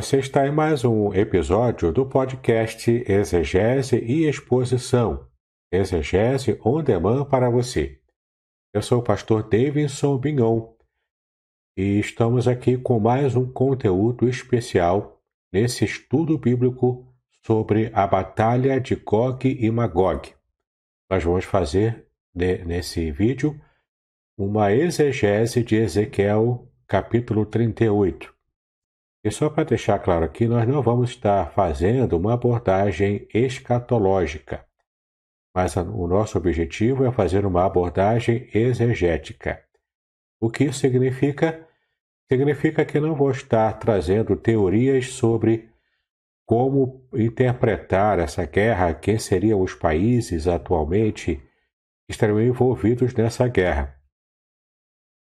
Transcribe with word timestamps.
Você 0.00 0.18
está 0.18 0.46
em 0.46 0.50
mais 0.50 0.82
um 0.82 1.12
episódio 1.12 1.92
do 1.92 2.06
podcast 2.06 2.90
Exegese 3.06 3.98
e 3.98 4.26
Exposição. 4.26 5.28
Exegese 5.70 6.58
on 6.64 6.82
demand 6.82 7.26
para 7.26 7.50
você. 7.50 8.00
Eu 8.72 8.80
sou 8.80 9.00
o 9.00 9.02
pastor 9.02 9.46
Davidson 9.46 10.16
Bignon 10.16 10.72
e 11.76 12.00
estamos 12.00 12.48
aqui 12.48 12.78
com 12.78 12.98
mais 12.98 13.36
um 13.36 13.52
conteúdo 13.52 14.26
especial 14.26 15.22
nesse 15.52 15.84
estudo 15.84 16.38
bíblico 16.38 17.06
sobre 17.44 17.90
a 17.92 18.06
batalha 18.06 18.80
de 18.80 18.94
Gog 18.94 19.46
e 19.46 19.70
Magog. 19.70 20.32
Nós 21.10 21.22
vamos 21.22 21.44
fazer 21.44 22.06
nesse 22.34 23.10
vídeo 23.10 23.60
uma 24.34 24.72
exegese 24.72 25.62
de 25.62 25.76
Ezequiel 25.76 26.66
capítulo 26.86 27.44
38. 27.44 28.39
E 29.22 29.30
só 29.30 29.50
para 29.50 29.64
deixar 29.64 29.98
claro 29.98 30.24
aqui, 30.24 30.46
nós 30.46 30.66
não 30.66 30.80
vamos 30.80 31.10
estar 31.10 31.52
fazendo 31.52 32.16
uma 32.16 32.34
abordagem 32.34 33.28
escatológica, 33.34 34.64
mas 35.54 35.76
o 35.76 36.06
nosso 36.06 36.38
objetivo 36.38 37.04
é 37.04 37.12
fazer 37.12 37.44
uma 37.44 37.66
abordagem 37.66 38.48
exegética. 38.54 39.62
O 40.40 40.48
que 40.48 40.64
isso 40.64 40.80
significa? 40.80 41.68
Significa 42.32 42.84
que 42.84 42.98
não 42.98 43.14
vou 43.14 43.30
estar 43.30 43.72
trazendo 43.74 44.36
teorias 44.36 45.08
sobre 45.08 45.68
como 46.46 47.06
interpretar 47.12 48.18
essa 48.18 48.46
guerra, 48.46 48.94
quem 48.94 49.18
seriam 49.18 49.60
os 49.60 49.74
países 49.74 50.48
atualmente 50.48 51.36
que 51.36 51.42
estariam 52.10 52.40
envolvidos 52.40 53.12
nessa 53.14 53.46
guerra. 53.48 54.00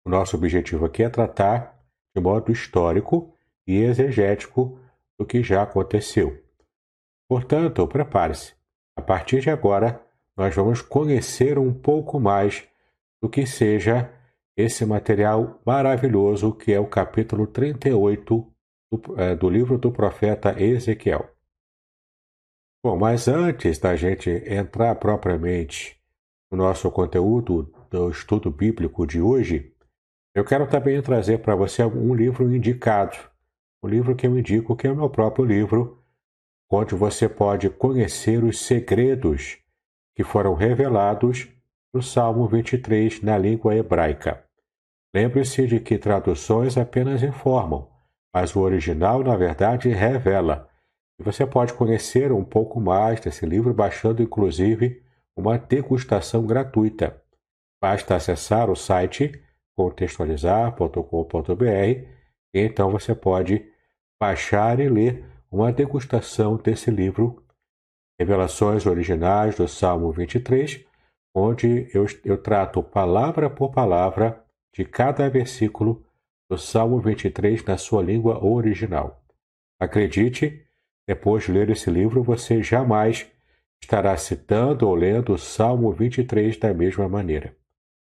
O 0.06 0.10
nosso 0.10 0.36
objetivo 0.36 0.86
aqui 0.86 1.02
é 1.02 1.08
tratar 1.10 1.78
de 2.16 2.22
modo 2.22 2.50
histórico 2.50 3.33
e 3.66 3.78
exegético 3.78 4.78
do 5.18 5.24
que 5.24 5.42
já 5.42 5.62
aconteceu. 5.62 6.42
Portanto, 7.28 7.86
prepare-se. 7.86 8.54
A 8.96 9.02
partir 9.02 9.40
de 9.40 9.50
agora, 9.50 10.00
nós 10.36 10.54
vamos 10.54 10.82
conhecer 10.82 11.58
um 11.58 11.72
pouco 11.72 12.20
mais 12.20 12.66
do 13.22 13.28
que 13.28 13.46
seja 13.46 14.12
esse 14.56 14.84
material 14.84 15.60
maravilhoso 15.64 16.52
que 16.52 16.72
é 16.72 16.78
o 16.78 16.86
capítulo 16.86 17.46
38 17.46 18.52
do, 18.92 19.20
é, 19.20 19.34
do 19.34 19.48
livro 19.48 19.78
do 19.78 19.90
profeta 19.90 20.60
Ezequiel. 20.60 21.28
Bom, 22.84 22.98
mas 22.98 23.26
antes 23.28 23.78
da 23.78 23.96
gente 23.96 24.30
entrar 24.30 24.94
propriamente 24.96 25.98
no 26.52 26.58
nosso 26.58 26.90
conteúdo 26.90 27.72
do 27.90 28.10
estudo 28.10 28.50
bíblico 28.50 29.06
de 29.06 29.20
hoje, 29.20 29.74
eu 30.34 30.44
quero 30.44 30.68
também 30.68 31.00
trazer 31.00 31.38
para 31.38 31.56
você 31.56 31.82
um 31.84 32.14
livro 32.14 32.54
indicado 32.54 33.16
o 33.84 33.86
livro 33.86 34.16
que 34.16 34.26
eu 34.26 34.38
indico, 34.38 34.74
que 34.74 34.86
é 34.86 34.90
o 34.90 34.96
meu 34.96 35.10
próprio 35.10 35.44
livro, 35.44 36.02
onde 36.72 36.94
você 36.94 37.28
pode 37.28 37.68
conhecer 37.68 38.42
os 38.42 38.60
segredos 38.60 39.58
que 40.16 40.24
foram 40.24 40.54
revelados 40.54 41.46
no 41.92 42.00
Salmo 42.00 42.48
23 42.48 43.20
na 43.20 43.36
língua 43.36 43.76
hebraica. 43.76 44.42
Lembre-se 45.14 45.66
de 45.66 45.80
que 45.80 45.98
traduções 45.98 46.78
apenas 46.78 47.22
informam, 47.22 47.90
mas 48.34 48.56
o 48.56 48.60
original, 48.60 49.22
na 49.22 49.36
verdade, 49.36 49.90
revela. 49.90 50.66
E 51.20 51.22
você 51.22 51.44
pode 51.44 51.74
conhecer 51.74 52.32
um 52.32 52.42
pouco 52.42 52.80
mais 52.80 53.20
desse 53.20 53.44
livro 53.44 53.74
baixando, 53.74 54.22
inclusive, 54.22 55.02
uma 55.36 55.58
degustação 55.58 56.46
gratuita. 56.46 57.22
Basta 57.82 58.16
acessar 58.16 58.70
o 58.70 58.74
site 58.74 59.44
contextualizar.com.br 59.76 62.14
e 62.54 62.60
então 62.60 62.90
você 62.90 63.14
pode 63.14 63.73
baixar 64.24 64.80
e 64.80 64.88
ler 64.88 65.22
uma 65.52 65.70
degustação 65.70 66.56
desse 66.56 66.90
livro, 66.90 67.44
Revelações 68.18 68.86
Originais 68.86 69.54
do 69.56 69.68
Salmo 69.68 70.10
23, 70.12 70.82
onde 71.34 71.90
eu, 71.92 72.06
eu 72.24 72.38
trato 72.38 72.82
palavra 72.82 73.50
por 73.50 73.70
palavra 73.70 74.42
de 74.74 74.82
cada 74.82 75.28
versículo 75.28 76.02
do 76.48 76.56
Salmo 76.56 77.00
23 77.00 77.62
na 77.64 77.76
sua 77.76 78.02
língua 78.02 78.42
original. 78.42 79.22
Acredite, 79.78 80.64
depois 81.06 81.44
de 81.44 81.52
ler 81.52 81.68
esse 81.68 81.90
livro, 81.90 82.22
você 82.22 82.62
jamais 82.62 83.30
estará 83.82 84.16
citando 84.16 84.88
ou 84.88 84.94
lendo 84.94 85.34
o 85.34 85.38
Salmo 85.38 85.92
23 85.92 86.56
da 86.56 86.72
mesma 86.72 87.10
maneira. 87.10 87.54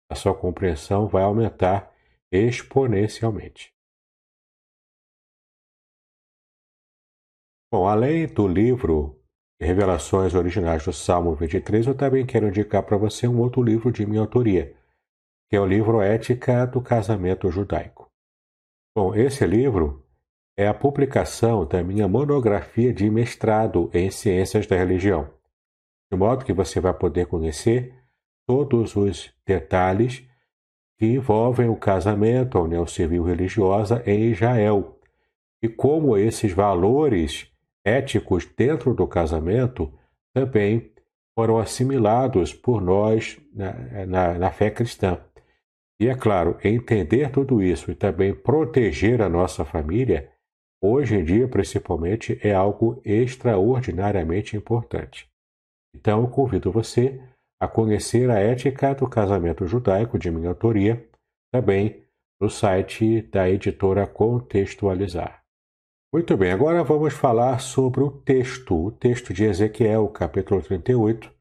A 0.09 0.15
sua 0.15 0.33
compreensão 0.33 1.05
vai 1.05 1.23
aumentar 1.23 1.91
exponencialmente. 2.31 3.72
Bom, 7.73 7.87
além 7.87 8.27
do 8.27 8.47
livro 8.47 9.19
Revelações 9.59 10.35
Originais 10.35 10.85
do 10.85 10.93
Salmo 10.93 11.33
23, 11.33 11.87
eu 11.87 11.95
também 11.95 12.23
quero 12.23 12.47
indicar 12.47 12.83
para 12.83 12.97
você 12.97 13.27
um 13.27 13.39
outro 13.39 13.63
livro 13.63 13.91
de 13.91 14.05
minha 14.05 14.21
autoria, 14.21 14.75
que 15.49 15.55
é 15.55 15.59
o 15.59 15.65
livro 15.65 15.99
Ética 15.99 16.67
do 16.67 16.79
Casamento 16.79 17.49
Judaico. 17.49 18.11
Bom, 18.95 19.15
esse 19.15 19.43
livro 19.47 20.05
é 20.55 20.67
a 20.67 20.73
publicação 20.75 21.65
da 21.65 21.83
minha 21.83 22.07
monografia 22.07 22.93
de 22.93 23.09
mestrado 23.09 23.89
em 23.91 24.11
Ciências 24.11 24.67
da 24.67 24.77
Religião, 24.77 25.33
de 26.11 26.19
modo 26.19 26.45
que 26.45 26.53
você 26.53 26.79
vai 26.79 26.93
poder 26.93 27.25
conhecer 27.25 27.91
todos 28.47 28.95
os 28.95 29.33
detalhes 29.47 30.23
que 30.99 31.07
envolvem 31.07 31.69
o 31.69 31.75
casamento, 31.75 32.55
a 32.55 32.61
união 32.61 32.85
civil 32.85 33.23
religiosa 33.23 34.03
em 34.05 34.29
Israel, 34.29 34.99
e 35.59 35.67
como 35.67 36.15
esses 36.15 36.51
valores 36.53 37.51
éticos 37.85 38.45
dentro 38.45 38.93
do 38.93 39.07
casamento 39.07 39.91
também 40.33 40.91
foram 41.37 41.57
assimilados 41.57 42.53
por 42.53 42.81
nós 42.81 43.39
na, 43.53 44.05
na, 44.05 44.33
na 44.35 44.51
fé 44.51 44.69
cristã. 44.69 45.19
E 45.99 46.07
é 46.07 46.15
claro, 46.15 46.57
entender 46.63 47.31
tudo 47.31 47.61
isso 47.61 47.91
e 47.91 47.95
também 47.95 48.33
proteger 48.33 49.21
a 49.21 49.29
nossa 49.29 49.63
família, 49.63 50.31
hoje 50.81 51.15
em 51.15 51.23
dia 51.23 51.47
principalmente, 51.47 52.39
é 52.43 52.53
algo 52.53 53.01
extraordinariamente 53.05 54.55
importante. 54.55 55.29
Então 55.95 56.21
eu 56.21 56.27
convido 56.27 56.71
você 56.71 57.21
a 57.59 57.67
conhecer 57.67 58.29
a 58.29 58.39
ética 58.39 58.93
do 58.93 59.07
casamento 59.07 59.65
judaico 59.65 60.19
de 60.19 60.29
minha 60.29 60.49
autoria, 60.49 61.07
também 61.51 62.03
no 62.41 62.49
site 62.49 63.21
da 63.21 63.49
editora 63.49 64.05
Contextualizar. 64.05 65.42
Muito 66.13 66.37
bem, 66.37 66.51
agora 66.51 66.83
vamos 66.83 67.11
falar 67.11 67.57
sobre 67.57 68.03
o 68.03 68.11
texto, 68.11 68.85
o 68.85 68.91
texto 68.91 69.33
de 69.33 69.45
Ezequiel, 69.45 70.07
capítulo 70.09 70.61
38. 70.61 71.31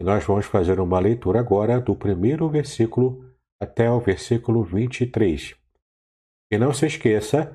E 0.00 0.02
nós 0.02 0.24
vamos 0.24 0.46
fazer 0.46 0.80
uma 0.80 0.98
leitura 0.98 1.40
agora 1.40 1.78
do 1.78 1.94
primeiro 1.94 2.48
versículo 2.48 3.22
até 3.60 3.90
o 3.90 4.00
versículo 4.00 4.64
23. 4.64 5.54
E 6.50 6.56
não 6.56 6.72
se 6.72 6.86
esqueça, 6.86 7.54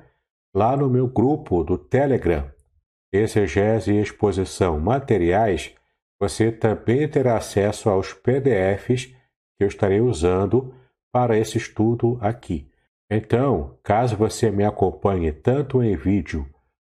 lá 0.54 0.76
no 0.76 0.88
meu 0.88 1.08
grupo 1.08 1.64
do 1.64 1.76
Telegram, 1.76 2.48
Exegese 3.12 3.92
e 3.92 4.00
Exposição 4.00 4.78
Materiais, 4.78 5.74
você 6.20 6.52
também 6.52 7.08
terá 7.08 7.36
acesso 7.36 7.90
aos 7.90 8.14
PDFs 8.14 9.06
que 9.06 9.64
eu 9.64 9.66
estarei 9.66 10.00
usando 10.00 10.72
para 11.12 11.36
esse 11.36 11.58
estudo 11.58 12.16
aqui. 12.20 12.70
Então, 13.10 13.76
caso 13.82 14.16
você 14.16 14.52
me 14.52 14.64
acompanhe 14.64 15.32
tanto 15.32 15.82
em 15.82 15.96
vídeo 15.96 16.46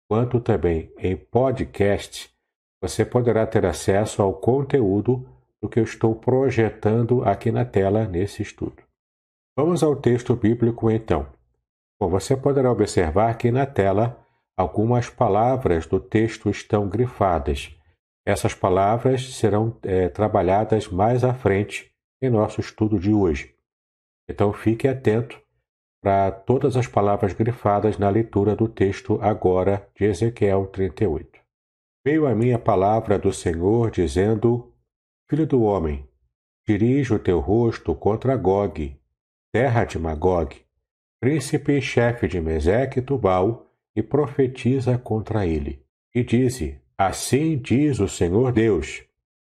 quanto 0.10 0.40
também 0.40 0.92
em 0.98 1.16
podcast, 1.16 2.34
você 2.82 3.06
poderá 3.06 3.46
ter 3.46 3.64
acesso 3.64 4.24
ao 4.24 4.34
conteúdo 4.34 5.30
do 5.62 5.70
que 5.70 5.80
eu 5.80 5.84
estou 5.84 6.16
projetando 6.16 7.24
aqui 7.24 7.52
na 7.52 7.64
tela 7.64 8.08
nesse 8.08 8.42
estudo. 8.42 8.82
Vamos 9.56 9.84
ao 9.84 9.96
texto 9.96 10.36
bíblico 10.36 10.90
então. 10.90 11.28
Bom, 12.02 12.10
você 12.10 12.36
poderá 12.36 12.72
observar 12.72 13.38
que 13.38 13.52
na 13.52 13.68
tela 13.68 14.20
algumas 14.58 15.10
palavras 15.10 15.86
do 15.86 16.00
texto 16.00 16.50
estão 16.50 16.90
grifadas. 16.90 17.78
Essas 18.26 18.56
palavras 18.56 19.36
serão 19.36 19.78
é, 19.84 20.10
trabalhadas 20.10 20.88
mais 20.88 21.24
à 21.24 21.34
frente 21.34 21.92
em 22.22 22.30
nosso 22.30 22.60
estudo 22.60 22.98
de 22.98 23.14
hoje. 23.14 23.54
Então 24.28 24.54
fique 24.54 24.88
atento 24.88 25.40
para 26.02 26.32
todas 26.32 26.78
as 26.78 26.88
palavras 26.88 27.34
grifadas 27.34 27.98
na 27.98 28.10
leitura 28.10 28.56
do 28.56 28.68
texto 28.68 29.20
agora 29.22 29.88
de 29.96 30.06
Ezequiel 30.06 30.68
38. 30.68 31.40
Veio 32.06 32.26
a 32.26 32.34
minha 32.34 32.58
palavra 32.58 33.20
do 33.20 33.34
Senhor 33.34 33.92
dizendo: 33.92 34.74
Filho 35.30 35.46
do 35.46 35.62
homem, 35.64 36.08
dirige 36.66 37.14
o 37.14 37.20
teu 37.20 37.40
rosto 37.40 37.94
contra 37.94 38.38
Gog, 38.38 38.98
terra 39.52 39.84
de 39.84 40.00
Magog, 40.00 40.56
príncipe 41.20 41.78
e 41.78 41.82
chefe 41.82 42.28
de 42.28 42.40
Meseque 42.40 43.00
e 43.00 43.02
Tubal, 43.02 43.70
e 43.96 44.02
profetiza 44.02 44.98
contra 44.98 45.46
ele. 45.46 45.84
E 46.16 46.24
dize: 46.24 46.80
Assim 46.98 47.58
diz 47.58 48.00
o 48.00 48.08
Senhor 48.08 48.54
Deus: 48.54 49.04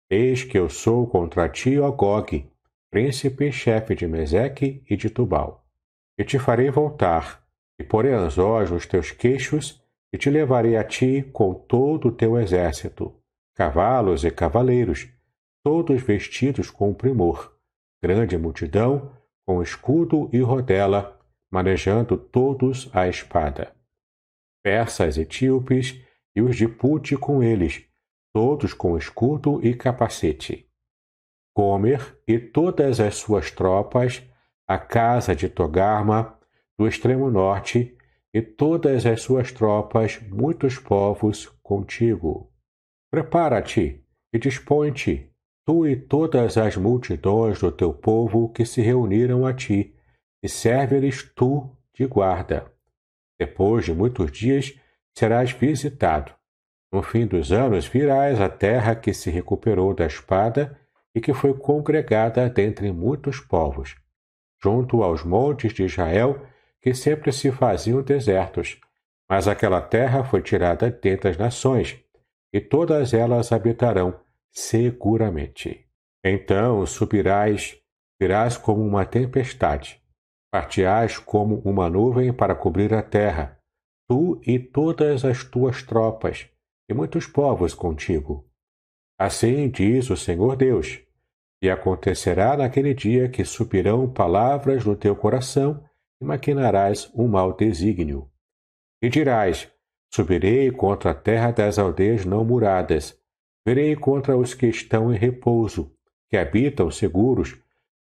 Eis 0.08 0.44
que 0.44 0.56
eu 0.56 0.68
sou 0.68 1.08
contra 1.08 1.48
ti, 1.48 1.80
ó 1.80 1.90
Gog, 1.90 2.48
príncipe 2.90 3.48
e 3.48 3.52
chefe 3.52 3.96
de 3.96 4.06
Meseque 4.06 4.84
e 4.88 4.96
de 4.96 5.10
Tubal. 5.10 5.63
E 6.18 6.24
te 6.24 6.38
farei 6.38 6.70
voltar, 6.70 7.44
e 7.78 7.84
porei 7.84 8.12
anzóis 8.12 8.70
nos 8.70 8.86
teus 8.86 9.10
queixos, 9.10 9.82
e 10.12 10.18
te 10.18 10.30
levarei 10.30 10.76
a 10.76 10.84
ti 10.84 11.28
com 11.32 11.52
todo 11.52 12.08
o 12.08 12.12
teu 12.12 12.38
exército, 12.38 13.12
cavalos 13.54 14.24
e 14.24 14.30
cavaleiros, 14.30 15.08
todos 15.64 16.00
vestidos 16.02 16.70
com 16.70 16.94
primor, 16.94 17.56
grande 18.02 18.38
multidão, 18.38 19.12
com 19.46 19.62
escudo 19.62 20.30
e 20.32 20.40
rodela, 20.40 21.20
manejando 21.50 22.16
todos 22.16 22.88
a 22.94 23.08
espada. 23.08 23.74
Persas, 24.62 25.18
etíopes 25.18 26.00
e 26.36 26.40
os 26.40 26.56
de 26.56 26.68
Pute 26.68 27.16
com 27.16 27.42
eles, 27.42 27.84
todos 28.32 28.72
com 28.72 28.96
escudo 28.96 29.64
e 29.64 29.74
capacete. 29.74 30.68
Gomer 31.56 32.20
e 32.26 32.38
todas 32.38 33.00
as 33.00 33.16
suas 33.16 33.50
tropas, 33.50 34.22
a 34.66 34.78
casa 34.78 35.34
de 35.34 35.48
Togarma, 35.48 36.38
do 36.78 36.88
extremo 36.88 37.30
norte, 37.30 37.96
e 38.32 38.42
todas 38.42 39.06
as 39.06 39.22
suas 39.22 39.52
tropas, 39.52 40.20
muitos 40.28 40.78
povos 40.78 41.46
contigo. 41.62 42.50
Prepara-te 43.10 44.04
e 44.32 44.38
dispõe-te, 44.38 45.30
tu 45.64 45.86
e 45.86 45.94
todas 45.94 46.58
as 46.58 46.76
multidões 46.76 47.60
do 47.60 47.70
teu 47.70 47.94
povo 47.94 48.48
que 48.48 48.66
se 48.66 48.80
reuniram 48.80 49.46
a 49.46 49.52
ti, 49.52 49.94
e 50.42 50.48
serve-lhes 50.48 51.22
tu 51.34 51.70
de 51.94 52.06
guarda. 52.06 52.70
Depois 53.38 53.84
de 53.84 53.94
muitos 53.94 54.32
dias 54.32 54.74
serás 55.16 55.52
visitado. 55.52 56.32
No 56.92 57.02
fim 57.02 57.26
dos 57.26 57.52
anos 57.52 57.86
virás 57.86 58.40
à 58.40 58.48
terra 58.48 58.94
que 58.94 59.14
se 59.14 59.30
recuperou 59.30 59.94
da 59.94 60.06
espada 60.06 60.78
e 61.14 61.20
que 61.20 61.32
foi 61.32 61.54
congregada 61.54 62.48
dentre 62.50 62.92
muitos 62.92 63.40
povos, 63.40 63.96
junto 64.64 65.02
aos 65.02 65.22
montes 65.22 65.74
de 65.74 65.84
Israel 65.84 66.40
que 66.80 66.94
sempre 66.94 67.30
se 67.30 67.52
faziam 67.52 68.00
desertos. 68.00 68.80
Mas 69.28 69.46
aquela 69.46 69.82
terra 69.82 70.24
foi 70.24 70.40
tirada 70.40 70.90
dentre 70.90 71.28
as 71.28 71.36
nações, 71.36 72.02
e 72.50 72.60
todas 72.60 73.12
elas 73.12 73.52
habitarão 73.52 74.18
seguramente. 74.50 75.86
Então 76.24 76.86
subirás, 76.86 77.76
virás 78.18 78.56
como 78.56 78.82
uma 78.82 79.04
tempestade, 79.04 80.00
partiás 80.50 81.18
como 81.18 81.56
uma 81.58 81.90
nuvem 81.90 82.32
para 82.32 82.54
cobrir 82.54 82.94
a 82.94 83.02
terra, 83.02 83.58
tu 84.08 84.40
e 84.46 84.58
todas 84.58 85.26
as 85.26 85.44
tuas 85.44 85.82
tropas, 85.82 86.48
e 86.88 86.94
muitos 86.94 87.26
povos 87.26 87.74
contigo. 87.74 88.48
Assim 89.18 89.68
diz 89.68 90.08
o 90.08 90.16
Senhor 90.16 90.56
Deus: 90.56 91.03
E 91.62 91.70
acontecerá 91.70 92.56
naquele 92.56 92.94
dia 92.94 93.28
que 93.28 93.44
subirão 93.44 94.08
palavras 94.10 94.84
no 94.84 94.96
teu 94.96 95.16
coração, 95.16 95.82
e 96.20 96.24
maquinarás 96.24 97.10
um 97.14 97.26
mau 97.26 97.52
desígnio. 97.52 98.28
E 99.02 99.08
dirás: 99.08 99.70
Subirei 100.12 100.70
contra 100.70 101.10
a 101.10 101.14
terra 101.14 101.50
das 101.50 101.78
aldeias 101.78 102.24
não 102.24 102.44
muradas, 102.44 103.18
Verei 103.66 103.96
contra 103.96 104.36
os 104.36 104.52
que 104.52 104.66
estão 104.66 105.12
em 105.12 105.16
repouso, 105.16 105.90
que 106.28 106.36
habitam 106.36 106.90
seguros, 106.90 107.56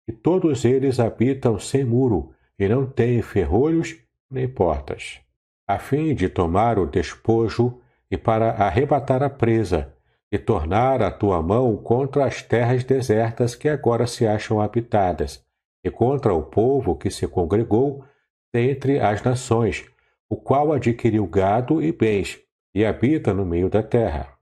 e 0.06 0.12
todos 0.12 0.66
eles 0.66 1.00
habitam 1.00 1.58
sem 1.58 1.86
muro, 1.86 2.34
e 2.60 2.68
não 2.68 2.86
têm 2.86 3.22
ferrolhos 3.22 3.96
nem 4.30 4.48
portas, 4.48 5.22
a 5.66 5.80
fim 5.80 6.14
de 6.14 6.28
tomar 6.28 6.78
o 6.78 6.86
despojo 6.86 7.80
e 8.12 8.18
para 8.18 8.52
arrebatar 8.52 9.24
a 9.24 9.30
presa, 9.30 9.93
e 10.34 10.40
tornar 10.40 11.00
a 11.04 11.12
tua 11.12 11.44
mão 11.44 11.78
contra 11.78 12.26
as 12.26 12.42
terras 12.42 12.84
desertas 12.84 13.54
que 13.54 13.70
agora 13.70 14.08
se 14.08 14.26
acham 14.26 14.60
habitadas, 14.60 15.46
e 15.86 15.92
contra 15.92 16.34
o 16.34 16.42
povo 16.42 16.96
que 16.96 17.12
se 17.12 17.28
congregou 17.28 18.04
dentre 18.52 19.00
as 19.00 19.22
nações, 19.22 19.86
o 20.28 20.36
qual 20.36 20.74
adquiriu 20.74 21.28
gado 21.28 21.84
e 21.84 21.92
bens, 21.92 22.40
e 22.74 22.84
habita 22.84 23.32
no 23.32 23.46
meio 23.46 23.70
da 23.70 23.84
terra. 23.84 24.36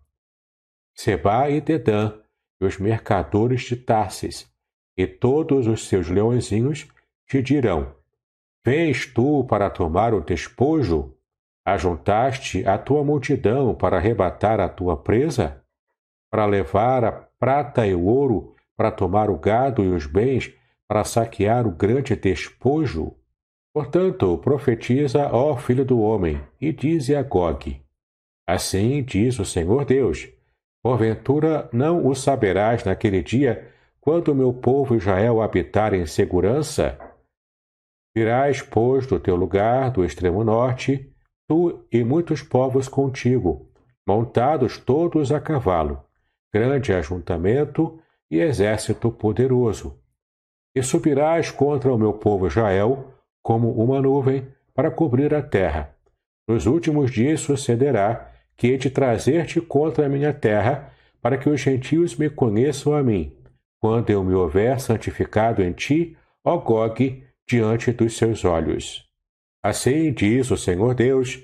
Seba 0.95 1.49
e 1.49 1.59
Dedã, 1.59 2.13
e 2.61 2.65
os 2.65 2.77
mercadores 2.77 3.63
de 3.63 3.75
Tarsis, 3.75 4.49
e 4.97 5.05
todos 5.05 5.67
os 5.67 5.89
seus 5.89 6.07
leõezinhos 6.07 6.87
te 7.27 7.41
dirão: 7.41 7.93
Vens 8.65 9.07
tu 9.07 9.43
para 9.43 9.69
tomar 9.69 10.13
o 10.13 10.21
despojo? 10.21 11.17
Ajuntaste 11.65 12.65
a 12.65 12.77
tua 12.77 13.03
multidão 13.03 13.75
para 13.75 13.97
arrebatar 13.97 14.61
a 14.61 14.69
tua 14.69 14.95
presa? 14.95 15.60
Para 16.31 16.45
levar 16.45 17.03
a 17.03 17.11
prata 17.11 17.85
e 17.85 17.93
o 17.93 18.05
ouro, 18.05 18.55
para 18.75 18.89
tomar 18.89 19.29
o 19.29 19.37
gado 19.37 19.83
e 19.83 19.89
os 19.89 20.05
bens, 20.05 20.51
para 20.87 21.03
saquear 21.03 21.67
o 21.67 21.71
grande 21.71 22.15
despojo? 22.15 23.13
Portanto, 23.73 24.37
profetiza, 24.37 25.29
ó 25.31 25.55
filho 25.57 25.85
do 25.85 25.99
homem, 25.99 26.41
e 26.59 26.71
dize 26.71 27.15
a 27.15 27.21
Gog: 27.21 27.79
Assim 28.47 29.03
diz 29.03 29.37
o 29.39 29.45
Senhor 29.45 29.85
Deus 29.85 30.31
Porventura 30.83 31.69
não 31.71 32.07
o 32.07 32.15
saberás 32.15 32.83
naquele 32.83 33.21
dia, 33.21 33.71
quando 33.99 34.29
o 34.29 34.35
meu 34.35 34.51
povo 34.51 34.95
Israel 34.95 35.39
habitar 35.39 35.93
em 35.93 36.07
segurança? 36.07 36.97
Virás, 38.15 38.63
pois, 38.63 39.05
do 39.05 39.19
teu 39.19 39.35
lugar, 39.35 39.91
do 39.91 40.03
extremo 40.03 40.43
norte, 40.43 41.13
tu 41.47 41.85
e 41.91 42.03
muitos 42.03 42.41
povos 42.41 42.87
contigo, 42.87 43.69
montados 44.07 44.79
todos 44.79 45.31
a 45.31 45.39
cavalo, 45.39 46.03
grande 46.53 46.93
ajuntamento 46.93 47.99
e 48.29 48.39
exército 48.39 49.11
poderoso. 49.11 49.99
E 50.75 50.81
subirás 50.81 51.51
contra 51.51 51.93
o 51.93 51.97
meu 51.97 52.13
povo 52.13 52.47
Israel 52.47 53.13
como 53.41 53.71
uma 53.71 54.01
nuvem 54.01 54.47
para 54.73 54.91
cobrir 54.91 55.33
a 55.33 55.41
terra. 55.41 55.95
Nos 56.47 56.65
últimos 56.65 57.11
dias 57.11 57.41
sucederá 57.41 58.31
que 58.55 58.67
hei 58.67 58.77
de 58.77 58.89
trazer-te 58.89 59.59
contra 59.59 60.05
a 60.05 60.09
minha 60.09 60.33
terra, 60.33 60.93
para 61.21 61.37
que 61.37 61.49
os 61.49 61.59
gentios 61.59 62.15
me 62.15 62.29
conheçam 62.29 62.93
a 62.93 63.01
mim, 63.01 63.35
quando 63.79 64.09
eu 64.09 64.23
me 64.23 64.33
houver 64.33 64.79
santificado 64.79 65.63
em 65.63 65.71
ti, 65.71 66.17
ó 66.43 66.57
Gog, 66.57 67.23
diante 67.47 67.91
dos 67.91 68.17
seus 68.17 68.45
olhos. 68.45 69.03
Assim 69.63 70.11
diz 70.13 70.49
o 70.51 70.57
Senhor 70.57 70.93
Deus: 70.93 71.39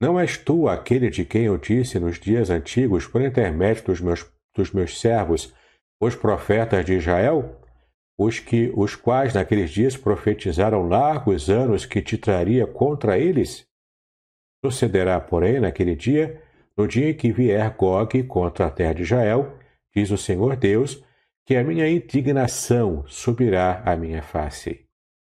Não 0.00 0.18
és 0.18 0.36
tu 0.36 0.68
aquele 0.68 1.10
de 1.10 1.24
quem 1.24 1.44
eu 1.44 1.56
disse 1.56 1.98
nos 1.98 2.18
dias 2.18 2.50
antigos, 2.50 3.06
por 3.06 3.22
intermédio 3.22 3.84
dos 3.84 4.00
meus, 4.00 4.26
dos 4.56 4.72
meus 4.72 4.98
servos, 4.98 5.54
os 6.00 6.14
profetas 6.14 6.84
de 6.84 6.94
Israel? 6.94 7.60
Os 8.18 8.40
que 8.40 8.72
os 8.74 8.96
quais 8.96 9.34
naqueles 9.34 9.70
dias 9.70 9.96
profetizaram 9.96 10.88
largos 10.88 11.50
anos 11.50 11.84
que 11.84 12.00
te 12.00 12.16
traria 12.16 12.66
contra 12.66 13.18
eles? 13.18 13.66
Sucederá, 14.64 15.20
porém, 15.20 15.60
naquele 15.60 15.94
dia, 15.94 16.42
no 16.76 16.88
dia 16.88 17.10
em 17.10 17.14
que 17.14 17.30
vier 17.30 17.76
Gog 17.76 18.22
contra 18.24 18.66
a 18.66 18.70
terra 18.70 18.94
de 18.94 19.02
Israel, 19.02 19.58
diz 19.94 20.10
o 20.10 20.16
Senhor 20.16 20.56
Deus, 20.56 21.04
que 21.44 21.54
a 21.56 21.62
minha 21.62 21.88
indignação 21.88 23.04
subirá 23.06 23.82
à 23.84 23.94
minha 23.96 24.22
face. 24.22 24.84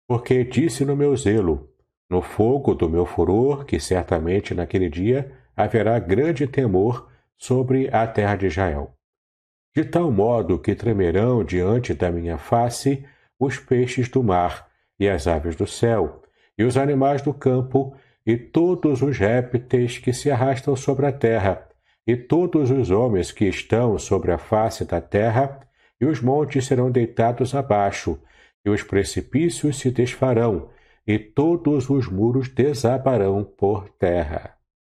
Porque 0.07 0.43
disse 0.43 0.85
no 0.85 0.95
meu 0.95 1.15
zelo, 1.17 1.69
no 2.09 2.21
fogo 2.21 2.73
do 2.73 2.87
meu 2.87 3.05
furor, 3.05 3.65
que 3.65 3.79
certamente 3.79 4.53
naquele 4.53 4.89
dia 4.89 5.31
haverá 5.55 5.97
grande 5.99 6.47
temor 6.47 7.09
sobre 7.37 7.89
a 7.91 8.07
terra 8.07 8.35
de 8.35 8.45
Israel. 8.45 8.94
De 9.75 9.83
tal 9.83 10.09
modo 10.09 10.57
que 10.57 10.73
tremerão 10.73 11.43
diante 11.43 11.93
da 11.93 12.09
minha 12.09 12.37
face 12.37 13.03
os 13.37 13.57
peixes 13.59 14.07
do 14.07 14.23
mar 14.23 14.69
e 14.97 15.09
as 15.09 15.27
aves 15.27 15.53
do 15.57 15.67
céu, 15.67 16.21
e 16.57 16.63
os 16.63 16.77
animais 16.77 17.21
do 17.21 17.33
campo, 17.33 17.93
e 18.25 18.37
todos 18.37 19.01
os 19.01 19.17
répteis 19.17 19.97
que 19.97 20.13
se 20.13 20.31
arrastam 20.31 20.77
sobre 20.77 21.05
a 21.05 21.11
terra, 21.11 21.67
e 22.07 22.15
todos 22.15 22.71
os 22.71 22.89
homens 22.89 23.33
que 23.33 23.43
estão 23.43 23.99
sobre 23.99 24.31
a 24.31 24.37
face 24.37 24.85
da 24.85 25.01
terra, 25.01 25.59
e 25.99 26.05
os 26.05 26.21
montes 26.21 26.65
serão 26.65 26.89
deitados 26.89 27.53
abaixo, 27.53 28.17
e 28.63 28.69
os 28.69 28.81
precipícios 28.81 29.77
se 29.77 29.91
desfarão, 29.91 30.69
e 31.05 31.19
todos 31.19 31.89
os 31.89 32.07
muros 32.07 32.47
desabarão 32.47 33.43
por 33.43 33.89
terra. 33.89 34.55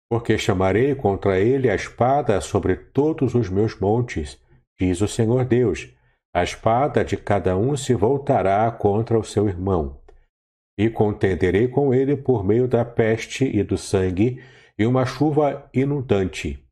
Porque 0.07 0.37
chamarei 0.37 0.93
contra 0.93 1.39
ele 1.39 1.67
a 1.67 1.73
espada 1.73 2.39
sobre 2.41 2.75
todos 2.75 3.33
os 3.33 3.49
meus 3.49 3.77
montes, 3.79 4.39
diz 4.79 5.01
o 5.01 5.07
Senhor 5.07 5.45
Deus. 5.45 5.93
A 6.33 6.43
espada 6.43 7.03
de 7.03 7.17
cada 7.17 7.57
um 7.57 7.75
se 7.75 7.93
voltará 7.93 8.69
contra 8.71 9.17
o 9.17 9.23
seu 9.23 9.47
irmão 9.47 9.99
e 10.77 10.89
contenderei 10.89 11.67
com 11.67 11.93
ele 11.93 12.15
por 12.15 12.45
meio 12.45 12.67
da 12.67 12.85
peste 12.85 13.45
e 13.45 13.63
do 13.63 13.77
sangue, 13.77 14.41
e 14.77 14.85
uma 14.85 15.05
chuva 15.05 15.67
inundante. 15.73 16.63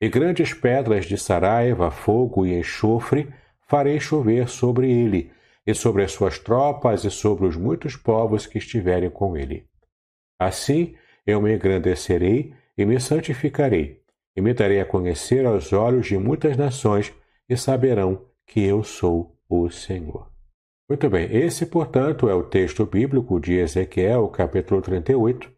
E 0.00 0.08
grandes 0.08 0.52
pedras 0.52 1.06
de 1.06 1.16
saraiva, 1.16 1.90
fogo 1.90 2.44
e 2.44 2.58
enxofre 2.58 3.32
farei 3.68 4.00
chover 4.00 4.48
sobre 4.48 4.90
ele, 4.90 5.30
e 5.64 5.72
sobre 5.72 6.02
as 6.02 6.10
suas 6.10 6.38
tropas, 6.38 7.04
e 7.04 7.10
sobre 7.10 7.46
os 7.46 7.56
muitos 7.56 7.96
povos 7.96 8.46
que 8.46 8.58
estiverem 8.58 9.08
com 9.08 9.36
ele. 9.36 9.64
Assim 10.38 10.96
eu 11.24 11.40
me 11.40 11.54
engrandecerei 11.54 12.52
e 12.76 12.84
me 12.84 12.98
santificarei, 13.00 14.02
e 14.36 14.40
me 14.40 14.52
darei 14.52 14.80
a 14.80 14.84
conhecer 14.84 15.46
aos 15.46 15.72
olhos 15.72 16.06
de 16.06 16.18
muitas 16.18 16.56
nações, 16.56 17.14
e 17.52 17.56
saberão 17.56 18.24
que 18.46 18.64
eu 18.64 18.82
sou 18.82 19.36
o 19.48 19.68
Senhor. 19.68 20.30
Muito 20.88 21.08
bem, 21.10 21.28
esse, 21.30 21.66
portanto, 21.66 22.28
é 22.28 22.34
o 22.34 22.42
texto 22.42 22.86
bíblico 22.86 23.38
de 23.38 23.54
Ezequiel, 23.54 24.28
capítulo 24.28 24.80
38, 24.80 25.52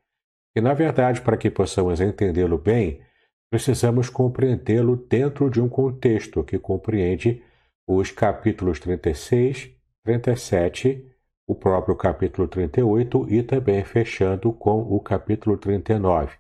e, 0.57 0.61
na 0.61 0.75
verdade, 0.75 1.21
para 1.21 1.37
que 1.37 1.51
possamos 1.51 2.01
entendê-lo 2.01 2.59
bem, 2.59 3.01
precisamos 3.49 4.09
compreendê-lo 4.09 4.97
dentro 4.97 5.49
de 5.49 5.61
um 5.61 5.69
contexto 5.69 6.43
que 6.43 6.59
compreende 6.59 7.43
os 7.87 8.11
capítulos 8.11 8.81
36, 8.81 9.71
37, 10.05 11.13
o 11.47 11.55
próprio 11.55 11.95
capítulo 11.95 12.49
38 12.49 13.27
e 13.31 13.43
também 13.43 13.85
fechando 13.85 14.53
com 14.53 14.81
o 14.81 14.99
capítulo 14.99 15.57
39. 15.57 16.37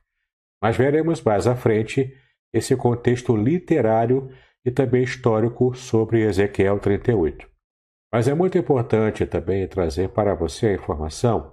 Mas 0.60 0.76
veremos 0.76 1.22
mais 1.22 1.46
à 1.46 1.54
frente 1.54 2.12
esse 2.52 2.74
contexto 2.76 3.36
literário 3.36 4.30
e 4.64 4.70
também 4.70 5.02
histórico 5.02 5.74
sobre 5.74 6.22
Ezequiel 6.22 6.78
38. 6.78 7.48
Mas 8.12 8.28
é 8.28 8.34
muito 8.34 8.56
importante 8.56 9.26
também 9.26 9.66
trazer 9.66 10.08
para 10.10 10.34
você 10.34 10.68
a 10.68 10.74
informação 10.74 11.52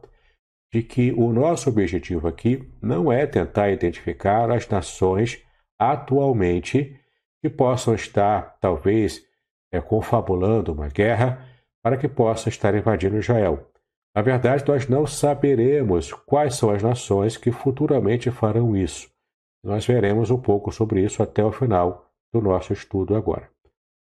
de 0.71 0.81
que 0.81 1.11
o 1.11 1.33
nosso 1.33 1.69
objetivo 1.69 2.27
aqui 2.27 2.71
não 2.81 3.11
é 3.11 3.25
tentar 3.27 3.71
identificar 3.71 4.49
as 4.49 4.67
nações 4.69 5.43
atualmente 5.77 6.97
que 7.41 7.49
possam 7.49 7.95
estar, 7.95 8.57
talvez, 8.61 9.21
é, 9.71 9.81
confabulando 9.81 10.71
uma 10.71 10.87
guerra 10.87 11.45
para 11.83 11.97
que 11.97 12.07
possa 12.07 12.47
estar 12.47 12.75
invadindo 12.75 13.17
Israel. 13.17 13.67
Na 14.15 14.21
verdade, 14.21 14.63
nós 14.67 14.87
não 14.87 15.07
saberemos 15.07 16.13
quais 16.13 16.55
são 16.55 16.69
as 16.69 16.83
nações 16.83 17.37
que 17.37 17.51
futuramente 17.51 18.29
farão 18.29 18.77
isso. 18.77 19.09
Nós 19.63 19.85
veremos 19.85 20.29
um 20.29 20.39
pouco 20.39 20.71
sobre 20.71 21.03
isso 21.03 21.23
até 21.23 21.43
o 21.43 21.51
final 21.51 22.10
do 22.33 22.41
nosso 22.41 22.73
estudo 22.73 23.15
agora 23.15 23.49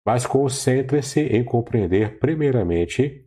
mas 0.07 0.25
concentre-se 0.25 1.19
em 1.19 1.43
compreender, 1.43 2.17
primeiramente, 2.17 3.25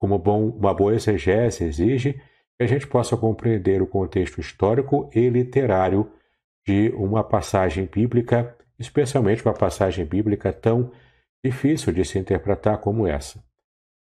como 0.00 0.18
bom, 0.18 0.48
uma 0.48 0.74
boa 0.74 0.92
exegese 0.92 1.62
exige, 1.62 2.14
que 2.14 2.64
a 2.64 2.66
gente 2.66 2.88
possa 2.88 3.16
compreender 3.16 3.80
o 3.80 3.86
contexto 3.86 4.40
histórico 4.40 5.08
e 5.14 5.28
literário 5.28 6.10
de 6.66 6.92
uma 6.96 7.22
passagem 7.22 7.86
bíblica, 7.86 8.58
especialmente 8.80 9.44
uma 9.44 9.54
passagem 9.54 10.04
bíblica 10.04 10.52
tão 10.52 10.90
difícil 11.44 11.92
de 11.92 12.04
se 12.04 12.18
interpretar 12.18 12.78
como 12.78 13.06
essa. 13.06 13.40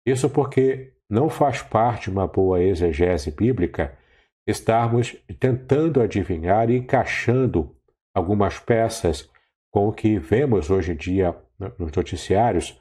Isso 0.06 0.30
porque 0.30 0.92
não 1.10 1.30
faz 1.30 1.62
parte 1.62 2.10
de 2.10 2.10
uma 2.10 2.28
boa 2.28 2.62
exegese 2.62 3.32
bíblica 3.32 3.98
estarmos 4.46 5.16
tentando 5.40 6.02
adivinhar 6.02 6.70
e 6.70 6.76
encaixando 6.76 7.74
algumas 8.14 8.60
peças 8.60 9.31
com 9.72 9.88
o 9.88 9.94
que 9.94 10.20
vemos 10.20 10.70
hoje 10.70 10.92
em 10.92 10.96
dia 10.96 11.36
nos 11.80 11.92
noticiários 11.92 12.80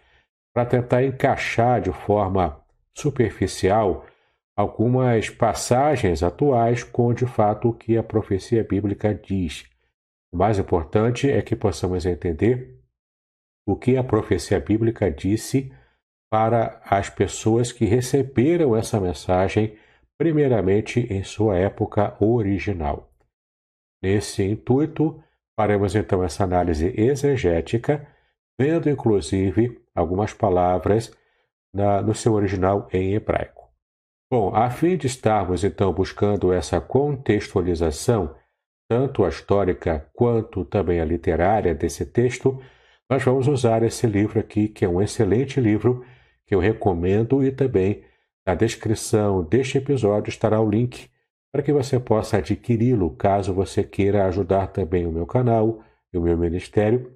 para 0.52 0.66
tentar 0.66 1.04
encaixar 1.04 1.80
de 1.80 1.92
forma 1.92 2.60
superficial 2.94 4.04
algumas 4.56 5.30
passagens 5.30 6.22
atuais 6.22 6.82
com 6.82 7.14
de 7.14 7.24
fato 7.24 7.68
o 7.68 7.72
que 7.72 7.96
a 7.96 8.02
profecia 8.02 8.64
bíblica 8.64 9.14
diz. 9.14 9.64
O 10.32 10.36
mais 10.36 10.58
importante 10.58 11.30
é 11.30 11.40
que 11.40 11.56
possamos 11.56 12.04
entender 12.04 12.78
o 13.66 13.76
que 13.76 13.96
a 13.96 14.04
profecia 14.04 14.60
bíblica 14.60 15.10
disse 15.10 15.72
para 16.30 16.80
as 16.84 17.08
pessoas 17.08 17.72
que 17.72 17.84
receberam 17.84 18.76
essa 18.76 19.00
mensagem 19.00 19.76
primeiramente 20.18 21.00
em 21.12 21.24
sua 21.24 21.56
época 21.56 22.16
original. 22.22 23.10
Nesse 24.02 24.42
intuito, 24.42 25.22
faremos 25.60 25.94
então 25.94 26.24
essa 26.24 26.42
análise 26.42 26.90
exegética 26.96 28.08
vendo 28.58 28.88
inclusive 28.88 29.78
algumas 29.94 30.32
palavras 30.32 31.12
na, 31.74 32.00
no 32.00 32.14
seu 32.14 32.32
original 32.32 32.88
em 32.90 33.12
hebraico. 33.12 33.68
Bom, 34.32 34.54
a 34.56 34.70
fim 34.70 34.96
de 34.96 35.06
estarmos 35.06 35.62
então 35.62 35.92
buscando 35.92 36.50
essa 36.50 36.80
contextualização, 36.80 38.34
tanto 38.88 39.22
a 39.22 39.28
histórica 39.28 40.08
quanto 40.14 40.64
também 40.64 40.98
a 40.98 41.04
literária 41.04 41.74
desse 41.74 42.06
texto, 42.06 42.58
nós 43.10 43.22
vamos 43.22 43.46
usar 43.46 43.82
esse 43.82 44.06
livro 44.06 44.40
aqui, 44.40 44.66
que 44.66 44.86
é 44.86 44.88
um 44.88 45.02
excelente 45.02 45.60
livro, 45.60 46.02
que 46.46 46.54
eu 46.54 46.58
recomendo 46.58 47.44
e 47.44 47.52
também 47.52 48.02
na 48.46 48.54
descrição 48.54 49.44
deste 49.44 49.76
episódio 49.76 50.30
estará 50.30 50.58
o 50.58 50.70
link 50.70 51.10
para 51.52 51.62
que 51.62 51.72
você 51.72 51.98
possa 51.98 52.38
adquiri-lo 52.38 53.10
caso 53.10 53.52
você 53.52 53.82
queira 53.82 54.26
ajudar 54.26 54.68
também 54.68 55.06
o 55.06 55.12
meu 55.12 55.26
canal 55.26 55.82
e 56.12 56.18
o 56.18 56.22
meu 56.22 56.36
ministério 56.36 57.14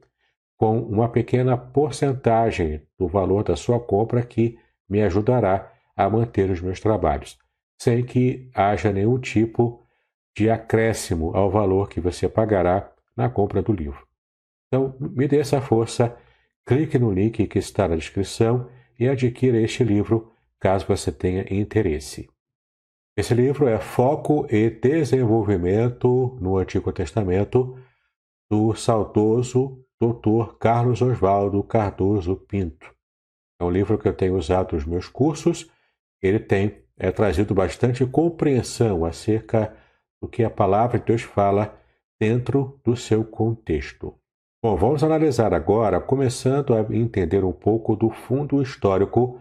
com 0.56 0.80
uma 0.80 1.08
pequena 1.08 1.56
porcentagem 1.56 2.82
do 2.98 3.06
valor 3.06 3.44
da 3.44 3.56
sua 3.56 3.78
compra 3.78 4.22
que 4.22 4.58
me 4.88 5.02
ajudará 5.02 5.72
a 5.96 6.08
manter 6.08 6.50
os 6.50 6.60
meus 6.60 6.80
trabalhos, 6.80 7.38
sem 7.80 8.04
que 8.04 8.50
haja 8.54 8.92
nenhum 8.92 9.18
tipo 9.18 9.84
de 10.36 10.50
acréscimo 10.50 11.34
ao 11.36 11.50
valor 11.50 11.88
que 11.88 12.00
você 12.00 12.28
pagará 12.28 12.92
na 13.16 13.28
compra 13.28 13.62
do 13.62 13.72
livro. 13.72 14.06
Então, 14.66 14.94
me 14.98 15.28
dê 15.28 15.38
essa 15.38 15.60
força, 15.60 16.16
clique 16.66 16.98
no 16.98 17.12
link 17.12 17.46
que 17.46 17.58
está 17.58 17.86
na 17.86 17.94
descrição 17.94 18.68
e 18.98 19.08
adquira 19.08 19.60
este 19.60 19.84
livro 19.84 20.32
caso 20.58 20.86
você 20.86 21.12
tenha 21.12 21.46
interesse. 21.52 22.28
Esse 23.16 23.32
livro 23.32 23.68
é 23.68 23.78
Foco 23.78 24.44
e 24.50 24.68
Desenvolvimento 24.68 26.36
no 26.40 26.58
Antigo 26.58 26.92
Testamento, 26.92 27.78
do 28.50 28.74
saudoso 28.74 29.86
Dr. 30.00 30.56
Carlos 30.58 31.00
Oswaldo 31.00 31.62
Cardoso 31.62 32.34
Pinto. 32.34 32.92
É 33.60 33.64
um 33.64 33.70
livro 33.70 33.96
que 33.98 34.08
eu 34.08 34.12
tenho 34.12 34.36
usado 34.36 34.74
nos 34.74 34.84
meus 34.84 35.06
cursos. 35.06 35.70
Ele 36.20 36.40
tem 36.40 36.82
é, 36.98 37.12
trazido 37.12 37.54
bastante 37.54 38.04
compreensão 38.04 39.04
acerca 39.04 39.72
do 40.20 40.28
que 40.28 40.42
a 40.42 40.50
palavra 40.50 40.98
de 40.98 41.04
Deus 41.04 41.22
fala 41.22 41.78
dentro 42.20 42.80
do 42.84 42.96
seu 42.96 43.24
contexto. 43.24 44.12
Bom, 44.60 44.74
vamos 44.74 45.04
analisar 45.04 45.54
agora, 45.54 46.00
começando 46.00 46.74
a 46.74 46.80
entender 46.92 47.44
um 47.44 47.52
pouco 47.52 47.94
do 47.94 48.10
fundo 48.10 48.60
histórico 48.60 49.40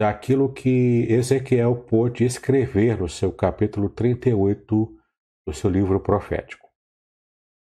daquilo 0.00 0.50
que 0.50 1.06
Ezequiel 1.10 1.76
pôde 1.76 2.24
escrever 2.24 2.98
no 2.98 3.06
seu 3.06 3.30
capítulo 3.30 3.90
38 3.90 4.96
do 5.46 5.52
seu 5.52 5.68
livro 5.68 6.00
profético. 6.00 6.66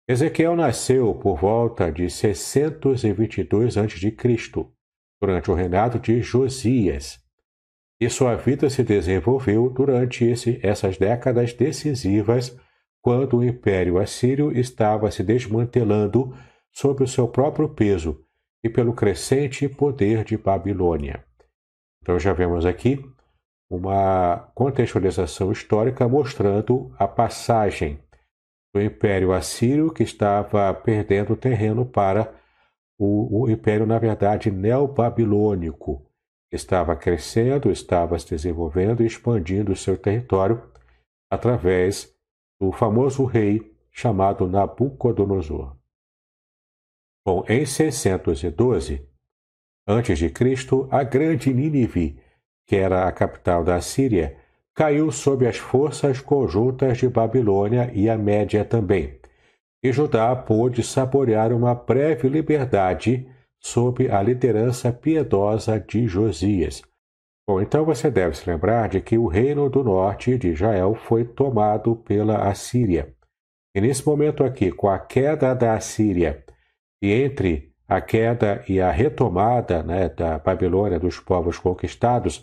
Ezequiel 0.08 0.56
nasceu 0.56 1.14
por 1.14 1.38
volta 1.38 1.92
de 1.92 2.10
622 2.10 3.78
a.C., 3.78 4.16
durante 5.22 5.52
o 5.52 5.54
reinado 5.54 6.00
de 6.00 6.22
Josias, 6.22 7.20
e 8.00 8.10
sua 8.10 8.36
vida 8.36 8.70
se 8.70 8.82
desenvolveu 8.82 9.70
durante 9.70 10.24
esse, 10.24 10.58
essas 10.64 10.98
décadas 10.98 11.52
decisivas, 11.54 12.58
quando 13.02 13.40
o 13.40 13.44
Império 13.44 14.00
Assírio 14.00 14.58
estava 14.58 15.12
se 15.12 15.22
desmantelando 15.22 16.34
sob 16.72 17.04
o 17.04 17.08
seu 17.08 17.28
próprio 17.28 17.68
peso 17.68 18.24
e 18.64 18.70
pelo 18.70 18.94
crescente 18.94 19.68
poder 19.68 20.24
de 20.24 20.38
Babilônia. 20.38 21.26
Então 22.02 22.20
já 22.20 22.34
vemos 22.34 22.66
aqui 22.66 23.00
uma 23.70 24.52
contextualização 24.54 25.52
histórica 25.52 26.08
mostrando 26.08 26.94
a 26.98 27.08
passagem 27.08 28.04
do 28.74 28.82
Império 28.82 29.32
Assírio, 29.32 29.94
que 29.94 30.04
estava 30.04 30.74
perdendo 30.74 31.36
terreno 31.36 31.86
para 31.86 32.34
o, 33.00 33.44
o 33.44 33.50
Império, 33.50 33.86
na 33.86 33.98
verdade, 33.98 34.52
neobabilônico, 34.52 36.06
que 36.50 36.56
estava 36.56 36.96
crescendo, 36.96 37.72
estava 37.72 38.18
se 38.20 38.30
desenvolvendo 38.30 39.04
e 39.04 39.06
expandindo 39.06 39.72
o 39.72 39.76
seu 39.76 39.98
território 39.98 40.70
através 41.32 42.14
do 42.60 42.72
famoso 42.72 43.26
rei 43.26 43.76
chamado 43.92 44.48
Nabucodonosor. 44.48 45.78
Bom, 47.26 47.44
em 47.48 47.66
612 47.66 49.11
a.C., 49.88 50.32
a 50.90 51.04
grande 51.04 51.54
Nínive, 51.54 52.18
que 52.66 52.76
era 52.76 53.08
a 53.08 53.12
capital 53.12 53.64
da 53.64 53.82
Síria, 53.82 54.38
caiu 54.74 55.12
sob 55.12 55.46
as 55.46 55.58
forças 55.58 56.22
conjuntas 56.22 56.98
de 56.98 57.10
Babilônia 57.10 57.92
e 57.94 58.10
a 58.10 58.18
Média 58.18 58.64
também. 58.64 59.20
E 59.84 59.92
Judá 59.92 60.36
pôde 60.36 60.84
saborear 60.84 61.52
uma 61.52 61.74
breve 61.74 62.30
liberdade 62.30 63.28
sob 63.60 64.10
a 64.10 64.22
liderança 64.22 64.92
piedosa 64.92 65.80
de 65.80 66.08
Josias. 66.08 66.82
Bom, 67.48 67.60
então 67.60 67.84
você 67.84 68.10
deve 68.10 68.38
se 68.38 68.50
lembrar 68.50 68.90
de 68.90 69.02
que 69.02 69.18
o 69.18 69.28
reino 69.28 69.70
do 69.70 69.84
norte 69.84 70.38
de 70.38 70.50
Israel 70.50 70.96
foi 70.96 71.26
tomado 71.26 71.96
pela 71.96 72.48
Assíria. 72.50 73.14
E 73.76 73.82
nesse 73.82 74.06
momento 74.06 74.44
aqui, 74.44 74.72
com 74.72 74.88
a 74.88 75.00
queda 75.00 75.54
da 75.54 75.74
Assíria 75.74 76.44
e 77.02 77.12
entre 77.12 77.71
a 77.92 78.00
queda 78.00 78.64
e 78.70 78.80
a 78.80 78.90
retomada 78.90 79.84
né, 79.84 80.08
da 80.08 80.40
Babilônia 80.40 80.98
dos 80.98 81.20
povos 81.20 81.60
conquistados, 81.60 82.42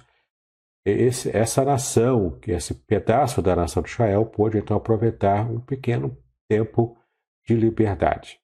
esse, 0.84 1.34
essa 1.34 1.64
nação, 1.64 2.38
esse 2.46 2.74
pedaço 2.74 3.40
da 3.40 3.56
nação 3.56 3.82
de 3.82 3.88
Israel, 3.88 4.26
pôde 4.26 4.58
então 4.58 4.76
aproveitar 4.76 5.50
um 5.50 5.58
pequeno 5.58 6.14
tempo 6.46 6.98
de 7.46 7.54
liberdade. 7.54 8.38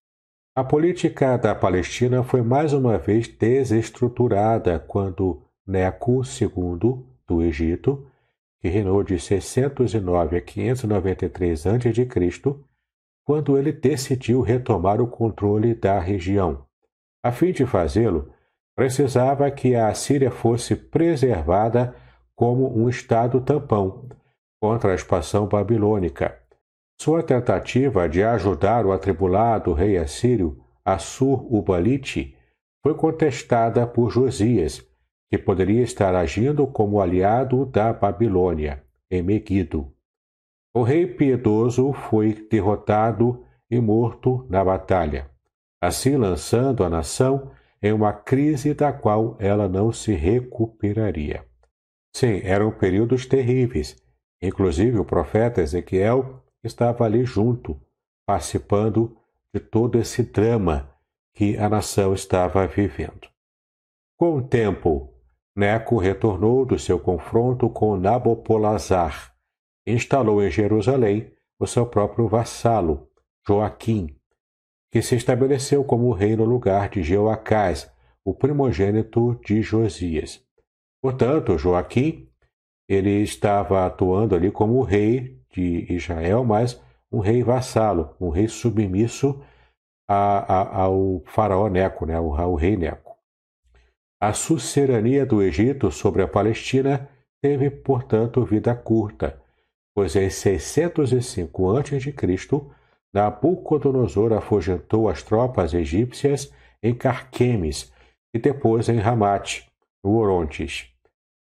A 0.57 0.65
política 0.65 1.37
da 1.37 1.55
Palestina 1.55 2.23
foi 2.23 2.41
mais 2.41 2.73
uma 2.73 2.97
vez 2.97 3.29
desestruturada 3.29 4.79
quando 4.79 5.43
Neco 5.67 6.23
II 6.23 7.05
do 7.29 7.43
Egito, 7.43 8.11
que 8.63 8.69
reinou 8.71 9.03
de 9.03 9.21
609 9.21 10.39
a 10.39 10.41
593 10.41 11.67
a.C., 11.67 12.57
quando 13.27 13.59
ele 13.59 13.73
decidiu 13.73 14.41
retomar 14.41 15.03
o 15.03 15.07
controle 15.07 15.75
da 15.75 16.01
região. 16.01 16.65
A 17.25 17.33
fim 17.33 17.53
de 17.53 17.65
fazê-lo, 17.65 18.31
precisava 18.77 19.51
que 19.51 19.75
a 19.75 19.95
Síria 19.95 20.31
fosse 20.31 20.77
preservada 20.77 21.97
como 22.37 22.77
um 22.77 22.87
estado 22.87 23.41
tampão 23.41 24.07
contra 24.61 24.93
a 24.93 24.95
expansão 24.95 25.47
babilônica. 25.47 26.39
Sua 27.01 27.23
tentativa 27.23 28.07
de 28.07 28.23
ajudar 28.23 28.85
o 28.85 28.93
atribulado 28.93 29.73
rei 29.73 29.97
assírio 29.97 30.63
Assur-ubalite 30.85 32.37
foi 32.83 32.95
contestada 32.95 33.87
por 33.87 34.11
Josias, 34.11 34.87
que 35.31 35.39
poderia 35.39 35.83
estar 35.83 36.15
agindo 36.15 36.67
como 36.67 37.01
aliado 37.01 37.65
da 37.65 37.91
Babilônia, 37.91 38.85
em 39.11 39.23
Megido. 39.23 39.91
O 40.77 40.83
rei 40.83 41.07
piedoso 41.07 41.95
foi 41.95 42.35
derrotado 42.51 43.43
e 43.71 43.81
morto 43.81 44.47
na 44.51 44.63
batalha, 44.63 45.31
assim 45.87 46.17
lançando 46.17 46.85
a 46.85 46.91
nação 46.91 47.51
em 47.83 47.93
uma 47.93 48.13
crise 48.13 48.75
da 48.75 48.93
qual 48.93 49.37
ela 49.39 49.69
não 49.69 49.93
se 49.93 50.13
recuperaria. 50.15 51.45
Sim, 52.15 52.41
eram 52.45 52.71
períodos 52.71 53.27
terríveis. 53.27 53.97
Inclusive 54.41 54.99
o 54.99 55.05
profeta 55.05 55.61
Ezequiel 55.61 56.43
estava 56.63 57.05
ali 57.05 57.25
junto, 57.25 57.81
participando 58.27 59.17
de 59.53 59.61
todo 59.61 59.99
esse 59.99 60.23
drama 60.23 60.91
que 61.35 61.57
a 61.57 61.69
nação 61.69 62.15
estava 62.15 62.67
vivendo. 62.67 63.29
Com 64.17 64.37
o 64.37 64.43
tempo, 64.43 65.13
Neco 65.57 65.99
retornou 65.99 66.65
do 66.65 66.79
seu 66.79 66.99
confronto 66.99 67.69
com 67.69 67.97
Nabopolazar 67.97 69.35
instalou 69.87 70.43
em 70.43 70.51
Jerusalém 70.51 71.31
o 71.59 71.67
seu 71.67 71.87
próprio 71.87 72.29
vassalo, 72.29 73.09
Joaquim, 73.47 74.17
que 74.95 75.03
se 75.03 75.17
estabeleceu 75.17 75.83
como 75.83 76.13
rei 76.13 76.37
no 76.37 76.45
lugar 76.45 76.89
de 76.89 77.03
Jeoacás, 77.03 77.93
o 78.25 78.33
primogênito 78.33 79.35
de 79.45 79.61
Josias. 79.61 80.41
Portanto, 81.03 81.59
Joaquim, 81.59 82.29
ele 82.89 83.21
estava 83.21 83.87
atuando 83.87 84.37
ali 84.37 84.53
como 84.53 84.81
rei 84.83 85.43
de 85.51 85.93
Israel, 85.93 86.45
mas 86.45 86.81
um 87.11 87.19
rei 87.19 87.43
vassalo, 87.43 88.15
um 88.21 88.29
rei 88.29 88.47
submisso 88.47 89.43
a, 90.09 90.61
a, 90.61 90.83
ao 90.83 91.25
faraó 91.27 91.69
Neco, 91.69 92.07
né, 92.07 92.15
ao, 92.15 92.33
ao 92.33 92.55
rei 92.55 92.77
Neco. 92.77 93.17
A 94.23 94.33
sucerania 94.33 95.27
do 95.27 95.43
Egito 95.43 95.91
sobre 95.91 96.23
a 96.23 96.29
Palestina 96.29 97.11
teve, 97.43 97.69
portanto, 97.69 98.45
vida 98.45 98.73
curta, 98.77 99.43
pois 99.93 100.15
em 100.15 100.31
605 100.31 101.77
a.C., 101.79 102.15
Nabucodonosor 103.15 104.33
afugentou 104.33 105.09
as 105.09 105.23
tropas 105.23 105.73
egípcias 105.73 106.53
em 106.83 106.93
Carquemes 106.93 107.93
e 108.35 108.39
depois 108.41 108.89
em 108.89 108.99
Ramate, 108.99 109.71
no 110.03 110.17
Orontes. 110.17 110.93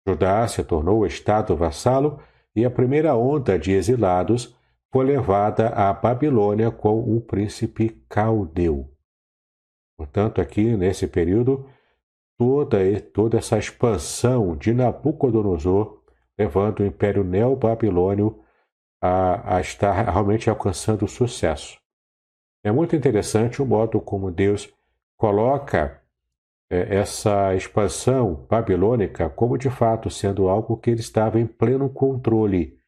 Judá 0.06 0.46
se 0.46 0.62
tornou 0.62 1.06
estado 1.06 1.56
vassalo 1.56 2.20
e 2.54 2.64
a 2.64 2.70
primeira 2.70 3.16
onda 3.16 3.58
de 3.58 3.72
exilados 3.72 4.54
foi 4.92 5.06
levada 5.06 5.68
à 5.70 5.90
Babilônia 5.94 6.70
com 6.70 7.00
o 7.00 7.20
príncipe 7.20 8.04
caldeu. 8.08 8.92
Portanto, 9.96 10.40
aqui 10.40 10.76
nesse 10.76 11.06
período, 11.06 11.66
toda, 12.38 12.78
toda 13.14 13.38
essa 13.38 13.58
expansão 13.58 14.54
de 14.54 14.74
Nabucodonosor 14.74 16.02
levando 16.38 16.80
o 16.80 16.84
Império 16.84 17.24
Neobabilônio 17.24 18.41
a, 19.02 19.56
a 19.56 19.60
estar 19.60 19.92
realmente 19.92 20.48
alcançando 20.48 21.08
sucesso. 21.08 21.76
É 22.64 22.70
muito 22.70 22.94
interessante 22.94 23.60
o 23.60 23.66
modo 23.66 24.00
como 24.00 24.30
Deus 24.30 24.72
coloca 25.18 26.00
é, 26.70 26.96
essa 26.96 27.52
expansão 27.56 28.46
babilônica 28.48 29.28
como 29.28 29.58
de 29.58 29.68
fato 29.68 30.08
sendo 30.08 30.48
algo 30.48 30.76
que 30.76 30.90
ele 30.90 31.00
estava 31.00 31.40
em 31.40 31.46
pleno 31.46 31.90
controle. 31.90 32.78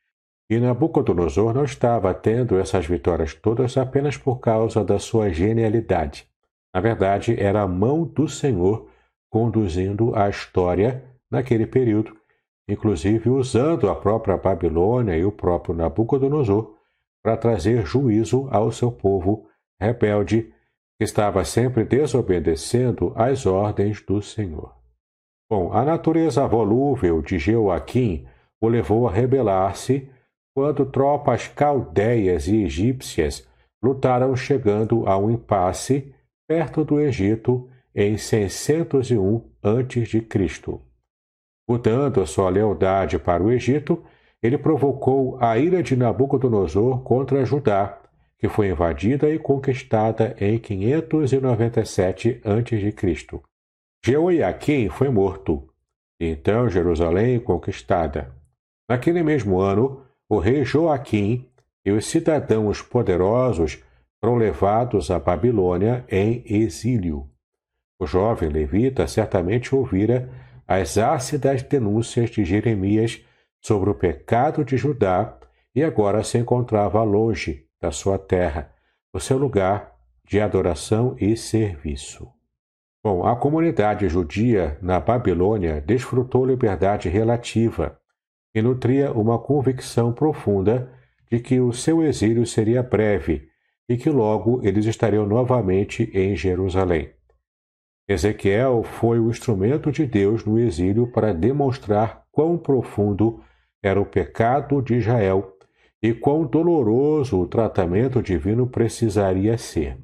E 0.48 0.60
Nabucodonosor 0.60 1.52
não 1.52 1.64
estava 1.64 2.14
tendo 2.14 2.58
essas 2.58 2.86
vitórias 2.86 3.34
todas 3.34 3.76
apenas 3.76 4.16
por 4.16 4.38
causa 4.38 4.84
da 4.84 5.00
sua 5.00 5.30
genialidade. 5.30 6.28
Na 6.72 6.80
verdade, 6.80 7.34
era 7.40 7.62
a 7.62 7.68
mão 7.68 8.04
do 8.04 8.28
Senhor 8.28 8.88
conduzindo 9.30 10.14
a 10.14 10.28
história 10.28 11.02
naquele 11.30 11.66
período 11.66 12.16
inclusive 12.68 13.28
usando 13.28 13.88
a 13.88 13.94
própria 13.94 14.36
Babilônia 14.36 15.16
e 15.16 15.24
o 15.24 15.32
próprio 15.32 15.74
Nabucodonosor 15.74 16.74
para 17.22 17.36
trazer 17.36 17.84
juízo 17.86 18.48
ao 18.50 18.70
seu 18.70 18.90
povo 18.92 19.46
rebelde, 19.80 20.52
que 20.98 21.04
estava 21.04 21.44
sempre 21.44 21.84
desobedecendo 21.84 23.12
às 23.16 23.46
ordens 23.46 24.00
do 24.00 24.22
Senhor. 24.22 24.74
Bom, 25.50 25.72
a 25.72 25.84
natureza 25.84 26.46
volúvel 26.46 27.20
de 27.20 27.38
Jeoaquim 27.38 28.26
o 28.60 28.68
levou 28.68 29.06
a 29.06 29.10
rebelar-se 29.10 30.08
quando 30.54 30.86
tropas 30.86 31.48
caldeias 31.48 32.46
e 32.46 32.62
egípcias 32.62 33.46
lutaram 33.82 34.34
chegando 34.34 35.06
a 35.06 35.18
um 35.18 35.30
impasse 35.30 36.14
perto 36.48 36.84
do 36.84 37.00
Egito 37.00 37.68
em 37.94 38.16
601 38.16 39.42
a.C. 39.62 40.20
Mudando 41.68 42.20
a 42.20 42.26
sua 42.26 42.50
lealdade 42.50 43.18
para 43.18 43.42
o 43.42 43.50
Egito, 43.50 44.02
ele 44.42 44.58
provocou 44.58 45.38
a 45.40 45.56
ira 45.58 45.82
de 45.82 45.96
Nabucodonosor 45.96 47.00
contra 47.02 47.44
Judá 47.44 48.00
que 48.44 48.48
foi 48.50 48.68
invadida 48.68 49.30
e 49.30 49.38
conquistada 49.38 50.36
em 50.38 50.58
597 50.58 52.42
a.C. 52.44 53.42
Jeoiaquim 54.04 54.90
foi 54.90 55.08
morto, 55.08 55.66
e 56.20 56.26
então 56.26 56.68
Jerusalém 56.68 57.40
conquistada. 57.40 58.34
Naquele 58.86 59.22
mesmo 59.22 59.58
ano, 59.58 60.02
o 60.28 60.38
rei 60.38 60.62
Joaquim 60.62 61.48
e 61.86 61.90
os 61.90 62.04
cidadãos 62.04 62.82
poderosos 62.82 63.82
foram 64.22 64.36
levados 64.36 65.10
à 65.10 65.18
Babilônia 65.18 66.04
em 66.06 66.42
exílio. 66.44 67.26
O 67.98 68.06
jovem 68.06 68.50
levita 68.50 69.06
certamente 69.06 69.74
ouvira 69.74 70.28
as 70.66 70.96
ácidas 70.98 71.62
denúncias 71.62 72.30
de 72.30 72.44
Jeremias 72.44 73.22
sobre 73.60 73.90
o 73.90 73.94
pecado 73.94 74.64
de 74.64 74.76
Judá 74.76 75.38
e 75.74 75.82
agora 75.82 76.22
se 76.22 76.38
encontrava 76.38 77.02
longe 77.02 77.66
da 77.80 77.90
sua 77.90 78.18
terra, 78.18 78.72
o 79.12 79.20
seu 79.20 79.36
lugar 79.36 79.94
de 80.26 80.40
adoração 80.40 81.16
e 81.20 81.36
serviço. 81.36 82.28
Bom, 83.02 83.26
a 83.26 83.36
comunidade 83.36 84.08
judia 84.08 84.78
na 84.80 84.98
Babilônia 84.98 85.80
desfrutou 85.80 86.46
liberdade 86.46 87.08
relativa 87.08 87.98
e 88.54 88.62
nutria 88.62 89.12
uma 89.12 89.38
convicção 89.38 90.12
profunda 90.12 90.90
de 91.30 91.40
que 91.40 91.60
o 91.60 91.72
seu 91.72 92.02
exílio 92.02 92.46
seria 92.46 92.82
breve 92.82 93.48
e 93.88 93.96
que 93.96 94.08
logo 94.08 94.60
eles 94.62 94.86
estariam 94.86 95.26
novamente 95.26 96.10
em 96.14 96.34
Jerusalém. 96.34 97.10
Ezequiel 98.06 98.82
foi 98.82 99.18
o 99.18 99.30
instrumento 99.30 99.90
de 99.90 100.04
Deus 100.04 100.44
no 100.44 100.58
exílio 100.58 101.10
para 101.10 101.32
demonstrar 101.32 102.24
quão 102.30 102.58
profundo 102.58 103.42
era 103.82 104.00
o 104.00 104.04
pecado 104.04 104.82
de 104.82 104.96
Israel 104.96 105.56
e 106.02 106.12
quão 106.12 106.44
doloroso 106.44 107.40
o 107.40 107.46
tratamento 107.46 108.22
divino 108.22 108.66
precisaria 108.66 109.56
ser. 109.56 109.98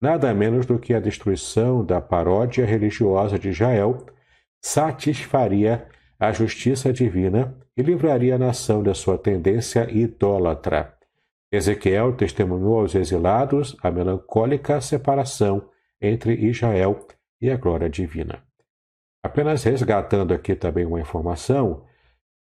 Nada 0.00 0.32
menos 0.32 0.66
do 0.66 0.78
que 0.78 0.94
a 0.94 1.00
destruição 1.00 1.84
da 1.84 2.00
paródia 2.00 2.64
religiosa 2.64 3.36
de 3.36 3.48
Israel 3.48 4.06
satisfaria 4.62 5.88
a 6.18 6.30
justiça 6.30 6.92
divina 6.92 7.58
e 7.76 7.82
livraria 7.82 8.36
a 8.36 8.38
nação 8.38 8.84
da 8.84 8.94
sua 8.94 9.18
tendência 9.18 9.90
idólatra. 9.90 10.94
Ezequiel 11.50 12.12
testemunhou 12.12 12.78
aos 12.78 12.94
exilados 12.94 13.76
a 13.82 13.90
melancólica 13.90 14.80
separação 14.80 15.68
entre 16.00 16.34
Israel 16.34 17.06
e 17.40 17.50
a 17.50 17.56
glória 17.56 17.88
divina. 17.88 18.42
Apenas 19.24 19.64
resgatando 19.64 20.32
aqui 20.32 20.54
também 20.54 20.86
uma 20.86 21.00
informação, 21.00 21.84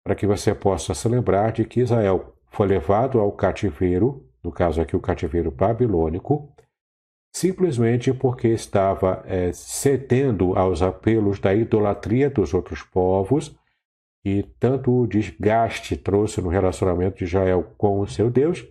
para 0.06 0.16
que 0.16 0.28
você 0.28 0.54
possa 0.54 0.94
se 0.94 1.08
lembrar 1.08 1.52
de 1.52 1.66
que 1.66 1.82
Israel 1.82 2.36
foi 2.52 2.68
levado 2.68 3.20
ao 3.20 3.32
cativeiro, 3.32 4.26
no 4.44 4.52
caso 4.52 4.82
aqui 4.82 4.96
o 4.96 5.02
cativeiro 5.02 5.52
babilônico, 5.52 6.54
simplesmente 7.36 8.14
porque 8.14 8.48
estava 8.48 9.24
é, 9.26 9.52
cedendo 9.52 10.58
aos 10.58 10.82
apelos 10.82 11.40
da 11.40 11.54
idolatria 11.54 12.30
dos 12.30 12.54
outros 12.54 12.82
povos, 12.82 13.56
e 14.26 14.44
tanto 14.60 14.92
o 14.92 15.08
desgaste 15.08 15.96
trouxe 15.96 16.42
no 16.42 16.50
relacionamento 16.50 17.18
de 17.18 17.26
Israel 17.26 17.74
com 17.78 18.00
o 18.00 18.08
seu 18.08 18.30
Deus, 18.30 18.66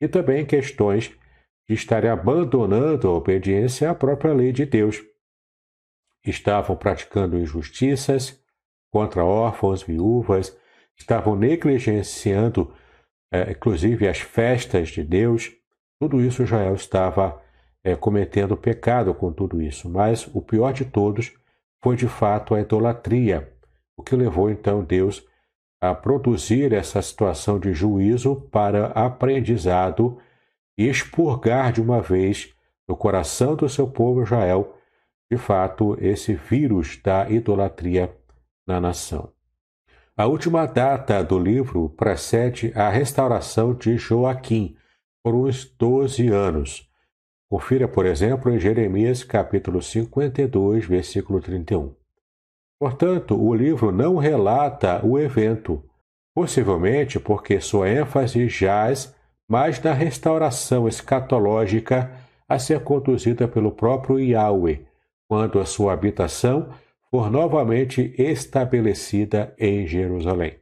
e 0.00 0.08
também 0.08 0.44
questões 0.44 1.12
de 1.68 1.74
estarem 1.74 2.10
abandonando 2.10 3.08
a 3.08 3.12
obediência 3.12 3.90
à 3.90 3.94
própria 3.94 4.32
lei 4.32 4.52
de 4.52 4.66
Deus. 4.66 5.02
Estavam 6.24 6.76
praticando 6.76 7.38
injustiças 7.38 8.40
contra 8.90 9.24
órfãos, 9.24 9.82
viúvas, 9.82 10.56
estavam 10.96 11.36
negligenciando 11.36 12.72
é, 13.34 13.50
inclusive 13.50 14.06
as 14.06 14.20
festas 14.20 14.90
de 14.90 15.02
Deus, 15.02 15.50
tudo 15.98 16.20
isso 16.20 16.44
Israel 16.44 16.74
estava 16.76 17.42
é, 17.82 17.96
cometendo 17.96 18.56
pecado 18.56 19.12
com 19.12 19.32
tudo 19.32 19.60
isso. 19.60 19.90
Mas 19.90 20.24
o 20.32 20.40
pior 20.40 20.72
de 20.72 20.84
todos 20.84 21.32
foi 21.82 21.96
de 21.96 22.06
fato 22.06 22.54
a 22.54 22.60
idolatria, 22.60 23.52
o 23.96 24.04
que 24.04 24.14
levou 24.14 24.48
então 24.48 24.84
Deus 24.84 25.26
a 25.80 25.92
produzir 25.92 26.72
essa 26.72 27.02
situação 27.02 27.58
de 27.58 27.74
juízo 27.74 28.36
para 28.52 28.86
aprendizado 28.86 30.18
e 30.78 30.88
expurgar 30.88 31.72
de 31.72 31.80
uma 31.80 32.00
vez 32.00 32.54
no 32.88 32.96
coração 32.96 33.56
do 33.56 33.68
seu 33.68 33.88
povo 33.88 34.22
Israel, 34.22 34.76
de 35.34 35.38
fato, 35.38 35.98
esse 36.00 36.34
vírus 36.34 36.96
da 37.02 37.28
idolatria 37.28 38.14
na 38.64 38.80
nação. 38.80 39.32
A 40.16 40.26
última 40.26 40.64
data 40.64 41.24
do 41.24 41.36
livro 41.40 41.88
precede 41.88 42.72
a 42.72 42.88
restauração 42.88 43.74
de 43.74 43.98
Joaquim, 43.98 44.76
por 45.24 45.34
uns 45.34 45.64
12 45.64 46.28
anos. 46.28 46.88
Confira, 47.50 47.88
por 47.88 48.06
exemplo, 48.06 48.48
em 48.52 48.60
Jeremias 48.60 49.24
capítulo 49.24 49.82
52, 49.82 50.86
versículo 50.86 51.40
31. 51.40 51.92
Portanto, 52.78 53.36
o 53.36 53.52
livro 53.52 53.90
não 53.90 54.18
relata 54.18 55.04
o 55.04 55.18
evento, 55.18 55.82
possivelmente 56.32 57.18
porque 57.18 57.60
sua 57.60 57.88
ênfase 57.90 58.48
jaz 58.48 59.12
mais 59.48 59.82
na 59.82 59.92
restauração 59.92 60.86
escatológica 60.86 62.12
a 62.48 62.56
ser 62.56 62.84
conduzida 62.84 63.48
pelo 63.48 63.72
próprio 63.72 64.20
Yahweh, 64.20 64.93
quando 65.28 65.58
a 65.58 65.64
sua 65.64 65.92
habitação 65.92 66.72
for 67.10 67.30
novamente 67.30 68.14
estabelecida 68.18 69.54
em 69.58 69.86
Jerusalém. 69.86 70.58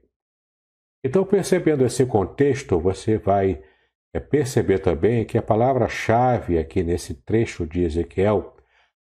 Então, 1.05 1.25
percebendo 1.25 1.85
esse 1.85 2.07
contexto, 2.07 2.79
você 2.79 3.19
vai 3.19 3.63
é, 4.15 4.21
perceber 4.21 4.79
também 4.79 5.25
que 5.25 5.37
a 5.37 5.43
palavra-chave 5.43 6.59
aqui 6.59 6.83
nesse 6.83 7.15
trecho 7.15 7.67
de 7.67 7.83
Ezequiel, 7.83 8.55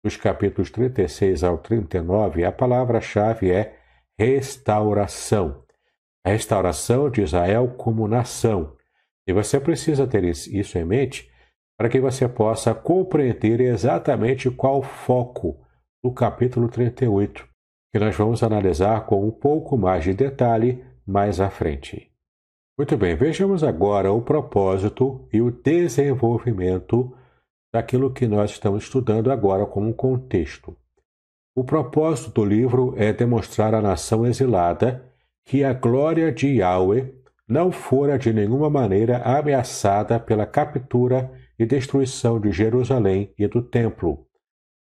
dos 0.05 0.17
capítulos 0.17 0.71
36 0.71 1.43
ao 1.43 1.59
39, 1.59 2.45
a 2.45 2.53
palavra-chave 2.53 3.51
é 3.51 3.77
restauração. 4.19 5.65
A 6.25 6.31
restauração 6.31 7.09
de 7.09 7.23
Israel 7.23 7.75
como 7.77 8.09
nação. 8.09 8.77
E 9.27 9.33
você 9.33 9.59
precisa 9.59 10.07
ter 10.07 10.25
isso 10.25 10.79
em 10.79 10.85
mente 10.85 11.31
para 11.79 11.89
que 11.89 12.01
você 12.01 12.29
possa 12.29 12.75
compreender 12.75 13.61
exatamente 13.61 14.51
qual 14.51 14.83
foco 14.83 15.59
do 16.03 16.11
capítulo 16.13 16.69
38, 16.69 17.47
que 17.93 17.99
nós 17.99 18.17
vamos 18.17 18.43
analisar 18.43 19.05
com 19.07 19.27
um 19.27 19.31
pouco 19.31 19.77
mais 19.77 20.05
de 20.05 20.15
detalhe 20.15 20.83
mais 21.07 21.41
à 21.41 21.51
frente. 21.51 22.11
Muito 22.79 22.97
bem, 22.97 23.15
vejamos 23.15 23.63
agora 23.63 24.13
o 24.13 24.23
propósito 24.23 25.27
e 25.33 25.41
o 25.41 25.51
desenvolvimento 25.51 27.15
daquilo 27.73 28.13
que 28.13 28.27
nós 28.27 28.53
estamos 28.53 28.85
estudando 28.85 29.31
agora 29.31 29.67
como 29.67 29.95
contexto. 29.95 30.77
O 31.55 31.65
propósito 31.65 32.31
do 32.33 32.45
livro 32.45 32.95
é 32.97 33.13
demonstrar 33.13 33.75
à 33.75 33.81
nação 33.81 34.27
exilada 34.27 35.11
que 35.47 35.65
a 35.65 35.73
glória 35.73 36.31
de 36.31 36.59
Yahweh 36.59 37.15
não 37.49 37.71
fora 37.71 38.19
de 38.19 38.33
nenhuma 38.33 38.69
maneira 38.69 39.19
ameaçada 39.23 40.19
pela 40.19 40.45
captura 40.45 41.33
e 41.59 41.65
destruição 41.65 42.41
de 42.41 42.53
Jerusalém 42.53 43.33
e 43.39 43.47
do 43.47 43.63
templo, 43.63 44.27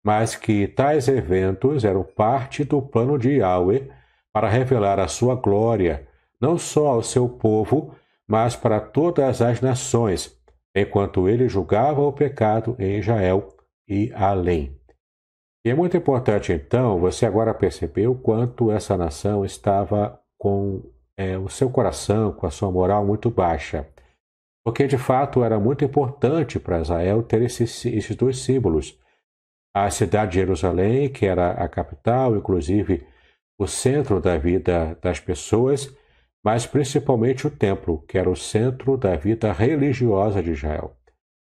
mas 0.04 0.36
que 0.36 0.68
tais 0.68 1.08
eventos 1.08 1.84
eram 1.84 2.04
parte 2.04 2.64
do 2.64 2.82
plano 2.82 3.18
de 3.18 3.38
Yahweh 3.38 3.90
para 4.34 4.50
revelar 4.50 5.00
a 5.00 5.08
sua 5.08 5.36
glória, 5.36 6.08
não 6.40 6.58
só 6.58 6.88
ao 6.88 7.04
seu 7.04 7.28
povo, 7.28 7.96
mas 8.28 8.56
para 8.56 8.80
todas 8.80 9.42
as 9.42 9.60
nações, 9.60 10.38
enquanto 10.76 11.28
ele 11.28 11.50
julgava 11.50 12.02
o 12.02 12.14
pecado 12.14 12.76
em 12.78 13.00
Israel 13.00 13.50
e 13.88 14.12
além. 14.14 14.78
E 15.66 15.70
é 15.70 15.76
muito 15.76 15.98
importante, 15.98 16.54
então, 16.54 17.00
você 17.00 17.26
agora 17.26 17.54
perceber 17.54 18.08
o 18.08 18.16
quanto 18.16 18.72
essa 18.72 18.96
nação 18.96 19.44
estava 19.44 20.20
com 20.38 20.82
é, 21.18 21.38
o 21.38 21.50
seu 21.50 21.70
coração, 21.70 22.32
com 22.32 22.48
a 22.48 22.50
sua 22.52 22.72
moral 22.72 23.06
muito 23.06 23.30
baixa. 23.30 23.86
Porque, 24.64 24.88
de 24.88 24.98
fato, 24.98 25.44
era 25.44 25.60
muito 25.60 25.84
importante 25.84 26.60
para 26.60 26.82
Israel 26.82 27.24
ter 27.24 27.42
esses, 27.42 27.86
esses 27.86 28.16
dois 28.16 28.40
símbolos 28.40 29.00
a 29.74 29.90
cidade 29.90 30.32
de 30.32 30.40
Jerusalém, 30.40 31.10
que 31.10 31.26
era 31.26 31.52
a 31.52 31.68
capital, 31.70 32.36
inclusive 32.36 33.06
o 33.58 33.68
centro 33.68 34.20
da 34.20 34.38
vida 34.38 34.98
das 35.02 35.20
pessoas, 35.20 35.94
mas 36.44 36.66
principalmente 36.66 37.46
o 37.46 37.52
templo, 37.52 38.04
que 38.08 38.18
era 38.18 38.30
o 38.30 38.36
centro 38.36 38.98
da 38.98 39.16
vida 39.16 39.52
religiosa 39.52 40.42
de 40.42 40.52
Israel. 40.52 40.96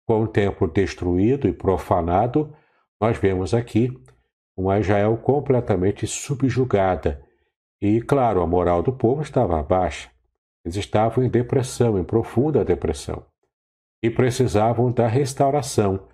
Com 0.06 0.24
o 0.24 0.28
templo 0.28 0.68
destruído 0.68 1.48
e 1.48 1.54
profanado, 1.54 2.54
nós 3.02 3.18
vemos 3.18 3.54
aqui 3.54 3.92
uma 4.56 4.80
Israel 4.80 5.18
completamente 5.18 6.06
subjugada. 6.06 7.24
E, 7.82 8.02
claro, 8.02 8.42
a 8.42 8.48
moral 8.48 8.84
do 8.84 8.94
povo 8.94 9.22
estava 9.22 9.64
baixa. 9.64 10.10
Eles 10.66 10.78
estavam 10.78 11.24
em 11.24 11.30
depressão, 11.30 12.00
em 12.00 12.04
profunda 12.04 12.64
depressão. 12.64 13.26
E 14.02 14.10
precisavam 14.10 14.92
da 14.92 15.08
restauração 15.08 16.08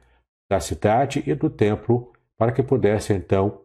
da 0.49 0.59
cidade 0.59 1.23
e 1.27 1.35
do 1.35 1.49
templo, 1.49 2.12
para 2.35 2.51
que 2.51 2.63
pudessem 2.63 3.17
então 3.17 3.62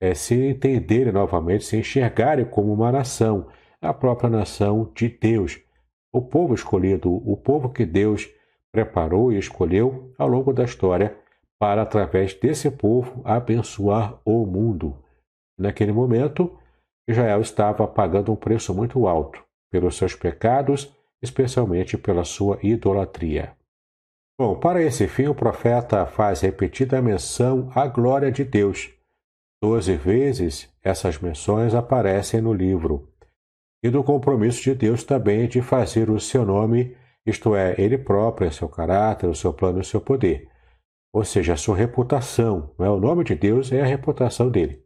é, 0.00 0.14
se 0.14 0.48
entenderem 0.48 1.12
novamente, 1.12 1.64
se 1.64 1.76
enxergarem 1.76 2.44
como 2.44 2.72
uma 2.72 2.92
nação, 2.92 3.48
a 3.80 3.92
própria 3.92 4.30
nação 4.30 4.92
de 4.94 5.08
Deus, 5.08 5.60
o 6.12 6.22
povo 6.22 6.54
escolhido, 6.54 7.12
o 7.12 7.36
povo 7.36 7.70
que 7.70 7.84
Deus 7.84 8.28
preparou 8.70 9.32
e 9.32 9.38
escolheu 9.38 10.12
ao 10.16 10.28
longo 10.28 10.52
da 10.52 10.64
história 10.64 11.16
para, 11.58 11.82
através 11.82 12.34
desse 12.34 12.70
povo, 12.70 13.20
abençoar 13.24 14.20
o 14.24 14.46
mundo. 14.46 14.96
Naquele 15.58 15.90
momento, 15.90 16.56
Israel 17.08 17.40
estava 17.40 17.86
pagando 17.88 18.30
um 18.30 18.36
preço 18.36 18.72
muito 18.72 19.08
alto 19.08 19.47
pelos 19.70 19.96
seus 19.96 20.14
pecados, 20.14 20.94
especialmente 21.22 21.96
pela 21.96 22.24
sua 22.24 22.58
idolatria. 22.62 23.56
Bom, 24.40 24.54
para 24.54 24.80
esse 24.80 25.08
fim, 25.08 25.26
o 25.26 25.34
profeta 25.34 26.06
faz 26.06 26.42
repetida 26.42 27.02
menção 27.02 27.70
à 27.74 27.86
glória 27.86 28.30
de 28.30 28.44
Deus. 28.44 28.90
Doze 29.60 29.96
vezes 29.96 30.72
essas 30.82 31.18
menções 31.18 31.74
aparecem 31.74 32.40
no 32.40 32.52
livro. 32.52 33.08
E 33.82 33.90
do 33.90 34.04
compromisso 34.04 34.62
de 34.62 34.74
Deus 34.74 35.02
também 35.02 35.48
de 35.48 35.60
fazer 35.60 36.08
o 36.08 36.20
seu 36.20 36.44
nome, 36.44 36.96
isto 37.26 37.56
é, 37.56 37.74
ele 37.78 37.98
próprio, 37.98 38.52
seu 38.52 38.68
caráter, 38.68 39.28
o 39.28 39.34
seu 39.34 39.52
plano 39.52 39.80
o 39.80 39.84
seu 39.84 40.00
poder. 40.00 40.48
Ou 41.12 41.24
seja, 41.24 41.54
a 41.54 41.56
sua 41.56 41.76
reputação. 41.76 42.72
Não 42.78 42.86
é? 42.86 42.90
O 42.90 43.00
nome 43.00 43.24
de 43.24 43.34
Deus 43.34 43.72
é 43.72 43.80
a 43.80 43.86
reputação 43.86 44.48
dele. 44.50 44.84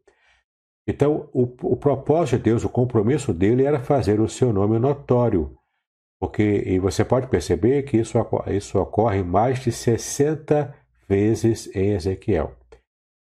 Então, 0.86 1.28
o, 1.32 1.42
o 1.62 1.76
propósito 1.76 2.36
de 2.36 2.42
Deus, 2.44 2.64
o 2.64 2.68
compromisso 2.68 3.32
dele 3.32 3.64
era 3.64 3.80
fazer 3.80 4.20
o 4.20 4.28
seu 4.28 4.52
nome 4.52 4.78
notório. 4.78 5.56
Porque, 6.20 6.62
e 6.66 6.78
você 6.78 7.04
pode 7.04 7.26
perceber 7.28 7.82
que 7.82 7.96
isso, 7.96 8.18
isso 8.48 8.78
ocorre 8.78 9.22
mais 9.22 9.60
de 9.60 9.72
60 9.72 10.74
vezes 11.08 11.74
em 11.74 11.92
Ezequiel. 11.92 12.52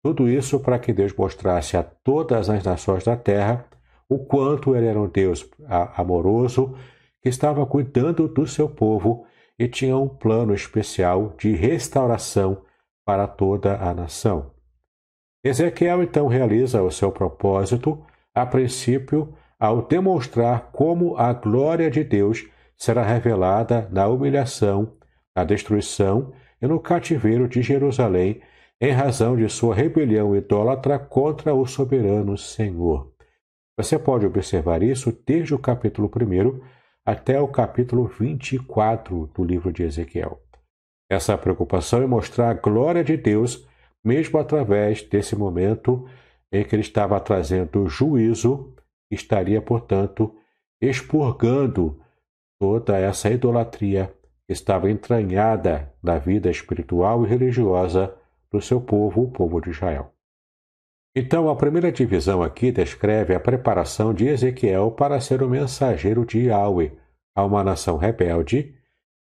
Tudo 0.02 0.28
isso 0.28 0.60
para 0.60 0.78
que 0.78 0.92
Deus 0.92 1.14
mostrasse 1.14 1.76
a 1.76 1.82
todas 1.82 2.50
as 2.50 2.64
nações 2.64 3.04
da 3.04 3.16
terra 3.16 3.66
o 4.08 4.18
quanto 4.18 4.76
ele 4.76 4.86
era 4.86 5.00
um 5.00 5.08
Deus 5.08 5.48
amoroso 5.96 6.74
que 7.22 7.28
estava 7.28 7.64
cuidando 7.64 8.28
do 8.28 8.46
seu 8.46 8.68
povo 8.68 9.24
e 9.58 9.68
tinha 9.68 9.96
um 9.96 10.08
plano 10.08 10.52
especial 10.52 11.34
de 11.38 11.54
restauração 11.54 12.62
para 13.06 13.26
toda 13.26 13.76
a 13.76 13.94
nação. 13.94 14.50
Ezequiel 15.44 16.02
então 16.02 16.28
realiza 16.28 16.82
o 16.82 16.90
seu 16.90 17.10
propósito, 17.10 18.04
a 18.34 18.46
princípio, 18.46 19.34
ao 19.58 19.82
demonstrar 19.82 20.70
como 20.72 21.16
a 21.16 21.32
glória 21.32 21.90
de 21.90 22.04
Deus 22.04 22.48
será 22.76 23.02
revelada 23.02 23.88
na 23.90 24.06
humilhação, 24.08 24.96
na 25.34 25.44
destruição 25.44 26.32
e 26.60 26.66
no 26.66 26.80
cativeiro 26.80 27.48
de 27.48 27.62
Jerusalém, 27.62 28.40
em 28.80 28.90
razão 28.90 29.36
de 29.36 29.48
sua 29.48 29.74
rebelião 29.74 30.34
idólatra 30.34 30.98
contra 30.98 31.54
o 31.54 31.64
soberano 31.66 32.36
Senhor. 32.36 33.12
Você 33.76 33.98
pode 33.98 34.26
observar 34.26 34.82
isso 34.82 35.16
desde 35.26 35.54
o 35.54 35.58
capítulo 35.58 36.08
1 36.08 36.60
até 37.04 37.40
o 37.40 37.48
capítulo 37.48 38.06
24 38.06 39.30
do 39.34 39.44
livro 39.44 39.72
de 39.72 39.82
Ezequiel. 39.82 40.40
Essa 41.10 41.38
preocupação 41.38 42.02
em 42.02 42.06
mostrar 42.06 42.50
a 42.50 42.54
glória 42.54 43.02
de 43.02 43.16
Deus, 43.16 43.66
mesmo 44.04 44.38
através 44.38 45.02
desse 45.02 45.36
momento 45.36 46.06
em 46.50 46.64
que 46.64 46.74
ele 46.74 46.82
estava 46.82 47.18
trazendo 47.20 47.88
juízo, 47.88 48.74
estaria, 49.10 49.60
portanto, 49.60 50.34
expurgando 50.80 52.00
toda 52.60 52.98
essa 52.98 53.30
idolatria 53.30 54.12
que 54.46 54.52
estava 54.52 54.90
entranhada 54.90 55.92
na 56.02 56.18
vida 56.18 56.50
espiritual 56.50 57.24
e 57.24 57.28
religiosa 57.28 58.14
do 58.50 58.60
seu 58.60 58.80
povo, 58.80 59.22
o 59.22 59.30
povo 59.30 59.60
de 59.60 59.70
Israel. 59.70 60.12
Então, 61.14 61.48
a 61.48 61.56
primeira 61.56 61.92
divisão 61.92 62.42
aqui 62.42 62.72
descreve 62.72 63.34
a 63.34 63.40
preparação 63.40 64.14
de 64.14 64.26
Ezequiel 64.26 64.90
para 64.90 65.20
ser 65.20 65.42
o 65.42 65.48
mensageiro 65.48 66.24
de 66.24 66.46
Yahweh 66.46 66.92
a 67.34 67.44
uma 67.44 67.62
nação 67.62 67.96
rebelde 67.96 68.74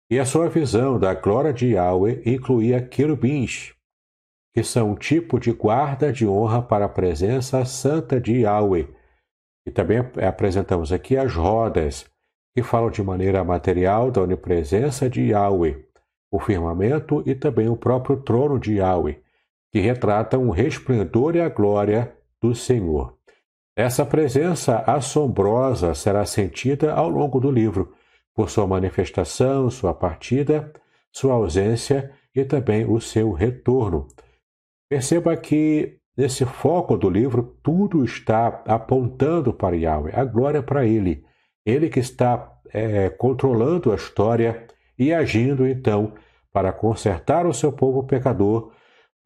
e 0.10 0.20
a 0.20 0.26
sua 0.26 0.50
visão 0.50 1.00
da 1.00 1.14
glória 1.14 1.54
de 1.54 1.74
Yahweh 1.74 2.22
incluía 2.26 2.82
querubins, 2.82 3.74
que 4.60 4.64
são 4.66 4.92
um 4.92 4.96
tipo 4.96 5.40
de 5.40 5.54
guarda 5.54 6.12
de 6.12 6.28
honra 6.28 6.62
para 6.62 6.84
a 6.84 6.90
presença 6.90 7.64
santa 7.64 8.20
de 8.20 8.42
Yahweh. 8.42 8.90
E 9.66 9.72
também 9.72 10.00
apresentamos 10.00 10.92
aqui 10.92 11.16
as 11.16 11.34
rodas, 11.34 12.06
que 12.54 12.62
falam 12.62 12.92
de 12.92 13.02
maneira 13.02 13.42
material 13.42 14.12
da 14.12 14.22
onipresença 14.22 15.10
de 15.10 15.30
Yahweh, 15.30 15.82
o 16.30 16.42
firmamento 16.42 17.24
e 17.26 17.34
também 17.34 17.70
o 17.70 17.78
próprio 17.78 18.18
trono 18.18 18.60
de 18.60 18.80
Yahweh, 18.80 19.22
que 19.72 19.80
retratam 19.80 20.46
o 20.46 20.52
resplendor 20.52 21.38
e 21.38 21.40
a 21.40 21.48
glória 21.48 22.14
do 22.42 22.54
Senhor. 22.54 23.18
Essa 23.78 24.06
presença 24.06 24.80
assombrosa 24.80 25.94
será 25.94 26.26
sentida 26.26 26.92
ao 26.92 27.08
longo 27.08 27.40
do 27.40 27.50
livro, 27.50 27.94
por 28.36 28.50
sua 28.50 28.68
manifestação, 28.68 29.70
sua 29.70 29.94
partida, 29.94 30.70
sua 31.14 31.36
ausência 31.36 32.12
e 32.36 32.44
também 32.44 32.84
o 32.84 33.00
seu 33.00 33.32
retorno. 33.32 34.06
Perceba 34.90 35.38
que 35.38 36.00
nesse 36.18 36.44
foco 36.46 36.98
do 36.98 37.10
livro 37.10 37.56
tudo 37.62 38.04
está 38.04 38.64
apontando 38.66 39.54
para 39.54 39.76
Yahweh, 39.76 40.14
a 40.16 40.26
glória 40.26 40.64
para 40.64 40.84
Ele. 40.86 41.24
Ele 41.64 41.90
que 41.90 42.00
está 42.00 42.52
é, 42.74 43.10
controlando 43.10 43.92
a 43.92 43.96
história 43.96 44.66
e 44.98 45.14
agindo 45.14 45.68
então 45.68 46.14
para 46.52 46.74
consertar 46.74 47.46
o 47.46 47.54
seu 47.54 47.72
povo 47.72 48.04
pecador 48.04 48.72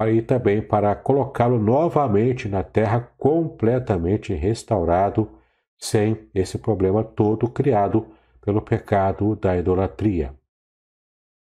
e 0.01 0.21
também 0.21 0.61
para 0.61 0.93
colocá-lo 0.95 1.57
novamente 1.57 2.49
na 2.49 2.61
terra 2.61 3.09
completamente 3.17 4.33
restaurado, 4.33 5.29
sem 5.77 6.29
esse 6.35 6.57
problema 6.57 7.05
todo 7.05 7.49
criado 7.49 8.07
pelo 8.41 8.61
pecado 8.61 9.35
da 9.37 9.57
idolatria. 9.57 10.33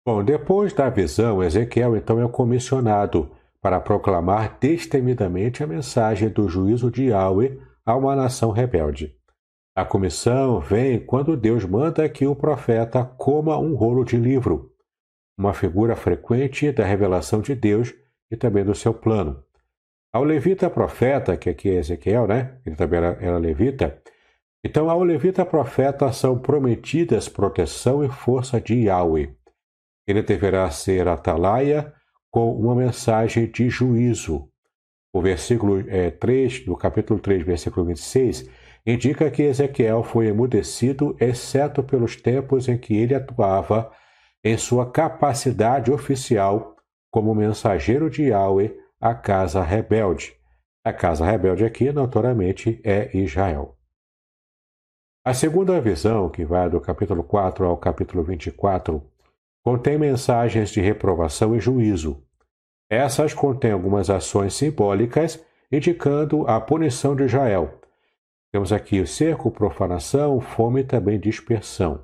Bom, 0.04 0.24
depois 0.24 0.72
da 0.72 0.88
visão, 0.88 1.42
Ezequiel 1.42 1.96
então 1.96 2.20
é 2.20 2.28
comissionado 2.28 3.30
para 3.62 3.80
proclamar 3.80 4.58
destemidamente 4.60 5.62
a 5.62 5.66
mensagem 5.66 6.28
do 6.28 6.48
juízo 6.48 6.90
de 6.90 7.06
Yahweh 7.06 7.58
a 7.84 7.96
uma 7.96 8.14
nação 8.14 8.50
rebelde. 8.50 9.14
A 9.76 9.84
comissão 9.84 10.60
vem 10.60 10.98
quando 10.98 11.36
Deus 11.36 11.64
manda 11.64 12.08
que 12.08 12.26
o 12.26 12.34
profeta 12.36 13.04
coma 13.04 13.58
um 13.58 13.74
rolo 13.74 14.04
de 14.04 14.16
livro, 14.16 14.72
uma 15.38 15.54
figura 15.54 15.94
frequente 15.94 16.72
da 16.72 16.84
revelação 16.84 17.40
de 17.40 17.54
Deus 17.54 17.94
e 18.30 18.36
também 18.36 18.64
do 18.64 18.74
seu 18.74 18.92
plano. 18.92 19.42
Ao 20.12 20.24
levita 20.24 20.68
profeta, 20.68 21.36
que 21.36 21.50
aqui 21.50 21.70
é 21.70 21.74
Ezequiel, 21.74 22.26
né? 22.26 22.58
Ele 22.64 22.74
também 22.74 22.98
era, 22.98 23.18
era 23.20 23.38
levita, 23.38 24.02
então, 24.64 24.90
ao 24.90 25.02
levita 25.04 25.46
profeta 25.46 26.12
são 26.12 26.38
prometidas 26.38 27.28
proteção 27.28 28.04
e 28.04 28.08
força 28.08 28.60
de 28.60 28.74
Yahweh. 28.86 29.34
Ele 30.06 30.22
deverá 30.22 30.68
ser 30.70 31.06
atalaia 31.06 31.94
com 32.30 32.52
uma 32.52 32.74
mensagem 32.74 33.46
de 33.46 33.68
juízo. 33.68 34.48
O 35.12 35.22
versículo 35.22 35.84
é, 35.88 36.10
3, 36.10 36.64
do 36.64 36.76
capítulo 36.76 37.18
3, 37.18 37.44
versículo 37.44 37.86
26, 37.86 38.48
indica 38.86 39.30
que 39.30 39.42
Ezequiel 39.42 40.02
foi 40.02 40.26
emudecido, 40.28 41.16
exceto 41.20 41.82
pelos 41.82 42.16
tempos 42.16 42.68
em 42.68 42.76
que 42.76 42.96
ele 42.96 43.14
atuava 43.14 43.90
em 44.44 44.56
sua 44.56 44.90
capacidade 44.90 45.90
oficial 45.90 46.76
como 47.10 47.34
mensageiro 47.34 48.10
de 48.10 48.24
Yahweh 48.24 48.76
à 49.00 49.14
casa 49.14 49.62
rebelde. 49.62 50.34
A 50.84 50.92
casa 50.92 51.24
rebelde 51.24 51.64
aqui, 51.64 51.90
notoriamente, 51.92 52.80
é 52.84 53.16
Israel. 53.16 53.76
A 55.24 55.34
segunda 55.34 55.80
visão, 55.80 56.30
que 56.30 56.44
vai 56.44 56.70
do 56.70 56.80
capítulo 56.80 57.22
4 57.22 57.66
ao 57.66 57.76
capítulo 57.76 58.22
24, 58.24 59.02
contém 59.68 59.98
mensagens 59.98 60.70
de 60.70 60.80
reprovação 60.80 61.54
e 61.54 61.60
juízo. 61.60 62.24
Essas 62.88 63.34
contêm 63.34 63.70
algumas 63.70 64.08
ações 64.08 64.54
simbólicas 64.54 65.44
indicando 65.70 66.46
a 66.46 66.58
punição 66.58 67.14
de 67.14 67.24
Israel. 67.24 67.78
Temos 68.50 68.72
aqui 68.72 68.98
o 68.98 69.06
cerco, 69.06 69.50
profanação, 69.50 70.40
fome 70.40 70.80
e 70.80 70.84
também 70.84 71.20
dispersão. 71.20 72.02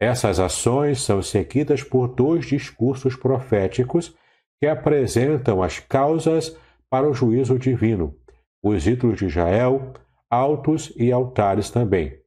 Essas 0.00 0.40
ações 0.40 1.00
são 1.00 1.22
seguidas 1.22 1.84
por 1.84 2.08
dois 2.08 2.46
discursos 2.46 3.14
proféticos 3.14 4.12
que 4.58 4.66
apresentam 4.66 5.62
as 5.62 5.78
causas 5.78 6.58
para 6.90 7.08
o 7.08 7.14
juízo 7.14 7.60
divino, 7.60 8.12
os 8.60 8.88
ídolos 8.88 9.20
de 9.20 9.26
Israel, 9.26 9.92
altos 10.28 10.92
e 10.96 11.12
altares 11.12 11.70
também 11.70 12.20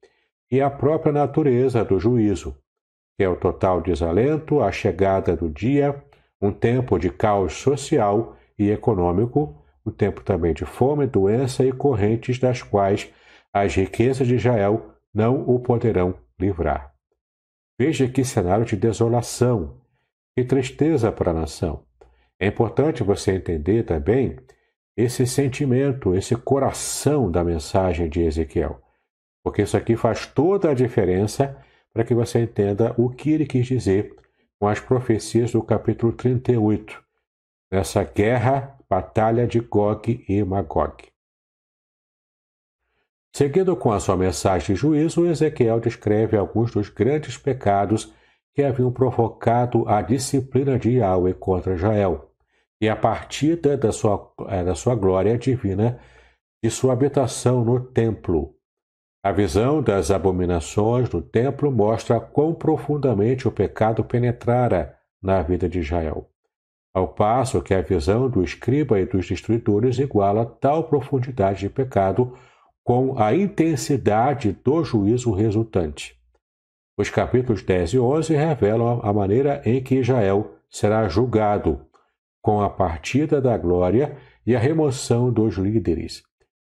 e 0.49 0.61
a 0.61 0.69
própria 0.69 1.11
natureza 1.11 1.83
do 1.83 1.99
juízo, 1.99 2.55
que 3.17 3.23
é 3.23 3.29
o 3.29 3.35
total 3.35 3.81
desalento, 3.81 4.61
a 4.61 4.71
chegada 4.71 5.35
do 5.35 5.49
dia, 5.49 6.03
um 6.41 6.51
tempo 6.51 6.99
de 6.99 7.09
caos 7.09 7.53
social 7.53 8.35
e 8.57 8.69
econômico, 8.69 9.55
um 9.85 9.91
tempo 9.91 10.21
também 10.23 10.53
de 10.53 10.65
fome, 10.65 11.07
doença 11.07 11.63
e 11.63 11.71
correntes 11.71 12.39
das 12.39 12.61
quais 12.61 13.11
as 13.53 13.75
riquezas 13.75 14.27
de 14.27 14.35
Israel 14.35 14.91
não 15.13 15.41
o 15.47 15.59
poderão 15.59 16.15
livrar. 16.39 16.93
Veja 17.79 18.07
que 18.07 18.23
cenário 18.23 18.65
de 18.65 18.75
desolação, 18.75 19.81
que 20.35 20.43
tristeza 20.43 21.11
para 21.11 21.31
a 21.31 21.33
nação. 21.33 21.83
É 22.39 22.47
importante 22.47 23.03
você 23.03 23.33
entender 23.33 23.83
também 23.83 24.37
esse 24.97 25.25
sentimento, 25.25 26.15
esse 26.15 26.35
coração 26.35 27.29
da 27.29 27.43
mensagem 27.43 28.09
de 28.09 28.21
Ezequiel. 28.21 28.81
Porque 29.43 29.61
isso 29.61 29.77
aqui 29.77 29.95
faz 29.95 30.25
toda 30.25 30.71
a 30.71 30.73
diferença 30.73 31.57
para 31.95 32.03
que 32.03 32.13
você 32.13 32.41
entenda 32.41 32.93
o 32.97 33.09
que 33.09 33.31
ele 33.31 33.45
quis 33.45 33.65
dizer 33.65 34.13
com 34.59 34.67
as 34.67 34.81
profecias 34.81 35.53
do 35.53 35.63
capítulo 35.63 36.11
38, 36.11 37.01
nessa 37.71 38.03
guerra, 38.03 38.77
batalha 38.89 39.47
de 39.47 39.61
Gog 39.61 40.25
e 40.27 40.43
Magog. 40.43 41.07
Seguindo 43.33 43.77
com 43.77 43.93
a 43.93 43.99
sua 44.01 44.17
mensagem 44.17 44.75
de 44.75 44.81
juízo, 44.81 45.25
Ezequiel 45.25 45.79
descreve 45.79 46.35
alguns 46.35 46.71
dos 46.71 46.89
grandes 46.89 47.37
pecados 47.37 48.13
que 48.53 48.61
haviam 48.61 48.91
provocado 48.91 49.87
a 49.87 50.01
disciplina 50.01 50.77
de 50.77 50.97
Yahweh 50.97 51.33
contra 51.35 51.75
Israel 51.75 52.29
e 52.81 52.89
a 52.89 52.95
partida 52.95 53.77
da 53.77 53.93
sua, 53.93 54.33
eh, 54.49 54.65
da 54.65 54.75
sua 54.75 54.95
glória 54.95 55.37
divina 55.37 55.97
de 56.61 56.69
sua 56.69 56.91
habitação 56.91 57.63
no 57.63 57.79
templo. 57.79 58.54
A 59.25 59.31
visão 59.31 59.81
das 59.81 60.11
abominações 60.11 61.09
no 61.09 61.19
templo 61.19 61.71
mostra 61.71 62.19
quão 62.19 62.53
profundamente 62.53 63.47
o 63.47 63.51
pecado 63.51 64.03
penetrara 64.03 64.99
na 65.19 65.41
vida 65.41 65.67
de 65.67 65.79
Israel, 65.79 66.29
ao 66.93 67.07
passo 67.07 67.59
que 67.59 67.73
a 67.73 67.81
visão 67.81 68.29
do 68.29 68.43
escriba 68.43 68.99
e 68.99 69.05
dos 69.07 69.27
destruidores 69.27 69.97
iguala 69.97 70.45
tal 70.45 70.83
profundidade 70.83 71.61
de 71.61 71.69
pecado 71.71 72.37
com 72.83 73.17
a 73.17 73.33
intensidade 73.33 74.51
do 74.63 74.83
juízo 74.83 75.31
resultante. 75.31 76.15
Os 76.95 77.09
capítulos 77.09 77.63
10 77.63 77.93
e 77.93 77.99
11 77.99 78.35
revelam 78.35 78.99
a 79.01 79.11
maneira 79.11 79.59
em 79.65 79.81
que 79.81 79.95
Israel 79.95 80.53
será 80.69 81.07
julgado, 81.07 81.83
com 82.43 82.61
a 82.61 82.69
partida 82.69 83.41
da 83.41 83.57
glória 83.57 84.15
e 84.45 84.55
a 84.55 84.59
remoção 84.59 85.33
dos 85.33 85.55
líderes. 85.55 86.21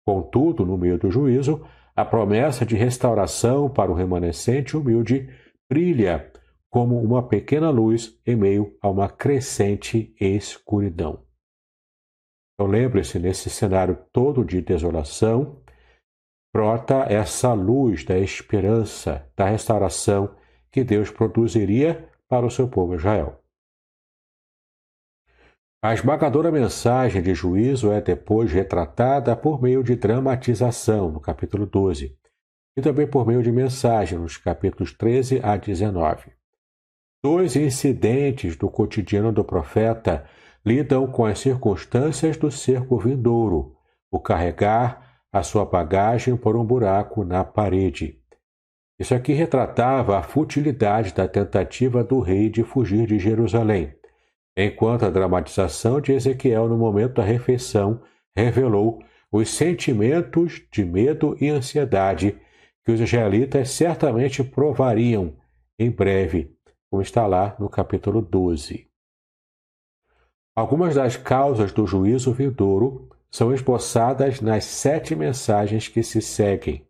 Contudo, 0.05 0.66
no 0.66 0.77
meio 0.77 0.99
do 0.99 1.09
juízo, 1.09 1.64
a 1.98 2.04
promessa 2.04 2.64
de 2.64 2.76
restauração 2.76 3.68
para 3.68 3.90
o 3.90 3.94
remanescente 3.94 4.76
humilde 4.76 5.28
brilha 5.68 6.30
como 6.70 6.96
uma 7.02 7.26
pequena 7.26 7.70
luz 7.70 8.16
em 8.24 8.37
meio 8.37 8.78
a 8.80 8.88
uma 8.88 9.08
crescente 9.08 10.14
escuridão. 10.20 11.24
Então 12.54 12.70
lembre-se, 12.70 13.18
nesse 13.18 13.50
cenário 13.50 13.98
todo 14.12 14.44
de 14.44 14.62
desolação, 14.62 15.61
brota 16.54 17.04
essa 17.08 17.52
luz 17.52 18.04
da 18.04 18.16
esperança, 18.16 19.28
da 19.37 19.46
restauração 19.46 20.37
que 20.70 20.84
Deus 20.84 21.11
produziria 21.11 22.08
para 22.28 22.46
o 22.46 22.50
seu 22.50 22.68
povo 22.68 22.94
Israel. 22.94 23.38
A 25.81 25.95
esmagadora 25.95 26.51
mensagem 26.51 27.23
de 27.23 27.33
juízo 27.37 27.93
é 27.93 28.01
depois 28.01 28.51
retratada 28.53 29.37
por 29.37 29.62
meio 29.62 29.85
de 29.85 29.95
dramatização, 29.95 31.09
no 31.09 31.21
capítulo 31.21 31.67
12, 31.67 32.19
e 32.77 32.83
também 32.83 33.07
por 33.07 33.25
meio 33.25 33.45
de 33.45 33.53
mensagem, 33.53 34.19
nos 34.19 34.37
capítulos 34.37 34.93
13 34.93 35.41
a 35.41 35.57
19. 35.57 36.33
Dois 37.23 37.55
incidentes 37.55 38.57
do 38.57 38.69
cotidiano 38.69 39.31
do 39.31 39.45
profeta 39.45 40.25
lidam 40.67 41.07
com 41.07 41.25
as 41.25 41.38
circunstâncias 41.38 42.37
do 42.37 42.51
cerco 42.51 42.99
vindouro, 42.99 43.77
o 44.11 44.19
carregar 44.19 45.23
a 45.33 45.45
sua 45.45 45.64
bagagem 45.64 46.37
por 46.37 46.57
um 46.57 46.64
buraco 46.64 47.23
na 47.23 47.45
parede. 47.45 48.21
Isso 48.99 49.14
aqui 49.14 49.33
retratava 49.33 50.19
a 50.19 50.25
futilidade 50.25 51.14
da 51.14 51.29
tentativa 51.29 52.03
do 52.03 52.19
rei 52.19 52.51
de 52.51 52.64
fugir 52.64 53.07
de 53.07 53.17
Jerusalém, 53.21 53.97
enquanto 54.61 55.05
a 55.05 55.11
dramatização 55.11 56.01
de 56.01 56.12
Ezequiel 56.12 56.68
no 56.68 56.77
momento 56.77 57.14
da 57.14 57.23
refeição 57.23 58.03
revelou 58.37 59.01
os 59.31 59.51
sentimentos 59.51 60.61
de 60.73 60.85
medo 60.85 61.37
e 61.40 61.49
ansiedade 61.49 62.37
que 62.85 62.90
os 62.90 63.01
israelitas 63.01 63.71
certamente 63.71 64.42
provariam 64.42 65.37
em 65.79 65.90
breve, 65.90 66.57
como 66.90 67.01
está 67.01 67.25
lá 67.25 67.55
no 67.61 67.68
capítulo 67.68 68.21
12. 68.21 68.88
Algumas 70.57 70.97
das 70.97 71.16
causas 71.16 71.71
do 71.71 71.87
juízo 71.87 72.33
vindouro 72.33 73.09
são 73.31 73.55
esboçadas 73.55 74.40
nas 74.40 74.64
sete 74.64 75.14
mensagens 75.14 75.87
que 75.87 76.03
se 76.03 76.21
seguem. 76.21 76.85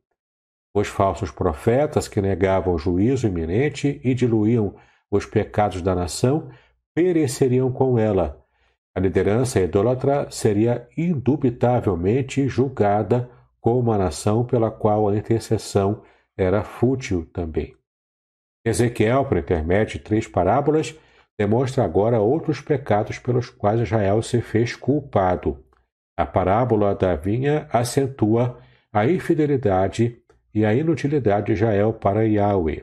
Os 0.74 0.88
falsos 0.88 1.30
profetas 1.30 2.08
que 2.08 2.22
negavam 2.22 2.72
o 2.72 2.78
juízo 2.78 3.26
iminente 3.26 4.00
e 4.02 4.14
diluíam 4.14 4.74
os 5.10 5.26
pecados 5.26 5.82
da 5.82 5.94
nação 5.94 6.50
pereceriam 6.98 7.70
com 7.70 7.96
ela. 7.96 8.44
A 8.92 8.98
liderança 8.98 9.60
idólatra 9.60 10.28
seria 10.32 10.88
indubitavelmente 10.96 12.48
julgada 12.48 13.30
como 13.60 13.78
uma 13.78 13.96
nação 13.96 14.44
pela 14.44 14.68
qual 14.68 15.08
a 15.08 15.16
intercessão 15.16 16.02
era 16.36 16.64
fútil 16.64 17.24
também. 17.32 17.76
Ezequiel, 18.64 19.24
por 19.26 19.38
intermédio 19.38 19.98
de 19.98 20.04
três 20.04 20.26
parábolas, 20.26 20.98
demonstra 21.38 21.84
agora 21.84 22.18
outros 22.18 22.60
pecados 22.60 23.20
pelos 23.20 23.48
quais 23.48 23.80
Israel 23.80 24.20
se 24.20 24.40
fez 24.40 24.74
culpado. 24.74 25.64
A 26.18 26.26
parábola 26.26 26.96
da 26.96 27.14
vinha 27.14 27.68
acentua 27.72 28.58
a 28.92 29.06
infidelidade 29.06 30.20
e 30.52 30.64
a 30.64 30.74
inutilidade 30.74 31.46
de 31.46 31.52
Israel 31.52 31.92
para 31.92 32.26
Yahweh. 32.26 32.82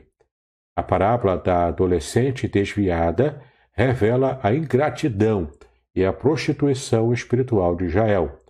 A 0.74 0.82
parábola 0.82 1.36
da 1.36 1.66
adolescente 1.66 2.48
desviada 2.48 3.42
revela 3.76 4.40
a 4.42 4.54
ingratidão 4.54 5.50
e 5.94 6.04
a 6.04 6.12
prostituição 6.12 7.12
espiritual 7.12 7.76
de 7.76 7.84
Israel. 7.84 8.40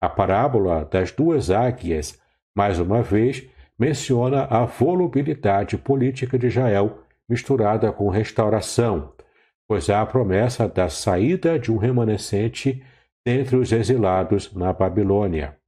A 0.00 0.08
parábola 0.08 0.84
das 0.84 1.10
duas 1.10 1.50
águias, 1.50 2.20
mais 2.54 2.78
uma 2.78 3.02
vez, 3.02 3.48
menciona 3.78 4.44
a 4.44 4.64
volubilidade 4.64 5.78
política 5.78 6.38
de 6.38 6.46
Israel 6.46 6.98
misturada 7.28 7.90
com 7.90 8.08
restauração, 8.08 9.12
pois 9.66 9.88
há 9.88 10.02
a 10.02 10.06
promessa 10.06 10.68
da 10.68 10.88
saída 10.88 11.58
de 11.58 11.72
um 11.72 11.78
remanescente 11.78 12.84
dentre 13.24 13.56
os 13.56 13.72
exilados 13.72 14.52
na 14.52 14.72
Babilônia. 14.72 15.58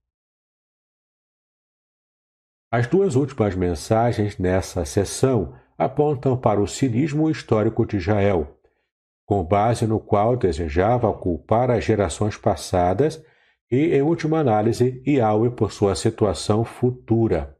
As 2.71 2.87
duas 2.87 3.15
últimas 3.15 3.55
mensagens 3.55 4.37
nessa 4.37 4.85
sessão 4.85 5.55
apontam 5.79 6.37
para 6.37 6.61
o 6.61 6.67
cinismo 6.67 7.31
histórico 7.31 7.87
de 7.87 7.97
Israel, 7.97 8.56
com 9.27 9.45
base 9.45 9.87
no 9.87 9.99
qual 9.99 10.37
desejava 10.37 11.13
culpar 11.13 11.71
as 11.71 11.85
gerações 11.85 12.37
passadas 12.37 13.23
e, 13.71 13.95
em 13.95 14.01
última 14.01 14.39
análise, 14.39 15.03
Yahweh 15.07 15.51
por 15.51 15.73
sua 15.73 15.97
situação 15.97 16.65
futura. 16.65 17.57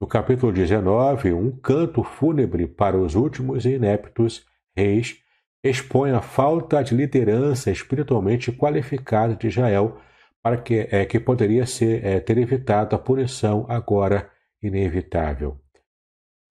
No 0.00 0.06
capítulo 0.06 0.50
19, 0.50 1.32
um 1.34 1.50
canto 1.50 2.02
fúnebre 2.02 2.66
para 2.66 2.98
os 2.98 3.14
últimos 3.14 3.66
e 3.66 3.74
ineptos 3.74 4.44
reis 4.74 5.18
expõe 5.62 6.10
a 6.10 6.20
falta 6.20 6.82
de 6.82 6.94
liderança 6.94 7.70
espiritualmente 7.70 8.50
qualificada 8.50 9.36
de 9.36 9.46
Israel 9.46 10.00
para 10.42 10.56
que, 10.56 10.88
é, 10.90 11.04
que 11.04 11.20
poderia 11.20 11.66
ser, 11.66 12.04
é, 12.04 12.18
ter 12.18 12.36
evitado 12.38 12.96
a 12.96 12.98
punição 12.98 13.64
agora 13.68 14.28
inevitável. 14.60 15.61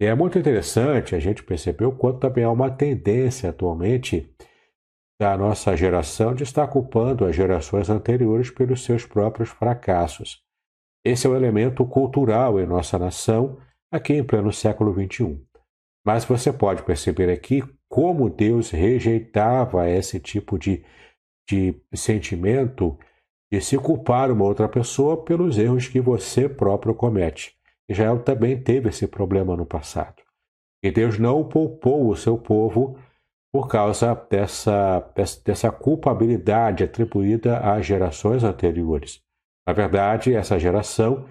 É 0.04 0.16
muito 0.16 0.40
interessante 0.40 1.14
a 1.14 1.20
gente 1.20 1.44
perceber 1.44 1.86
o 1.86 1.92
quanto 1.92 2.22
também 2.22 2.44
há 2.44 2.50
uma 2.50 2.72
tendência 2.72 3.52
atualmente 3.52 4.34
da 5.22 5.38
nossa 5.38 5.78
geração 5.78 6.34
de 6.34 6.42
estar 6.42 6.68
culpando 6.68 7.24
as 7.24 7.36
gerações 7.36 7.88
anteriores 7.88 8.50
pelos 8.50 8.84
seus 8.84 9.06
próprios 9.06 9.50
fracassos. 9.50 10.44
Esse 11.06 11.28
é 11.28 11.30
um 11.30 11.36
elemento 11.36 11.86
cultural 11.86 12.60
em 12.60 12.66
nossa 12.66 12.98
nação, 12.98 13.60
aqui 13.92 14.14
em 14.14 14.24
pleno 14.24 14.52
século 14.52 14.92
XXI. 14.92 15.40
Mas 16.04 16.26
você 16.26 16.52
pode 16.52 16.82
perceber 16.82 17.32
aqui 17.32 17.62
como 17.88 18.28
Deus 18.28 18.72
rejeitava 18.72 19.88
esse 19.88 20.20
tipo 20.20 20.58
de, 20.58 20.84
de 21.48 21.80
sentimento 21.94 22.98
de 23.54 23.62
se 23.62 23.78
culpar 23.78 24.32
uma 24.32 24.46
outra 24.46 24.68
pessoa 24.68 25.24
pelos 25.24 25.60
erros 25.60 25.88
que 25.88 26.02
você 26.02 26.50
próprio 26.50 26.96
comete. 26.96 27.61
Israel 27.92 28.20
também 28.20 28.62
teve 28.62 28.90
esse 28.90 29.08
problema 29.08 29.56
no 29.56 29.66
passado. 29.66 30.22
E 30.84 30.92
Deus 30.92 31.20
não 31.20 31.48
poupou 31.48 32.10
o 32.10 32.16
seu 32.16 32.38
povo 32.38 32.98
por 33.52 33.68
causa 33.68 34.16
dessa, 34.30 35.00
dessa 35.46 35.72
culpabilidade 35.72 36.84
atribuída 36.84 37.60
às 37.60 37.86
gerações 37.86 38.44
anteriores. 38.44 39.22
Na 39.68 39.74
verdade, 39.74 40.34
essa 40.34 40.58
geração 40.58 41.28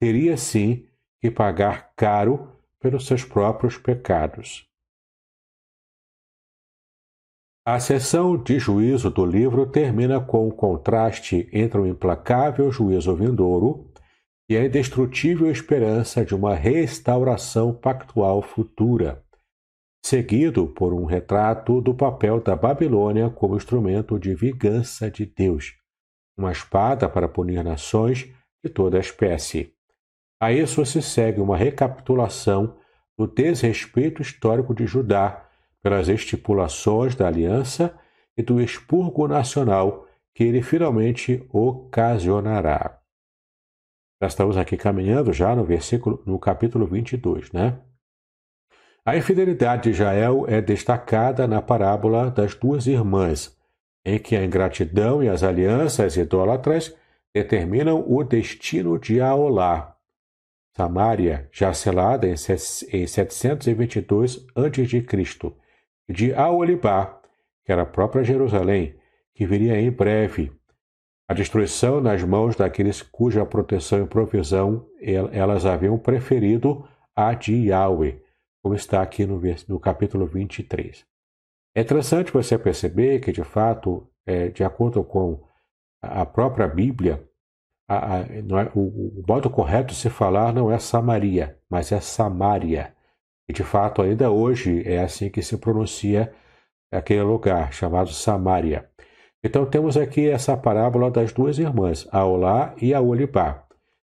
teria 0.00 0.36
sim 0.36 0.86
que 1.20 1.30
pagar 1.30 1.92
caro 1.94 2.48
pelos 2.80 3.06
seus 3.06 3.24
próprios 3.24 3.78
pecados. 3.78 4.68
A 7.64 7.78
sessão 7.78 8.36
de 8.36 8.58
juízo 8.58 9.10
do 9.10 9.24
livro 9.24 9.66
termina 9.66 10.20
com 10.20 10.48
o 10.48 10.52
contraste 10.52 11.48
entre 11.52 11.78
o 11.78 11.86
implacável 11.86 12.72
juízo 12.72 13.14
vindouro 13.14 13.90
e 14.50 14.56
a 14.56 14.64
indestrutível 14.64 15.48
esperança 15.48 16.24
de 16.24 16.34
uma 16.34 16.56
restauração 16.56 17.72
pactual 17.72 18.42
futura, 18.42 19.24
seguido 20.04 20.66
por 20.66 20.92
um 20.92 21.04
retrato 21.04 21.80
do 21.80 21.94
papel 21.94 22.40
da 22.40 22.56
Babilônia 22.56 23.30
como 23.30 23.56
instrumento 23.56 24.18
de 24.18 24.34
vingança 24.34 25.08
de 25.08 25.24
Deus, 25.24 25.76
uma 26.36 26.50
espada 26.50 27.08
para 27.08 27.28
punir 27.28 27.62
nações 27.62 28.28
de 28.64 28.68
toda 28.68 28.96
a 28.96 29.00
espécie. 29.00 29.72
A 30.42 30.52
isso 30.52 30.84
se 30.84 31.00
segue 31.00 31.40
uma 31.40 31.56
recapitulação 31.56 32.76
do 33.16 33.28
desrespeito 33.28 34.20
histórico 34.20 34.74
de 34.74 34.84
Judá 34.84 35.48
pelas 35.80 36.08
estipulações 36.08 37.14
da 37.14 37.28
aliança 37.28 37.96
e 38.36 38.42
do 38.42 38.60
expurgo 38.60 39.28
nacional 39.28 40.08
que 40.34 40.42
ele 40.42 40.60
finalmente 40.60 41.46
ocasionará. 41.52 42.99
Já 44.20 44.26
estamos 44.26 44.56
aqui 44.56 44.76
caminhando 44.76 45.32
já 45.32 45.54
no 45.56 45.64
versículo, 45.64 46.22
no 46.26 46.38
capítulo 46.38 46.86
22, 46.86 47.52
né? 47.52 47.80
A 49.04 49.16
infidelidade 49.16 49.84
de 49.84 49.90
Israel 49.90 50.44
é 50.46 50.60
destacada 50.60 51.48
na 51.48 51.62
parábola 51.62 52.30
das 52.30 52.54
duas 52.54 52.86
irmãs, 52.86 53.56
em 54.04 54.18
que 54.18 54.36
a 54.36 54.44
ingratidão 54.44 55.22
e 55.22 55.28
as 55.28 55.42
alianças 55.42 56.18
idólatras 56.18 56.94
determinam 57.32 58.04
o 58.06 58.22
destino 58.22 58.98
de 58.98 59.18
Aolá, 59.20 59.96
Samaria, 60.76 61.48
já 61.50 61.72
selada 61.72 62.28
em 62.28 62.36
722 62.36 64.46
a.C., 64.54 65.06
de 66.08 66.34
Aolibá, 66.34 67.20
que 67.64 67.72
era 67.72 67.82
a 67.82 67.86
própria 67.86 68.22
Jerusalém, 68.22 68.94
que 69.34 69.46
viria 69.46 69.80
em 69.80 69.90
breve. 69.90 70.52
A 71.30 71.32
destruição 71.32 72.00
nas 72.00 72.24
mãos 72.24 72.56
daqueles 72.56 73.02
cuja 73.02 73.46
proteção 73.46 74.02
e 74.02 74.04
provisão 74.04 74.84
elas 75.30 75.64
haviam 75.64 75.96
preferido 75.96 76.84
a 77.14 77.32
de 77.34 77.68
Yahweh, 77.68 78.20
como 78.60 78.74
está 78.74 79.00
aqui 79.00 79.24
no, 79.24 79.40
no 79.68 79.78
capítulo 79.78 80.26
23. 80.26 81.06
É 81.72 81.82
interessante 81.82 82.32
você 82.32 82.58
perceber 82.58 83.20
que, 83.20 83.30
de 83.30 83.44
fato, 83.44 84.08
é, 84.26 84.48
de 84.48 84.64
acordo 84.64 85.04
com 85.04 85.40
a 86.02 86.26
própria 86.26 86.66
Bíblia, 86.66 87.24
a, 87.88 88.16
a, 88.16 88.18
é, 88.22 88.42
o, 88.74 88.80
o, 89.20 89.24
modo 89.24 89.48
correto 89.48 89.94
de 89.94 90.00
se 90.00 90.10
falar 90.10 90.52
não 90.52 90.68
é 90.68 90.80
Samaria, 90.80 91.56
mas 91.70 91.92
é 91.92 92.00
Samária. 92.00 92.92
E, 93.48 93.52
de 93.52 93.62
fato, 93.62 94.02
ainda 94.02 94.32
hoje 94.32 94.82
é 94.84 95.00
assim 95.00 95.30
que 95.30 95.42
se 95.42 95.56
pronuncia 95.58 96.34
aquele 96.92 97.22
lugar, 97.22 97.72
chamado 97.72 98.10
Samária. 98.10 98.89
Então, 99.42 99.64
temos 99.64 99.96
aqui 99.96 100.28
essa 100.28 100.56
parábola 100.56 101.10
das 101.10 101.32
duas 101.32 101.58
irmãs, 101.58 102.06
Aolá 102.12 102.74
e 102.80 102.92
Aolibá, 102.92 103.64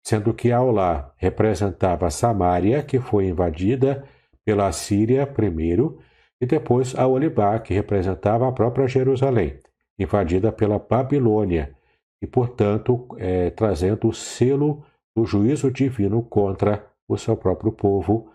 sendo 0.02 0.34
que 0.34 0.50
Aolá 0.50 1.12
representava 1.16 2.10
Samária, 2.10 2.82
que 2.82 2.98
foi 2.98 3.26
invadida 3.26 4.04
pela 4.44 4.70
Síria 4.72 5.26
primeiro, 5.26 6.00
e 6.40 6.46
depois 6.46 6.96
a 6.96 7.06
Olibá, 7.06 7.58
que 7.60 7.72
representava 7.72 8.48
a 8.48 8.52
própria 8.52 8.88
Jerusalém, 8.88 9.60
invadida 9.96 10.50
pela 10.50 10.78
Babilônia, 10.78 11.72
e, 12.20 12.26
portanto, 12.26 13.06
é, 13.16 13.50
trazendo 13.50 14.08
o 14.08 14.12
selo 14.12 14.84
do 15.14 15.24
juízo 15.24 15.70
divino 15.70 16.22
contra 16.22 16.84
o 17.06 17.16
seu 17.16 17.36
próprio 17.36 17.70
povo, 17.70 18.32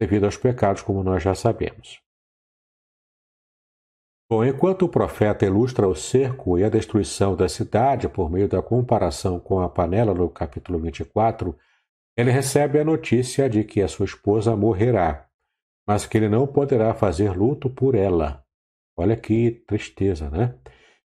devido 0.00 0.24
aos 0.24 0.36
pecados, 0.38 0.80
como 0.80 1.02
nós 1.02 1.22
já 1.22 1.34
sabemos. 1.34 2.00
Bom, 4.32 4.42
enquanto 4.42 4.86
o 4.86 4.88
profeta 4.88 5.44
ilustra 5.44 5.86
o 5.86 5.94
cerco 5.94 6.58
e 6.58 6.64
a 6.64 6.70
destruição 6.70 7.36
da 7.36 7.50
cidade 7.50 8.08
por 8.08 8.30
meio 8.30 8.48
da 8.48 8.62
comparação 8.62 9.38
com 9.38 9.60
a 9.60 9.68
panela 9.68 10.14
no 10.14 10.26
capítulo 10.30 10.78
24, 10.78 11.54
ele 12.16 12.30
recebe 12.30 12.80
a 12.80 12.84
notícia 12.84 13.46
de 13.46 13.62
que 13.62 13.82
a 13.82 13.88
sua 13.88 14.06
esposa 14.06 14.56
morrerá 14.56 15.26
mas 15.86 16.06
que 16.06 16.16
ele 16.16 16.30
não 16.30 16.46
poderá 16.46 16.94
fazer 16.94 17.36
luto 17.36 17.68
por 17.68 17.94
ela. 17.94 18.42
Olha 18.96 19.16
que 19.16 19.50
tristeza, 19.66 20.30
né? 20.30 20.54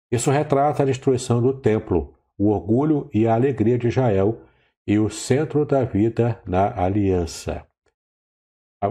Isso 0.09 0.31
retrata 0.31 0.83
a 0.83 0.85
destruição 0.85 1.41
do 1.41 1.53
templo, 1.53 2.15
o 2.37 2.47
orgulho 2.47 3.09
e 3.13 3.27
a 3.27 3.33
alegria 3.33 3.77
de 3.77 3.89
Israel 3.89 4.41
e 4.87 4.97
o 4.97 5.09
centro 5.09 5.65
da 5.65 5.83
vida 5.83 6.41
na 6.45 6.81
aliança. 6.81 7.67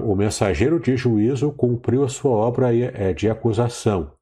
O 0.05 0.17
mensageiro 0.17 0.81
de 0.81 0.97
juízo 0.97 1.53
cumpriu 1.53 2.03
a 2.03 2.09
sua 2.09 2.33
obra 2.33 2.77
é, 2.77 3.13
de 3.13 3.31
acusação, 3.31 4.13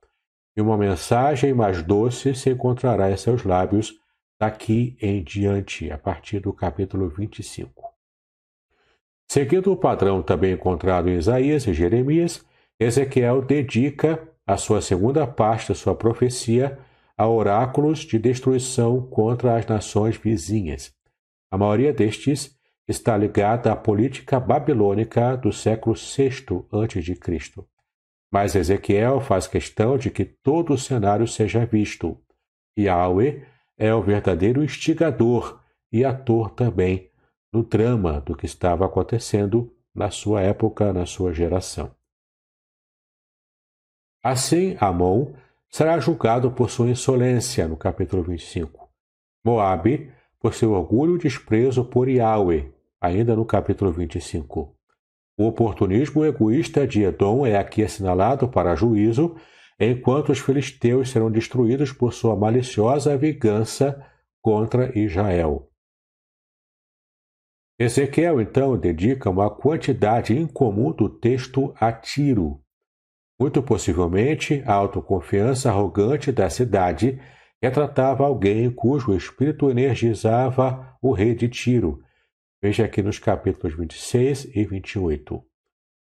e 0.57 0.61
uma 0.61 0.77
mensagem 0.77 1.53
mais 1.53 1.83
doce 1.83 2.35
se 2.35 2.51
encontrará 2.51 3.11
em 3.11 3.17
seus 3.17 3.45
lábios 3.45 3.95
daqui 4.39 4.97
em 5.01 5.23
diante, 5.23 5.91
a 5.91 5.99
partir 5.99 6.41
do 6.41 6.53
capítulo 6.53 7.09
25. 7.09 7.93
Seguindo 9.29 9.73
o 9.73 9.77
padrão 9.77 10.23
também 10.23 10.53
encontrado 10.53 11.09
em 11.09 11.17
Isaías 11.17 11.67
e 11.67 11.73
Jeremias, 11.73 12.45
Ezequiel 12.79 13.43
dedica 13.43 14.21
a 14.47 14.57
sua 14.57 14.81
segunda 14.81 15.27
parte 15.27 15.69
da 15.69 15.75
sua 15.75 15.95
profecia 15.95 16.79
a 17.17 17.29
oráculos 17.29 18.01
de 18.01 18.19
destruição 18.19 19.01
contra 19.01 19.57
as 19.57 19.67
nações 19.67 20.17
vizinhas. 20.17 20.93
A 21.51 21.57
maioria 21.57 21.93
destes 21.93 22.57
está 22.87 23.17
ligada 23.17 23.73
à 23.73 23.77
política 23.77 24.39
babilônica 24.39 25.37
do 25.37 25.53
século 25.53 25.95
VI 25.95 26.31
a.C. 26.73 27.74
Mas 28.35 28.57
Ezequiel 28.57 29.21
faz 29.21 29.47
questão 29.47 29.97
de 29.97 30.11
que 30.11 30.25
todo 30.25 30.73
o 30.73 30.79
cenário 30.79 31.25
seja 31.25 31.65
visto. 31.65 32.21
Yahweh 32.77 33.47
é 33.79 33.95
o 33.95 34.03
verdadeiro 34.03 34.65
instigador 34.65 35.63
e 35.93 36.05
ator 36.05 36.51
também 36.51 37.13
no 37.53 37.63
drama 37.63 38.21
do 38.21 38.35
que 38.35 38.45
estava 38.45 38.87
acontecendo 38.87 39.73
na 39.95 40.11
sua 40.11 40.41
época, 40.41 40.93
na 40.93 41.07
sua 41.07 41.33
geração. 41.33 41.95
Assim, 44.21 44.77
Amon 44.81 45.33
será 45.71 46.01
julgado 46.01 46.51
por 46.51 46.71
sua 46.71 46.91
insolência, 46.91 47.69
no 47.69 47.77
capítulo 47.77 48.25
25. 48.25 48.91
Moabe, 49.47 50.13
por 50.41 50.55
seu 50.55 50.73
orgulho 50.73 51.15
e 51.15 51.21
desprezo 51.21 51.85
por 51.85 52.09
Yahweh, 52.09 52.75
ainda 53.01 53.37
no 53.37 53.45
capítulo 53.45 53.93
25. 53.93 54.74
O 55.37 55.47
oportunismo 55.49 56.25
egoísta 56.25 56.87
de 56.87 57.03
Edom 57.03 57.45
é 57.45 57.57
aqui 57.57 57.83
assinalado 57.83 58.49
para 58.49 58.77
juízo, 58.77 59.37
enquanto 59.81 60.31
os 60.31 60.39
filisteus 60.39 61.11
serão 61.11 61.31
destruídos 61.31 61.93
por 61.93 62.13
sua 62.13 62.37
maliciosa 62.37 63.17
vingança 63.17 64.01
contra 64.41 64.97
Israel. 64.97 65.69
Ezequiel, 67.77 68.41
então, 68.41 68.79
dedica 68.79 69.29
uma 69.29 69.51
quantidade 69.51 70.39
incomum 70.39 70.93
do 70.93 71.09
texto 71.09 71.75
a 71.81 71.91
Tiro. 71.91 72.61
Muito 73.41 73.61
possivelmente, 73.61 74.63
a 74.65 74.75
autoconfiança 74.75 75.69
arrogante 75.69 76.31
da 76.31 76.49
cidade 76.49 77.21
retratava 77.61 78.25
alguém 78.25 78.71
cujo 78.71 79.17
espírito 79.17 79.69
energizava 79.69 80.97
o 81.03 81.13
rei 81.13 81.35
de 81.35 81.49
Tiro. 81.49 82.04
Veja 82.65 82.87
aqui 82.87 83.03
nos 83.03 83.19
capítulos 83.19 83.77
26 83.77 84.57
e 84.57 84.65
28. 84.65 85.45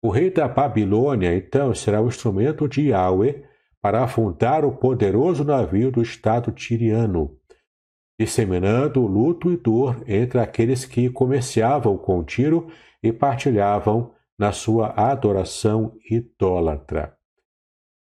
O 0.04 0.10
rei 0.10 0.30
da 0.30 0.50
Babilônia, 0.50 1.34
então, 1.34 1.74
será 1.74 2.02
o 2.02 2.10
instrumento 2.10 2.68
de 2.68 2.90
Yahweh 2.90 3.46
para 3.82 4.04
afundar 4.04 4.66
o 4.66 4.76
poderoso 4.76 5.46
navio 5.46 5.90
do 5.90 6.02
Estado 6.02 6.52
tiriano 6.52 7.40
disseminando 8.20 9.08
luto 9.08 9.50
e 9.50 9.56
dor 9.56 10.04
entre 10.06 10.42
aqueles 10.42 10.84
que 10.84 11.10
comerciavam 11.10 11.98
com 11.98 12.22
Tiro 12.22 12.70
e 13.02 13.14
partilhavam 13.14 14.14
na 14.38 14.52
sua 14.52 14.90
adoração 14.90 15.98
idólatra. 16.04 17.18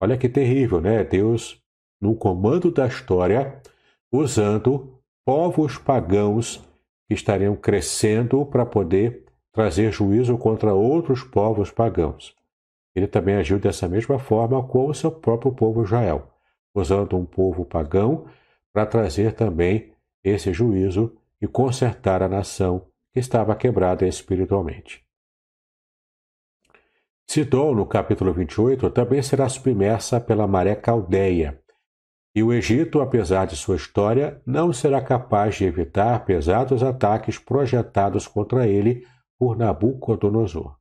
Olha 0.00 0.16
que 0.16 0.28
terrível, 0.28 0.80
né? 0.80 1.02
Deus 1.02 1.60
no 2.00 2.14
comando 2.14 2.70
da 2.70 2.86
história, 2.86 3.60
usando 4.12 4.96
povos 5.26 5.76
pagãos 5.76 6.67
estariam 7.08 7.56
crescendo 7.56 8.44
para 8.44 8.66
poder 8.66 9.24
trazer 9.52 9.92
juízo 9.92 10.36
contra 10.36 10.74
outros 10.74 11.22
povos 11.22 11.70
pagãos. 11.70 12.34
Ele 12.94 13.06
também 13.06 13.36
agiu 13.36 13.58
dessa 13.58 13.88
mesma 13.88 14.18
forma 14.18 14.62
com 14.66 14.86
o 14.88 14.94
seu 14.94 15.10
próprio 15.10 15.52
povo 15.52 15.82
Israel, 15.82 16.30
usando 16.74 17.16
um 17.16 17.24
povo 17.24 17.64
pagão 17.64 18.26
para 18.72 18.86
trazer 18.86 19.32
também 19.32 19.92
esse 20.22 20.52
juízo 20.52 21.16
e 21.40 21.46
consertar 21.46 22.22
a 22.22 22.28
nação 22.28 22.86
que 23.12 23.20
estava 23.20 23.54
quebrada 23.56 24.06
espiritualmente. 24.06 25.04
Sidom, 27.26 27.74
no 27.74 27.86
capítulo 27.86 28.32
28, 28.32 28.90
também 28.90 29.22
será 29.22 29.48
submersa 29.48 30.20
pela 30.20 30.46
maré 30.46 30.74
caldeia, 30.74 31.60
e 32.34 32.42
o 32.42 32.52
Egito, 32.52 33.00
apesar 33.00 33.46
de 33.46 33.56
sua 33.56 33.76
história, 33.76 34.40
não 34.46 34.72
será 34.72 35.00
capaz 35.00 35.56
de 35.56 35.64
evitar 35.64 36.24
pesados 36.24 36.82
ataques 36.82 37.38
projetados 37.38 38.26
contra 38.26 38.66
ele 38.66 39.04
por 39.38 39.56
Nabucodonosor. 39.56 40.76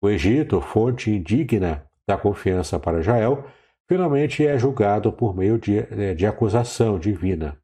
O 0.00 0.08
Egito, 0.08 0.60
fonte 0.60 1.10
indigna 1.10 1.86
da 2.06 2.16
confiança 2.16 2.78
para 2.78 3.00
Israel, 3.00 3.44
finalmente 3.88 4.46
é 4.46 4.56
julgado 4.58 5.12
por 5.12 5.36
meio 5.36 5.58
de, 5.58 6.14
de 6.14 6.26
acusação 6.26 6.98
divina 6.98 7.58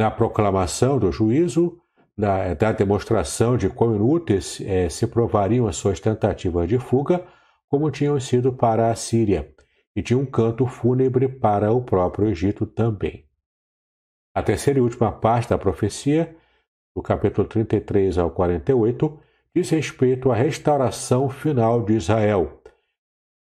na 0.00 0.10
proclamação 0.10 0.98
do 0.98 1.12
juízo, 1.12 1.78
na, 2.16 2.54
da 2.54 2.72
demonstração 2.72 3.58
de 3.58 3.68
quão 3.68 3.94
inúteis 3.94 4.58
é, 4.62 4.88
se 4.88 5.06
provariam 5.06 5.66
as 5.66 5.76
suas 5.76 6.00
tentativas 6.00 6.66
de 6.66 6.78
fuga, 6.78 7.22
como 7.68 7.90
tinham 7.90 8.18
sido 8.18 8.50
para 8.50 8.90
a 8.90 8.94
Síria, 8.94 9.52
e 9.94 10.02
de 10.02 10.14
um 10.14 10.24
canto 10.24 10.66
fúnebre 10.66 11.28
para 11.28 11.72
o 11.72 11.82
próprio 11.82 12.28
Egito 12.28 12.64
também. 12.66 13.24
A 14.34 14.42
terceira 14.42 14.78
e 14.78 14.82
última 14.82 15.10
parte 15.10 15.50
da 15.50 15.58
profecia, 15.58 16.36
do 16.94 17.02
capítulo 17.02 17.46
33 17.48 18.18
ao 18.18 18.30
48, 18.30 19.20
diz 19.54 19.70
respeito 19.70 20.30
à 20.30 20.34
restauração 20.34 21.28
final 21.28 21.84
de 21.84 21.94
Israel. 21.94 22.60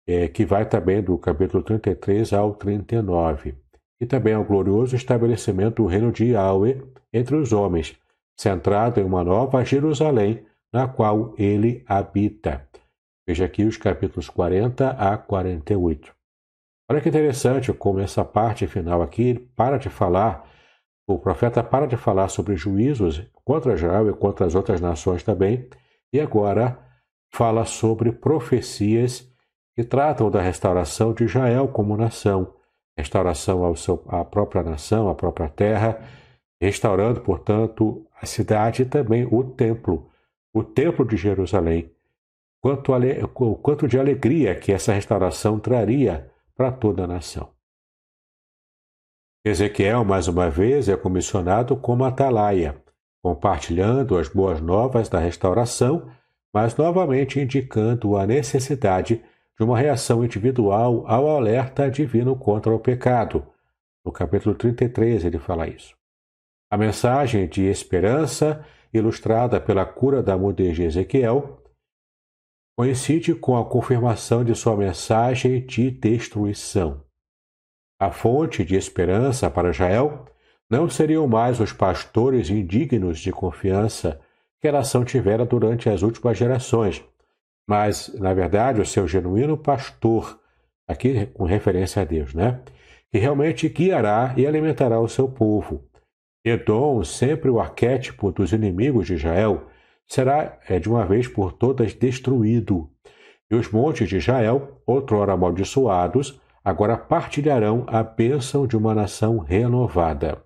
é, 0.07 0.27
que 0.27 0.45
vai 0.45 0.67
também 0.67 1.01
do 1.01 1.17
capítulo 1.17 1.63
33 1.63 2.33
ao 2.33 2.53
39. 2.55 3.55
E 3.99 4.05
também 4.05 4.33
ao 4.33 4.43
glorioso 4.43 4.95
estabelecimento 4.95 5.83
do 5.83 5.85
reino 5.85 6.11
de 6.11 6.31
Yahweh 6.31 6.81
entre 7.13 7.35
os 7.35 7.53
homens, 7.53 7.95
centrado 8.35 8.99
em 8.99 9.03
uma 9.03 9.23
nova 9.23 9.63
Jerusalém, 9.63 10.43
na 10.73 10.87
qual 10.87 11.35
ele 11.37 11.83
habita. 11.87 12.67
Veja 13.27 13.45
aqui 13.45 13.63
os 13.63 13.77
capítulos 13.77 14.27
40 14.29 14.89
a 14.89 15.17
48. 15.17 16.15
Olha 16.91 16.99
que 16.99 17.07
interessante 17.07 17.71
como 17.71 18.01
essa 18.01 18.25
parte 18.25 18.67
final 18.67 19.01
aqui 19.01 19.35
para 19.55 19.77
de 19.77 19.87
falar, 19.87 20.45
o 21.07 21.17
profeta 21.17 21.63
para 21.63 21.87
de 21.87 21.95
falar 21.95 22.27
sobre 22.27 22.57
juízos 22.57 23.25
contra 23.45 23.75
Israel 23.75 24.09
e 24.09 24.13
contra 24.13 24.45
as 24.45 24.55
outras 24.55 24.81
nações 24.81 25.23
também, 25.23 25.69
e 26.11 26.19
agora 26.19 26.77
fala 27.33 27.63
sobre 27.63 28.11
profecias 28.11 29.25
que 29.73 29.85
tratam 29.85 30.29
da 30.29 30.41
restauração 30.41 31.13
de 31.13 31.23
Israel 31.23 31.69
como 31.69 31.95
nação, 31.95 32.55
restauração 32.97 33.63
ao 33.63 33.73
seu, 33.73 34.03
à 34.09 34.25
própria 34.25 34.61
nação, 34.61 35.07
à 35.07 35.15
própria 35.15 35.47
terra, 35.47 35.97
restaurando, 36.61 37.21
portanto, 37.21 38.05
a 38.21 38.25
cidade 38.25 38.81
e 38.81 38.85
também 38.85 39.25
o 39.31 39.45
templo, 39.45 40.09
o 40.53 40.61
templo 40.61 41.05
de 41.05 41.15
Jerusalém. 41.15 41.89
Quanto, 42.61 42.91
o 42.91 43.55
quanto 43.55 43.87
de 43.87 43.97
alegria 43.97 44.53
que 44.55 44.73
essa 44.73 44.91
restauração 44.91 45.57
traria 45.57 46.29
para 46.61 46.71
toda 46.71 47.05
a 47.05 47.07
nação. 47.07 47.49
Ezequiel, 49.43 50.05
mais 50.05 50.27
uma 50.27 50.47
vez, 50.47 50.87
é 50.87 50.95
comissionado 50.95 51.75
como 51.75 52.05
atalaia, 52.05 52.79
compartilhando 53.23 54.15
as 54.15 54.29
boas 54.29 54.61
novas 54.61 55.09
da 55.09 55.17
restauração, 55.17 56.07
mas 56.53 56.77
novamente 56.77 57.39
indicando 57.39 58.15
a 58.15 58.27
necessidade 58.27 59.23
de 59.57 59.63
uma 59.63 59.75
reação 59.75 60.23
individual 60.23 61.03
ao 61.07 61.35
alerta 61.35 61.89
divino 61.89 62.35
contra 62.35 62.71
o 62.71 62.77
pecado. 62.77 63.43
No 64.05 64.11
capítulo 64.11 64.53
33 64.53 65.25
ele 65.25 65.39
fala 65.39 65.67
isso. 65.67 65.95
A 66.69 66.77
mensagem 66.77 67.47
de 67.47 67.63
esperança, 67.63 68.63
ilustrada 68.93 69.59
pela 69.59 69.83
cura 69.83 70.21
da 70.21 70.37
mudez 70.37 70.75
de 70.75 70.83
Ezequiel, 70.83 71.60
coincide 72.81 73.35
com 73.35 73.55
a 73.55 73.63
confirmação 73.63 74.43
de 74.43 74.55
sua 74.55 74.75
mensagem 74.75 75.63
de 75.63 75.91
destruição. 75.91 77.03
A 77.99 78.09
fonte 78.09 78.65
de 78.65 78.75
esperança 78.75 79.51
para 79.51 79.69
Israel 79.69 80.25
não 80.67 80.89
seriam 80.89 81.27
mais 81.27 81.59
os 81.59 81.71
pastores 81.71 82.49
indignos 82.49 83.19
de 83.19 83.31
confiança 83.31 84.19
que 84.59 84.67
a 84.67 84.71
nação 84.71 85.05
tivera 85.05 85.45
durante 85.45 85.89
as 85.89 86.01
últimas 86.01 86.35
gerações, 86.35 87.05
mas, 87.69 88.11
na 88.15 88.33
verdade, 88.33 88.81
o 88.81 88.85
seu 88.85 89.07
genuíno 89.07 89.55
pastor, 89.55 90.39
aqui 90.87 91.27
com 91.27 91.43
referência 91.43 92.01
a 92.01 92.05
Deus, 92.05 92.33
né? 92.33 92.61
Que 93.11 93.19
realmente 93.19 93.69
guiará 93.69 94.33
e 94.35 94.47
alimentará 94.47 94.99
o 94.99 95.07
seu 95.07 95.27
povo. 95.27 95.87
Edom, 96.43 97.03
sempre 97.03 97.47
o 97.47 97.59
arquétipo 97.59 98.31
dos 98.31 98.51
inimigos 98.51 99.05
de 99.05 99.13
Israel, 99.13 99.67
será 100.11 100.57
é, 100.67 100.77
de 100.77 100.89
uma 100.89 101.05
vez 101.05 101.25
por 101.25 101.53
todas 101.53 101.93
destruído. 101.93 102.89
E 103.49 103.55
os 103.55 103.71
montes 103.71 104.09
de 104.09 104.17
Israel, 104.17 104.81
outrora 104.85 105.31
amaldiçoados, 105.31 106.37
agora 106.65 106.97
partilharão 106.97 107.85
a 107.87 108.03
bênção 108.03 108.67
de 108.67 108.75
uma 108.75 108.93
nação 108.93 109.37
renovada. 109.37 110.43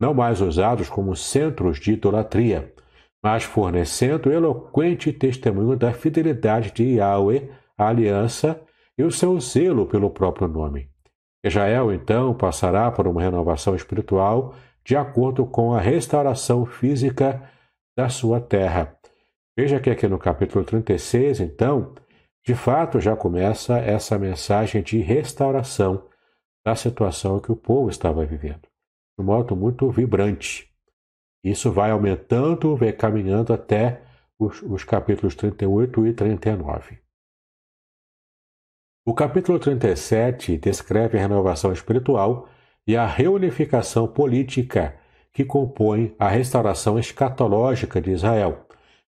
Não 0.00 0.14
mais 0.14 0.40
usados 0.40 0.88
como 0.88 1.16
centros 1.16 1.80
de 1.80 1.94
idolatria, 1.94 2.72
mas 3.20 3.42
fornecendo 3.42 4.32
eloquente 4.32 5.12
testemunho 5.12 5.76
da 5.76 5.92
fidelidade 5.92 6.70
de 6.70 6.94
Yahweh 6.94 7.50
à 7.76 7.88
aliança 7.88 8.62
e 8.96 9.02
o 9.02 9.10
seu 9.10 9.40
zelo 9.40 9.86
pelo 9.86 10.10
próprio 10.10 10.46
nome. 10.46 10.88
Israel, 11.44 11.92
então, 11.92 12.34
passará 12.34 12.88
por 12.92 13.08
uma 13.08 13.20
renovação 13.20 13.74
espiritual 13.74 14.54
de 14.84 14.94
acordo 14.94 15.44
com 15.44 15.74
a 15.74 15.80
restauração 15.80 16.64
física 16.64 17.42
da 18.00 18.08
sua 18.08 18.40
terra. 18.40 18.98
Veja 19.54 19.78
que 19.78 19.90
aqui 19.90 20.08
no 20.08 20.18
capítulo 20.18 20.64
36, 20.64 21.40
então, 21.40 21.94
de 22.42 22.54
fato 22.54 22.98
já 22.98 23.14
começa 23.14 23.76
essa 23.78 24.18
mensagem 24.18 24.82
de 24.82 25.00
restauração 25.00 26.08
da 26.64 26.74
situação 26.74 27.38
que 27.38 27.52
o 27.52 27.56
povo 27.56 27.90
estava 27.90 28.24
vivendo, 28.24 28.62
de 28.62 29.22
um 29.22 29.24
modo 29.24 29.54
muito 29.54 29.90
vibrante. 29.90 30.72
Isso 31.44 31.70
vai 31.70 31.90
aumentando, 31.90 32.74
vai 32.74 32.90
caminhando 32.90 33.52
até 33.52 34.02
os, 34.38 34.62
os 34.62 34.82
capítulos 34.82 35.34
38 35.34 36.06
e 36.06 36.14
39. 36.14 36.98
O 39.06 39.12
capítulo 39.12 39.58
37 39.58 40.56
descreve 40.56 41.18
a 41.18 41.20
renovação 41.20 41.70
espiritual 41.70 42.48
e 42.86 42.96
a 42.96 43.04
reunificação 43.04 44.08
política 44.08 44.98
que 45.32 45.44
compõe 45.44 46.14
a 46.18 46.28
restauração 46.28 46.98
escatológica 46.98 48.00
de 48.00 48.10
Israel, 48.10 48.66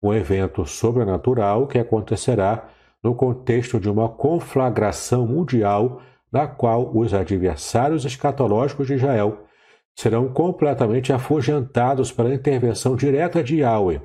um 0.02 0.12
evento 0.12 0.64
sobrenatural 0.66 1.66
que 1.66 1.78
acontecerá 1.78 2.68
no 3.02 3.14
contexto 3.14 3.78
de 3.78 3.88
uma 3.88 4.08
conflagração 4.08 5.26
mundial 5.26 6.00
na 6.32 6.46
qual 6.46 6.96
os 6.96 7.14
adversários 7.14 8.04
escatológicos 8.04 8.86
de 8.86 8.94
Israel 8.94 9.46
serão 9.94 10.28
completamente 10.28 11.12
afugentados 11.12 12.12
pela 12.12 12.34
intervenção 12.34 12.94
direta 12.96 13.42
de 13.42 13.60
Yahweh. 13.60 14.02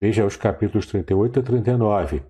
Veja 0.00 0.26
os 0.26 0.36
capítulos 0.36 0.86
38 0.86 1.40
e 1.40 1.42
39. 1.42 2.22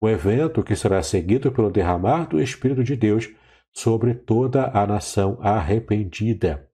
O 0.00 0.08
evento 0.08 0.62
que 0.62 0.74
será 0.74 1.02
seguido 1.02 1.52
pelo 1.52 1.70
derramar 1.70 2.28
do 2.28 2.42
Espírito 2.42 2.82
de 2.82 2.96
Deus 2.96 3.30
sobre 3.72 4.14
toda 4.14 4.70
a 4.74 4.84
nação 4.84 5.38
arrependida. 5.40 6.68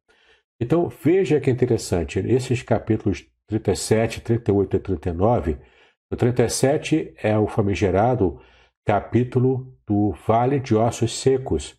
Então, 0.60 0.88
veja 0.88 1.40
que 1.40 1.50
interessante, 1.50 2.18
esses 2.18 2.62
capítulos 2.62 3.26
37, 3.46 4.20
38 4.20 4.76
e 4.76 4.80
39, 4.80 5.58
o 6.10 6.16
37 6.16 7.14
é 7.22 7.38
o 7.38 7.46
famigerado 7.46 8.40
capítulo 8.84 9.72
do 9.86 10.12
Vale 10.26 10.58
de 10.58 10.74
Ossos 10.74 11.12
Secos. 11.20 11.76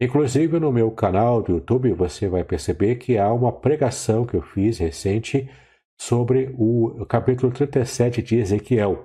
Inclusive, 0.00 0.60
no 0.60 0.70
meu 0.70 0.90
canal 0.90 1.42
do 1.42 1.52
YouTube, 1.52 1.92
você 1.92 2.28
vai 2.28 2.44
perceber 2.44 2.96
que 2.96 3.16
há 3.16 3.32
uma 3.32 3.50
pregação 3.50 4.26
que 4.26 4.36
eu 4.36 4.42
fiz 4.42 4.78
recente 4.78 5.50
sobre 5.98 6.54
o 6.56 7.04
capítulo 7.06 7.50
37 7.50 8.22
de 8.22 8.36
Ezequiel. 8.36 9.04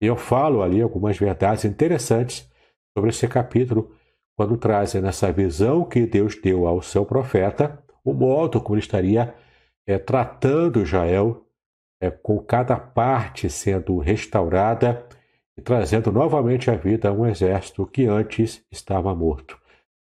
Eu 0.00 0.16
falo 0.16 0.62
ali 0.62 0.80
algumas 0.80 1.18
verdades 1.18 1.64
interessantes 1.64 2.50
sobre 2.96 3.10
esse 3.10 3.28
capítulo, 3.28 3.94
quando 4.36 4.56
trazem 4.56 5.06
essa 5.06 5.30
visão 5.30 5.84
que 5.84 6.06
Deus 6.06 6.34
deu 6.40 6.66
ao 6.66 6.82
seu 6.82 7.04
profeta 7.04 7.85
o 8.06 8.14
modo 8.14 8.60
como 8.60 8.76
ele 8.76 8.82
estaria 8.82 9.34
é, 9.84 9.98
tratando 9.98 10.80
Israel, 10.80 11.44
é, 12.00 12.08
com 12.08 12.38
cada 12.38 12.76
parte 12.76 13.50
sendo 13.50 13.98
restaurada 13.98 15.04
e 15.58 15.62
trazendo 15.62 16.12
novamente 16.12 16.70
à 16.70 16.76
vida 16.76 17.12
um 17.12 17.26
exército 17.26 17.84
que 17.84 18.06
antes 18.06 18.64
estava 18.70 19.12
morto. 19.14 19.58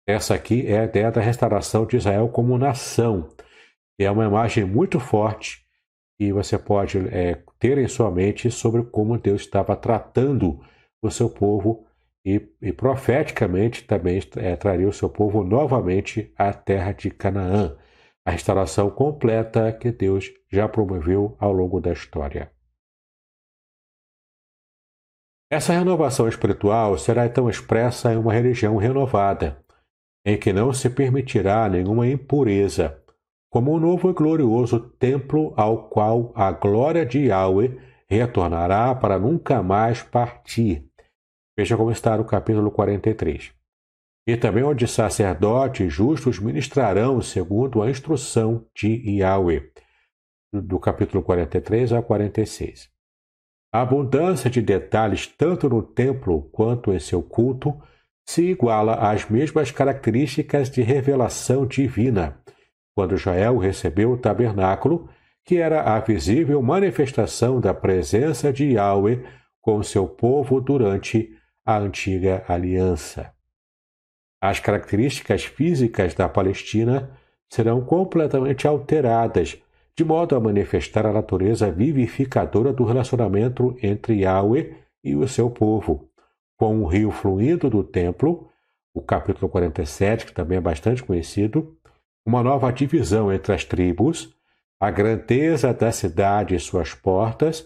Essa 0.06 0.36
aqui 0.36 0.68
é 0.68 0.82
a 0.82 0.84
ideia 0.84 1.12
da 1.12 1.22
restauração 1.22 1.86
de 1.86 1.95
Israel 1.95 2.28
como 2.28 2.58
nação. 2.58 3.30
É 3.97 4.12
uma 4.12 4.26
imagem 4.26 4.66
muito 4.66 4.99
forte 4.99 5.64
que 6.20 6.34
você 6.34 6.58
pode 6.58 6.97
é, 7.08 7.41
ter 7.58 7.78
em 7.78 7.88
sua 7.88 8.12
mente 8.12 8.51
sobre 8.51 8.84
como 8.84 9.18
Deus 9.18 9.41
estava 9.41 9.78
tratando 9.78 10.60
o 11.01 11.10
seu 11.10 11.30
povo 11.30 11.86
e, 12.26 12.49
e 12.62 12.74
profeticamente 12.74 13.84
também 13.86 14.20
é, 14.36 14.56
traria 14.58 14.89
o 14.89 14.93
seu 14.93 15.10
povo 15.10 15.43
novamente 15.43 16.34
à 16.38 16.51
terra 16.51 16.91
de 16.91 17.10
Canaã 17.10 17.78
a 18.26 18.32
restauração 18.32 18.89
completa 18.89 19.71
que 19.74 19.91
Deus 19.91 20.32
já 20.51 20.67
promoveu 20.67 21.36
ao 21.39 21.51
longo 21.51 21.82
da 21.82 21.91
história. 21.91 22.51
Essa 25.51 25.74
renovação 25.74 26.28
espiritual 26.28 26.97
será 26.97 27.26
então 27.26 27.49
expressa 27.49 28.13
em 28.13 28.17
uma 28.17 28.34
religião 28.34 28.78
renovada, 28.78 29.63
em 30.26 30.38
que 30.38 30.53
não 30.53 30.74
se 30.74 30.89
permitirá 30.89 31.69
nenhuma 31.69 32.07
impureza, 32.07 33.03
como 33.51 33.74
um 33.74 33.80
novo 33.80 34.09
e 34.09 34.13
glorioso 34.13 34.80
templo 34.80 35.53
ao 35.55 35.89
qual 35.89 36.32
a 36.34 36.51
glória 36.51 37.05
de 37.05 37.28
Yahweh 37.28 37.78
retornará 38.07 38.95
para 38.95 39.19
nunca 39.19 39.61
mais 39.61 40.01
partir. 40.01 40.89
Veja 41.55 41.78
como 41.78 41.91
está 41.91 42.17
no 42.17 42.26
capítulo 42.26 42.71
43 42.71 43.53
e 44.26 44.38
também 44.38 44.63
onde 44.63 44.88
sacerdotes 44.88 45.91
justos 45.91 46.39
ministrarão 46.39 47.21
segundo 47.21 47.82
a 47.82 47.89
instrução 47.89 48.65
de 48.76 49.19
Yahweh, 49.19 49.69
do 50.53 50.80
capítulo 50.80 51.21
43 51.21 51.93
a 51.93 52.01
46. 52.01 52.89
A 53.74 53.82
abundância 53.82 54.49
de 54.49 54.61
detalhes, 54.61 55.28
tanto 55.28 55.67
no 55.67 55.82
templo 55.82 56.43
quanto 56.51 56.93
em 56.93 56.99
seu 56.99 57.21
culto, 57.21 57.76
se 58.26 58.43
iguala 58.43 59.11
às 59.11 59.30
mesmas 59.30 59.71
características 59.71 60.69
de 60.69 60.82
revelação 60.82 61.65
divina, 61.65 62.39
quando 62.95 63.17
Jael 63.17 63.57
recebeu 63.57 64.11
o 64.11 64.17
tabernáculo, 64.17 65.09
que 65.43 65.57
era 65.57 65.82
a 65.82 65.99
visível 65.99 66.61
manifestação 66.61 67.59
da 67.59 67.74
presença 67.74 68.53
de 68.53 68.74
Yahweh 68.74 69.24
com 69.59 69.82
seu 69.84 70.07
povo 70.07 70.61
durante 70.61 71.36
a 71.65 71.78
antiga 71.78 72.45
aliança. 72.47 73.32
As 74.43 74.59
características 74.59 75.45
físicas 75.45 76.13
da 76.13 76.27
Palestina 76.27 77.09
serão 77.49 77.79
completamente 77.79 78.67
alteradas, 78.67 79.57
de 79.97 80.03
modo 80.03 80.35
a 80.35 80.39
manifestar 80.41 81.05
a 81.05 81.13
natureza 81.13 81.71
vivificadora 81.71 82.73
do 82.73 82.83
relacionamento 82.83 83.73
entre 83.81 84.15
Yahweh 84.15 84.75
e 85.01 85.15
o 85.15 85.25
seu 85.29 85.49
povo, 85.49 86.09
com 86.59 86.81
o 86.81 86.85
rio 86.85 87.09
fluindo 87.09 87.69
do 87.69 87.85
templo, 87.85 88.49
o 88.93 89.01
capítulo 89.01 89.47
47, 89.47 90.25
que 90.25 90.33
também 90.33 90.57
é 90.57 90.61
bastante 90.61 91.01
conhecido, 91.01 91.77
uma 92.27 92.43
nova 92.43 92.69
divisão 92.69 93.31
entre 93.31 93.53
as 93.53 93.63
tribos, 93.63 94.35
a 94.77 94.91
grandeza 94.91 95.73
da 95.73 95.89
cidade 95.89 96.53
e 96.53 96.59
suas 96.59 96.93
portas, 96.93 97.65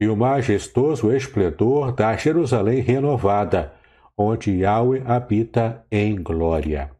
e 0.00 0.08
o 0.08 0.16
majestoso 0.16 1.12
esplendor 1.12 1.92
da 1.92 2.16
Jerusalém 2.16 2.80
renovada, 2.80 3.78
onde 4.20 4.50
Yahweh 4.50 5.02
habita 5.06 5.86
em 5.90 6.22
glória. 6.22 6.90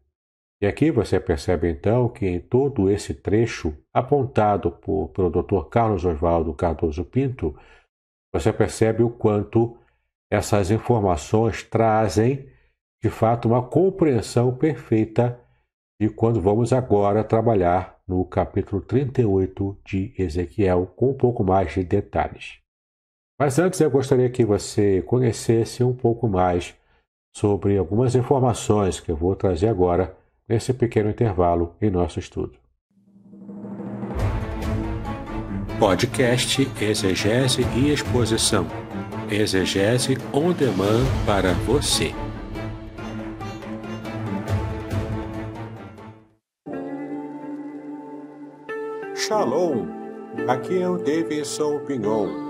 E 0.62 0.66
aqui 0.66 0.90
você 0.90 1.20
percebe 1.20 1.70
então 1.70 2.08
que 2.08 2.26
em 2.26 2.40
todo 2.40 2.90
esse 2.90 3.12
trecho 3.12 3.76
apontado 3.92 4.72
por, 4.72 5.08
pelo 5.08 5.30
Dr. 5.30 5.68
Carlos 5.68 6.04
Oswaldo 6.04 6.54
Cardoso 6.54 7.04
Pinto, 7.04 7.54
você 8.32 8.52
percebe 8.52 9.02
o 9.02 9.10
quanto 9.10 9.76
essas 10.32 10.70
informações 10.70 11.62
trazem, 11.62 12.48
de 13.02 13.10
fato, 13.10 13.48
uma 13.48 13.68
compreensão 13.68 14.56
perfeita 14.56 15.38
de 16.00 16.08
quando 16.08 16.40
vamos 16.40 16.72
agora 16.72 17.22
trabalhar 17.22 17.98
no 18.08 18.24
capítulo 18.24 18.80
38 18.80 19.78
de 19.84 20.14
Ezequiel 20.18 20.86
com 20.96 21.10
um 21.10 21.14
pouco 21.14 21.44
mais 21.44 21.74
de 21.74 21.84
detalhes. 21.84 22.60
Mas 23.38 23.58
antes 23.58 23.80
eu 23.80 23.90
gostaria 23.90 24.30
que 24.30 24.44
você 24.44 25.02
conhecesse 25.02 25.84
um 25.84 25.94
pouco 25.94 26.28
mais 26.28 26.79
sobre 27.32 27.76
algumas 27.76 28.14
informações 28.14 29.00
que 29.00 29.10
eu 29.10 29.16
vou 29.16 29.34
trazer 29.34 29.68
agora 29.68 30.16
nesse 30.48 30.72
pequeno 30.72 31.10
intervalo 31.10 31.74
em 31.80 31.90
nosso 31.90 32.18
estudo. 32.18 32.58
Podcast 35.78 36.68
Exegese 36.80 37.62
e 37.74 37.90
Exposição. 37.90 38.66
Exegese 39.30 40.18
on 40.32 40.52
demand 40.52 41.06
para 41.24 41.54
você. 41.64 42.12
Shalom! 49.14 49.86
Aqui 50.48 50.82
é 50.82 50.88
o 50.88 50.98
Davidson 50.98 51.78
Pignon. 51.86 52.49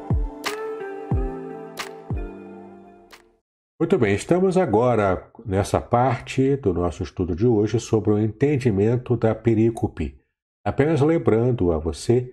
Muito 3.81 3.97
bem, 3.97 4.13
estamos 4.13 4.57
agora 4.57 5.31
nessa 5.43 5.81
parte 5.81 6.55
do 6.55 6.71
nosso 6.71 7.01
estudo 7.01 7.35
de 7.35 7.47
hoje 7.47 7.79
sobre 7.79 8.11
o 8.11 8.19
entendimento 8.19 9.17
da 9.17 9.33
perícope. 9.33 10.15
Apenas 10.63 11.01
lembrando 11.01 11.71
a 11.71 11.79
você 11.79 12.31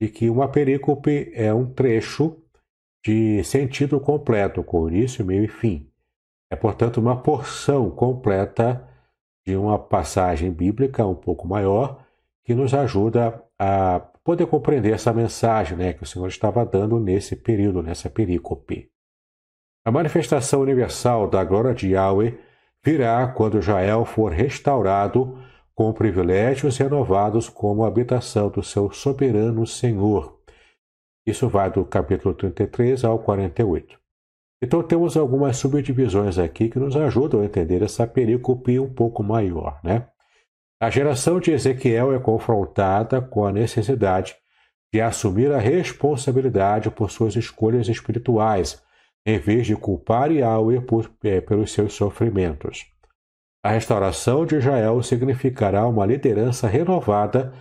de 0.00 0.08
que 0.08 0.30
uma 0.30 0.48
perícope 0.48 1.30
é 1.34 1.52
um 1.52 1.70
trecho 1.70 2.42
de 3.04 3.44
sentido 3.44 4.00
completo, 4.00 4.64
com 4.64 4.88
início, 4.88 5.26
meio 5.26 5.44
e 5.44 5.48
fim. 5.48 5.92
É, 6.50 6.56
portanto, 6.56 7.02
uma 7.02 7.22
porção 7.22 7.90
completa 7.90 8.88
de 9.46 9.54
uma 9.56 9.78
passagem 9.78 10.50
bíblica 10.50 11.06
um 11.06 11.14
pouco 11.14 11.46
maior 11.46 12.02
que 12.46 12.54
nos 12.54 12.72
ajuda 12.72 13.44
a 13.58 14.00
poder 14.24 14.46
compreender 14.46 14.94
essa 14.94 15.12
mensagem 15.12 15.76
né, 15.76 15.92
que 15.92 16.02
o 16.02 16.06
Senhor 16.06 16.28
estava 16.28 16.64
dando 16.64 16.98
nesse 16.98 17.36
período, 17.36 17.82
nessa 17.82 18.08
perícope. 18.08 18.90
A 19.88 19.90
manifestação 19.90 20.60
universal 20.60 21.26
da 21.26 21.42
glória 21.42 21.72
de 21.72 21.92
Yahweh 21.92 22.38
virá 22.84 23.26
quando 23.26 23.62
Jael 23.62 24.04
for 24.04 24.30
restaurado 24.30 25.38
com 25.74 25.90
privilégios 25.94 26.76
renovados 26.76 27.48
como 27.48 27.86
habitação 27.86 28.50
do 28.50 28.62
seu 28.62 28.92
soberano 28.92 29.66
Senhor. 29.66 30.40
Isso 31.26 31.48
vai 31.48 31.70
do 31.70 31.86
capítulo 31.86 32.34
33 32.34 33.02
ao 33.02 33.18
48. 33.20 33.98
Então 34.62 34.82
temos 34.82 35.16
algumas 35.16 35.56
subdivisões 35.56 36.38
aqui 36.38 36.68
que 36.68 36.78
nos 36.78 36.94
ajudam 36.94 37.40
a 37.40 37.46
entender 37.46 37.82
essa 37.82 38.06
perícope 38.06 38.78
um 38.78 38.92
pouco 38.92 39.22
maior, 39.22 39.80
né? 39.82 40.06
A 40.78 40.90
geração 40.90 41.40
de 41.40 41.52
Ezequiel 41.52 42.12
é 42.12 42.18
confrontada 42.18 43.22
com 43.22 43.46
a 43.46 43.50
necessidade 43.50 44.36
de 44.92 45.00
assumir 45.00 45.50
a 45.50 45.58
responsabilidade 45.58 46.90
por 46.90 47.10
suas 47.10 47.36
escolhas 47.36 47.88
espirituais, 47.88 48.86
em 49.26 49.38
vez 49.38 49.66
de 49.66 49.76
culpar 49.76 50.30
Yahweh 50.30 50.80
por, 50.80 51.10
é, 51.24 51.40
pelos 51.40 51.72
seus 51.72 51.92
sofrimentos. 51.92 52.86
A 53.62 53.70
restauração 53.70 54.46
de 54.46 54.56
Israel 54.56 55.02
significará 55.02 55.86
uma 55.86 56.06
liderança 56.06 56.66
renovada 56.66 57.52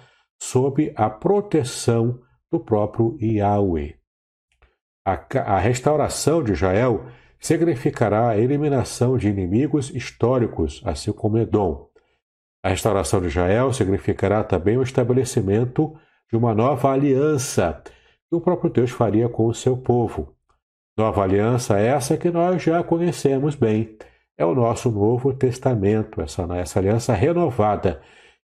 sob 0.41 0.93
a 0.95 1.09
proteção 1.09 2.21
do 2.51 2.59
próprio 2.59 3.17
Yahweh. 3.21 3.95
A, 5.05 5.53
a 5.55 5.59
restauração 5.59 6.43
de 6.43 6.53
Israel 6.53 7.05
significará 7.39 8.29
a 8.29 8.37
eliminação 8.37 9.17
de 9.17 9.27
inimigos 9.27 9.89
históricos, 9.89 10.81
assim 10.85 11.11
como 11.11 11.37
Edom. 11.37 11.89
A 12.63 12.69
restauração 12.69 13.21
de 13.21 13.27
Israel 13.27 13.71
significará 13.71 14.43
também 14.43 14.77
o 14.77 14.83
estabelecimento 14.83 15.97
de 16.29 16.37
uma 16.37 16.53
nova 16.53 16.91
aliança 16.91 17.81
que 18.29 18.35
o 18.35 18.41
próprio 18.41 18.69
Deus 18.69 18.91
faria 18.91 19.29
com 19.29 19.47
o 19.47 19.53
seu 19.53 19.77
povo. 19.77 20.36
Nova 20.97 21.21
aliança 21.21 21.77
essa 21.77 22.17
que 22.17 22.31
nós 22.31 22.63
já 22.63 22.83
conhecemos 22.83 23.53
bem 23.53 23.95
é 24.35 24.43
o 24.43 24.55
nosso 24.55 24.89
Novo 24.89 25.31
Testamento, 25.31 26.19
essa, 26.21 26.41
essa 26.55 26.79
aliança 26.79 27.13
renovada 27.13 28.01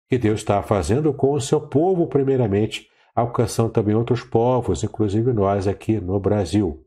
que 0.09 0.17
Deus 0.17 0.41
está 0.41 0.61
fazendo 0.61 1.13
com 1.13 1.31
o 1.31 1.39
seu 1.39 1.61
povo, 1.61 2.07
primeiramente, 2.07 2.89
alcançando 3.15 3.69
também 3.69 3.95
outros 3.95 4.21
povos, 4.21 4.83
inclusive 4.83 5.31
nós 5.31 5.65
aqui 5.65 6.01
no 6.01 6.19
Brasil. 6.19 6.85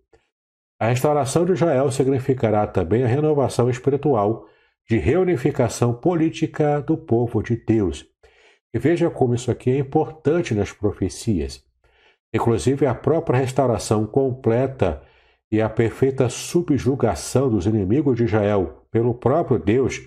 A 0.78 0.88
restauração 0.88 1.46
de 1.46 1.52
Israel 1.52 1.90
significará 1.90 2.66
também 2.66 3.02
a 3.02 3.08
renovação 3.08 3.70
espiritual 3.70 4.46
de 4.86 4.98
reunificação 4.98 5.94
política 5.94 6.82
do 6.82 6.98
povo 6.98 7.42
de 7.42 7.56
Deus. 7.56 8.04
E 8.74 8.78
veja 8.78 9.08
como 9.08 9.34
isso 9.34 9.50
aqui 9.50 9.70
é 9.70 9.78
importante 9.78 10.52
nas 10.52 10.72
profecias. 10.72 11.64
Inclusive, 12.34 12.84
a 12.84 12.94
própria 12.94 13.38
restauração 13.38 14.04
completa 14.06 15.02
e 15.54 15.62
a 15.62 15.70
perfeita 15.70 16.28
subjugação 16.28 17.48
dos 17.48 17.64
inimigos 17.64 18.16
de 18.16 18.24
Israel 18.24 18.84
pelo 18.90 19.14
próprio 19.14 19.56
Deus, 19.56 20.04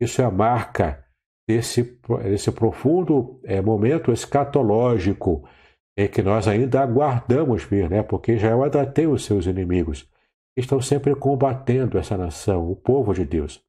isso 0.00 0.20
é 0.20 0.24
a 0.24 0.30
marca 0.30 1.04
desse, 1.46 2.00
desse 2.24 2.50
profundo 2.50 3.40
é, 3.44 3.60
momento 3.60 4.10
escatológico 4.10 5.48
é, 5.96 6.08
que 6.08 6.20
nós 6.20 6.48
ainda 6.48 6.80
aguardamos 6.80 7.62
ver, 7.62 7.88
né? 7.88 8.02
porque 8.02 8.32
Israel 8.32 8.64
ainda 8.64 8.84
tem 8.84 9.06
os 9.06 9.24
seus 9.24 9.46
inimigos, 9.46 10.10
estão 10.56 10.80
sempre 10.80 11.14
combatendo 11.14 11.96
essa 11.96 12.16
nação, 12.16 12.68
o 12.68 12.74
povo 12.74 13.14
de 13.14 13.24
Deus. 13.24 13.62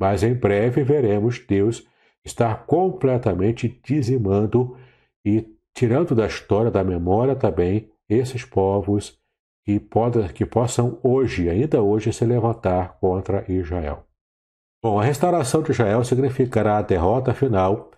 Mas 0.00 0.24
em 0.24 0.34
breve 0.34 0.82
veremos 0.82 1.38
Deus 1.38 1.86
estar 2.24 2.66
completamente 2.66 3.80
dizimando 3.84 4.76
e 5.24 5.46
tirando 5.72 6.12
da 6.12 6.26
história, 6.26 6.72
da 6.72 6.82
memória 6.82 7.36
também, 7.36 7.88
esses 8.08 8.44
povos 8.44 9.16
pode, 9.80 10.32
que 10.32 10.46
possam 10.46 10.98
hoje, 11.02 11.50
ainda 11.50 11.82
hoje, 11.82 12.12
se 12.12 12.24
levantar 12.24 12.98
contra 13.00 13.44
Israel. 13.50 14.04
Bom, 14.82 15.00
a 15.00 15.04
restauração 15.04 15.62
de 15.62 15.72
Israel 15.72 16.04
significará 16.04 16.78
a 16.78 16.82
derrota 16.82 17.34
final 17.34 17.90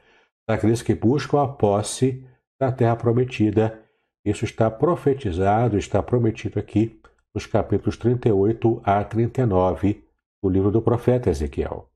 daqueles 0.49 0.81
que 0.81 0.95
buscam 0.95 1.43
a 1.43 1.49
posse 1.49 2.27
da 2.59 2.73
terra 2.73 2.97
prometida. 2.97 3.83
Isso 4.25 4.47
está 4.47 4.71
profetizado, 4.71 5.77
está 5.77 6.03
prometido 6.03 6.59
aqui 6.59 6.99
nos 7.35 7.45
capítulos 7.45 7.99
38 7.99 8.81
a 8.83 9.05
39 9.05 10.03
do 10.43 10.49
livro 10.49 10.71
do 10.71 10.81
profeta 10.81 11.29
Ezequiel. 11.29 11.91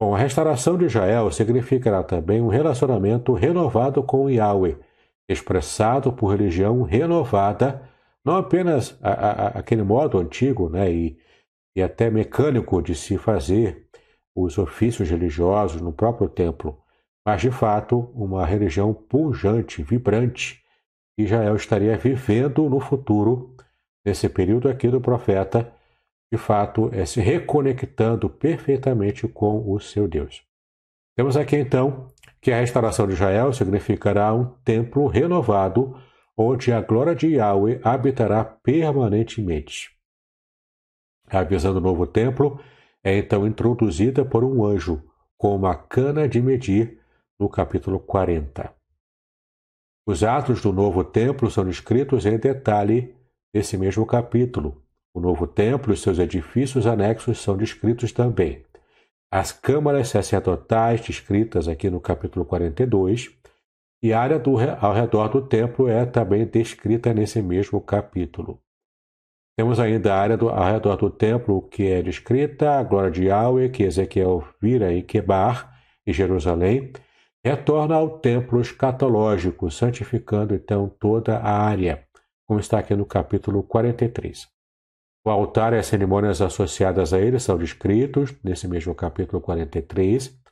Bom, 0.00 0.14
a 0.14 0.18
restauração 0.18 0.78
de 0.78 0.86
Israel 0.86 1.30
significará 1.30 2.02
também 2.02 2.40
um 2.40 2.48
relacionamento 2.48 3.32
renovado 3.34 4.02
com 4.02 4.30
Yahweh, 4.30 4.78
expressado 5.28 6.12
por 6.12 6.28
religião 6.28 6.82
renovada 6.82 7.88
não 8.26 8.36
apenas 8.36 8.98
a, 9.00 9.10
a, 9.10 9.46
aquele 9.60 9.84
modo 9.84 10.18
antigo 10.18 10.68
né, 10.68 10.90
e, 10.90 11.16
e 11.76 11.82
até 11.82 12.10
mecânico 12.10 12.82
de 12.82 12.92
se 12.94 13.16
fazer 13.16 13.86
os 14.34 14.58
ofícios 14.58 15.08
religiosos 15.08 15.80
no 15.80 15.92
próprio 15.92 16.28
templo, 16.28 16.76
mas 17.24 17.40
de 17.40 17.52
fato 17.52 18.10
uma 18.14 18.44
religião 18.44 18.92
pujante, 18.92 19.80
vibrante, 19.80 20.60
que 21.16 21.22
Israel 21.24 21.54
estaria 21.54 21.96
vivendo 21.96 22.68
no 22.68 22.80
futuro, 22.80 23.54
nesse 24.04 24.28
período 24.28 24.68
aqui 24.68 24.88
do 24.88 25.00
profeta, 25.00 25.72
de 26.30 26.36
fato, 26.36 26.90
é 26.92 27.06
se 27.06 27.20
reconectando 27.20 28.28
perfeitamente 28.28 29.28
com 29.28 29.72
o 29.72 29.78
seu 29.78 30.08
Deus. 30.08 30.42
Temos 31.16 31.36
aqui 31.36 31.56
então 31.56 32.08
que 32.40 32.50
a 32.50 32.58
restauração 32.58 33.06
de 33.06 33.14
Israel 33.14 33.52
significará 33.52 34.34
um 34.34 34.44
templo 34.64 35.06
renovado, 35.06 35.96
onde 36.36 36.72
a 36.72 36.80
glória 36.80 37.14
de 37.14 37.28
Yahweh 37.28 37.80
habitará 37.82 38.44
permanentemente. 38.44 39.90
A 41.28 41.42
visão 41.42 41.72
do 41.72 41.80
novo 41.80 42.06
templo 42.06 42.60
é 43.02 43.16
então 43.16 43.46
introduzida 43.46 44.24
por 44.24 44.44
um 44.44 44.64
anjo 44.64 45.02
com 45.38 45.56
uma 45.56 45.74
cana 45.74 46.28
de 46.28 46.40
medir 46.40 47.00
no 47.38 47.48
capítulo 47.48 47.98
40. 47.98 48.72
Os 50.06 50.22
atos 50.22 50.60
do 50.60 50.72
novo 50.72 51.02
templo 51.02 51.50
são 51.50 51.64
descritos 51.64 52.26
em 52.26 52.38
detalhe 52.38 53.14
nesse 53.52 53.76
mesmo 53.76 54.06
capítulo. 54.06 54.82
O 55.12 55.20
novo 55.20 55.46
templo 55.46 55.92
e 55.92 55.96
seus 55.96 56.18
edifícios 56.18 56.86
anexos 56.86 57.40
são 57.40 57.56
descritos 57.56 58.12
também. 58.12 58.64
As 59.30 59.50
câmaras 59.50 60.08
sacerdotais 60.08 61.00
descritas 61.00 61.66
aqui 61.66 61.90
no 61.90 62.00
capítulo 62.00 62.44
42 62.44 63.36
e 64.06 64.12
a 64.12 64.20
área 64.20 64.38
do, 64.38 64.56
ao 64.80 64.92
redor 64.92 65.28
do 65.28 65.42
templo 65.42 65.88
é 65.88 66.06
também 66.06 66.46
descrita 66.46 67.12
nesse 67.12 67.42
mesmo 67.42 67.80
capítulo. 67.80 68.60
Temos 69.58 69.80
ainda 69.80 70.14
a 70.14 70.20
área 70.20 70.36
do, 70.36 70.48
ao 70.48 70.64
redor 70.64 70.96
do 70.96 71.10
templo 71.10 71.60
que 71.62 71.90
é 71.90 72.00
descrita, 72.02 72.78
a 72.78 72.84
glória 72.84 73.10
de 73.10 73.24
Yahweh, 73.24 73.68
que 73.68 73.82
Ezequiel 73.82 74.46
vira 74.62 74.92
em 74.92 75.02
Quebar, 75.02 75.72
em 76.06 76.12
Jerusalém, 76.12 76.92
retorna 77.44 77.96
ao 77.96 78.20
templo 78.20 78.60
escatológico, 78.60 79.70
santificando 79.72 80.54
então 80.54 80.88
toda 81.00 81.38
a 81.38 81.50
área, 81.50 82.04
como 82.46 82.60
está 82.60 82.78
aqui 82.78 82.94
no 82.94 83.06
capítulo 83.06 83.64
43. 83.64 84.46
O 85.24 85.30
altar 85.30 85.72
e 85.72 85.78
as 85.78 85.86
cerimônias 85.86 86.40
associadas 86.40 87.12
a 87.12 87.18
ele 87.18 87.40
são 87.40 87.58
descritos 87.58 88.32
nesse 88.44 88.68
mesmo 88.68 88.94
capítulo 88.94 89.40
43. 89.42 90.45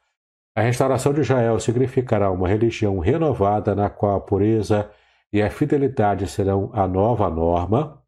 A 0.57 0.63
restauração 0.63 1.13
de 1.13 1.21
Israel 1.21 1.59
significará 1.59 2.31
uma 2.31 2.47
religião 2.47 3.01
renovada 3.01 3.75
na 3.75 3.91
qual 3.91 4.17
a 4.17 4.21
pureza 4.21 4.89
e 5.33 5.43
a 5.43 5.51
fidelidade 5.51 6.29
serão 6.29 6.71
a 6.73 6.87
nova 6.87 7.29
norma. 7.29 8.01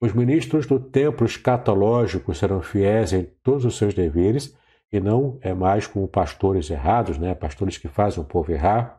Os 0.00 0.12
ministros 0.12 0.66
do 0.66 0.80
templo 0.80 1.24
escatológico 1.24 2.34
serão 2.34 2.60
fiéis 2.60 3.12
em 3.12 3.22
todos 3.44 3.64
os 3.64 3.76
seus 3.76 3.94
deveres 3.94 4.58
e 4.92 4.98
não 4.98 5.38
é 5.40 5.54
mais 5.54 5.86
como 5.86 6.08
pastores 6.08 6.68
errados, 6.68 7.16
né? 7.16 7.32
pastores 7.32 7.78
que 7.78 7.86
fazem 7.86 8.20
o 8.20 8.26
povo 8.26 8.50
errar. 8.50 8.98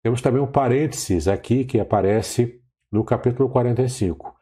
Temos 0.00 0.22
também 0.22 0.40
um 0.40 0.46
parênteses 0.46 1.26
aqui 1.26 1.64
que 1.64 1.80
aparece 1.80 2.60
no 2.92 3.02
capítulo 3.02 3.48
45. 3.48 4.32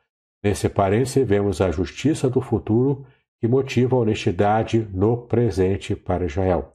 Nesse 0.44 0.68
parênteses, 0.68 1.26
vemos 1.26 1.62
a 1.62 1.70
justiça 1.70 2.28
do 2.28 2.42
futuro 2.42 3.06
que 3.40 3.48
motiva 3.48 3.96
a 3.96 4.00
honestidade 4.00 4.86
no 4.92 5.26
presente 5.26 5.96
para 5.96 6.26
Israel. 6.26 6.71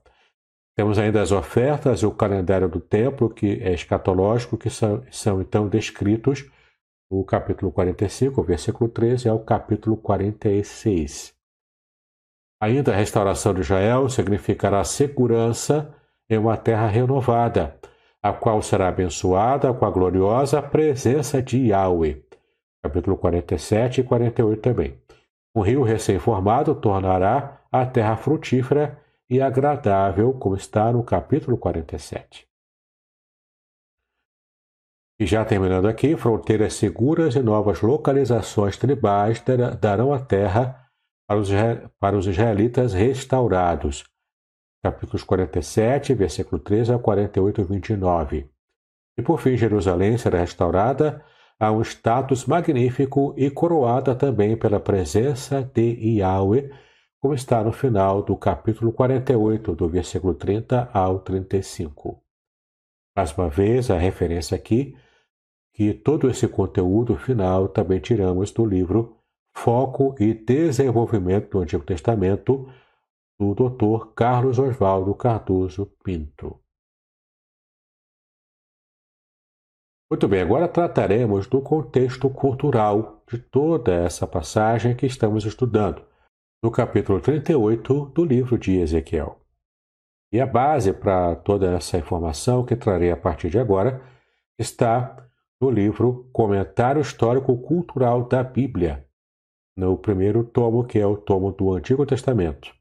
Temos 0.78 1.00
ainda 1.00 1.24
as 1.24 1.32
ofertas 1.32 2.02
e 2.02 2.06
o 2.06 2.12
calendário 2.12 2.70
do 2.70 2.80
templo, 2.80 3.32
que 3.32 3.60
é 3.64 3.74
escatológico, 3.74 4.56
que 4.56 4.70
são, 4.70 5.04
são 5.10 5.42
então 5.42 5.68
descritos 5.68 6.46
no 7.10 7.24
capítulo 7.24 7.72
45, 7.72 8.44
versículo 8.44 8.88
13, 8.88 9.28
ao 9.28 9.40
capítulo 9.40 9.98
46. 9.98 11.34
Ainda 12.62 12.94
a 12.94 12.96
restauração 12.96 13.56
de 13.56 13.62
Israel 13.62 14.08
significará 14.08 14.84
segurança 14.84 15.96
em 16.30 16.38
uma 16.38 16.56
terra 16.56 16.86
renovada, 16.86 17.76
a 18.22 18.32
qual 18.32 18.62
será 18.62 18.90
abençoada 18.90 19.74
com 19.74 19.84
a 19.84 19.90
gloriosa 19.90 20.62
presença 20.62 21.42
de 21.42 21.70
Yahweh. 21.70 22.22
Capítulo 22.84 23.18
47 23.18 24.02
e 24.02 24.04
48 24.04 24.62
também. 24.62 25.02
Um 25.56 25.62
rio 25.62 25.82
recém-formado 25.82 26.76
tornará 26.76 27.64
a 27.72 27.84
terra 27.84 28.16
frutífera 28.16 29.07
e 29.30 29.42
agradável, 29.42 30.34
como 30.34 30.56
está 30.56 30.92
no 30.92 31.04
capítulo 31.04 31.58
47. 31.58 32.48
E 35.20 35.26
já 35.26 35.44
terminando 35.44 35.88
aqui, 35.88 36.16
fronteiras 36.16 36.76
seguras 36.76 37.36
e 37.36 37.42
novas 37.42 37.82
localizações 37.82 38.78
tribais 38.78 39.44
darão 39.80 40.14
a 40.14 40.20
terra 40.20 40.88
para 42.00 42.18
os, 42.18 42.28
israelitas 42.28 42.94
restaurados. 42.94 44.04
Capítulos 44.84 45.24
47, 45.24 46.14
versículo 46.14 46.62
13 46.62 46.94
a 46.94 47.00
48 47.00 47.62
e 47.62 47.64
29. 47.64 48.50
E 49.18 49.22
por 49.24 49.42
fim, 49.42 49.58
Jerusalém 49.58 50.18
será 50.18 50.40
restaurada 50.40 51.26
a 51.60 51.72
um 51.72 51.82
status 51.82 52.46
magnífico 52.46 53.34
e 53.36 53.50
coroada 53.50 54.14
também 54.14 54.56
pela 54.56 54.80
presença 54.80 55.64
de 55.64 56.20
Yahweh, 56.20 56.70
como 57.20 57.34
está 57.34 57.64
no 57.64 57.72
final 57.72 58.22
do 58.22 58.36
capítulo 58.38 58.92
48, 58.92 59.76
do 59.76 59.90
versículo 59.90 60.34
30 60.34 60.90
ao 60.94 61.20
35. 61.20 62.22
Mais 63.16 63.36
uma 63.36 63.50
vez, 63.50 63.90
a 63.90 63.98
referência 63.98 64.56
aqui, 64.56 64.96
que 65.74 65.94
todo 65.94 66.30
esse 66.30 66.48
conteúdo 66.48 67.16
final 67.16 67.68
também 67.68 68.00
tiramos 68.00 68.52
do 68.52 68.66
livro 68.66 69.18
Foco 69.56 70.16
e 70.20 70.34
Desenvolvimento 70.34 71.50
do 71.50 71.60
Antigo 71.60 71.84
Testamento, 71.84 72.72
do 73.40 73.56
Dr. 73.56 74.14
Carlos 74.14 74.60
Oswaldo 74.60 75.14
Cardoso 75.16 75.88
Pinto. 76.04 76.60
Muito 80.10 80.28
bem, 80.28 80.42
agora 80.42 80.68
trataremos 80.68 81.48
do 81.48 81.62
contexto 81.62 82.30
cultural 82.30 83.22
de 83.28 83.38
toda 83.38 83.94
essa 83.94 84.26
passagem 84.26 84.96
que 84.96 85.06
estamos 85.06 85.46
estudando, 85.46 86.06
no 86.62 86.72
capítulo 86.72 87.22
38 87.22 88.12
do 88.16 88.26
livro 88.26 88.58
de 88.58 88.80
Ezequiel. 88.80 89.40
E 90.32 90.42
a 90.42 90.46
base 90.46 90.92
para 90.92 91.36
toda 91.36 91.72
essa 91.72 91.98
informação 91.98 92.66
que 92.66 92.76
trarei 92.76 93.12
a 93.12 93.18
partir 93.18 93.50
de 93.50 93.60
agora 93.60 94.02
está 94.58 95.24
no 95.62 95.70
livro 95.70 96.28
Comentário 96.34 97.00
Histórico 97.00 97.56
Cultural 97.58 98.24
da 98.24 98.44
Bíblia, 98.44 99.06
no 99.76 99.96
primeiro 99.98 100.44
tomo, 100.44 100.84
que 100.84 100.98
é 100.98 101.06
o 101.06 101.16
tomo 101.16 101.52
do 101.52 101.74
Antigo 101.74 102.06
Testamento, 102.08 102.74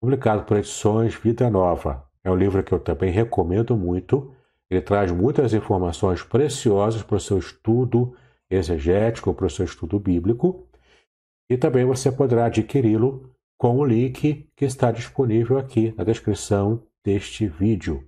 publicado 0.00 0.42
por 0.42 0.56
Edições 0.56 1.14
Vida 1.14 1.48
Nova. 1.48 2.04
É 2.24 2.30
um 2.30 2.36
livro 2.36 2.62
que 2.64 2.72
eu 2.72 2.80
também 2.80 3.12
recomendo 3.12 3.76
muito. 3.76 4.34
Ele 4.68 4.82
traz 4.82 5.12
muitas 5.12 5.54
informações 5.54 6.22
preciosas 6.22 7.02
para 7.02 7.16
o 7.16 7.20
seu 7.20 7.38
estudo 7.38 8.14
exegético, 8.50 9.32
para 9.32 9.46
o 9.46 9.50
seu 9.50 9.64
estudo 9.64 10.00
bíblico. 10.00 10.68
E 11.50 11.56
também 11.56 11.84
você 11.84 12.12
poderá 12.12 12.46
adquiri-lo 12.46 13.30
com 13.58 13.78
o 13.78 13.84
link 13.84 14.48
que 14.54 14.64
está 14.64 14.92
disponível 14.92 15.58
aqui 15.58 15.94
na 15.96 16.04
descrição 16.04 16.82
deste 17.04 17.46
vídeo. 17.46 18.06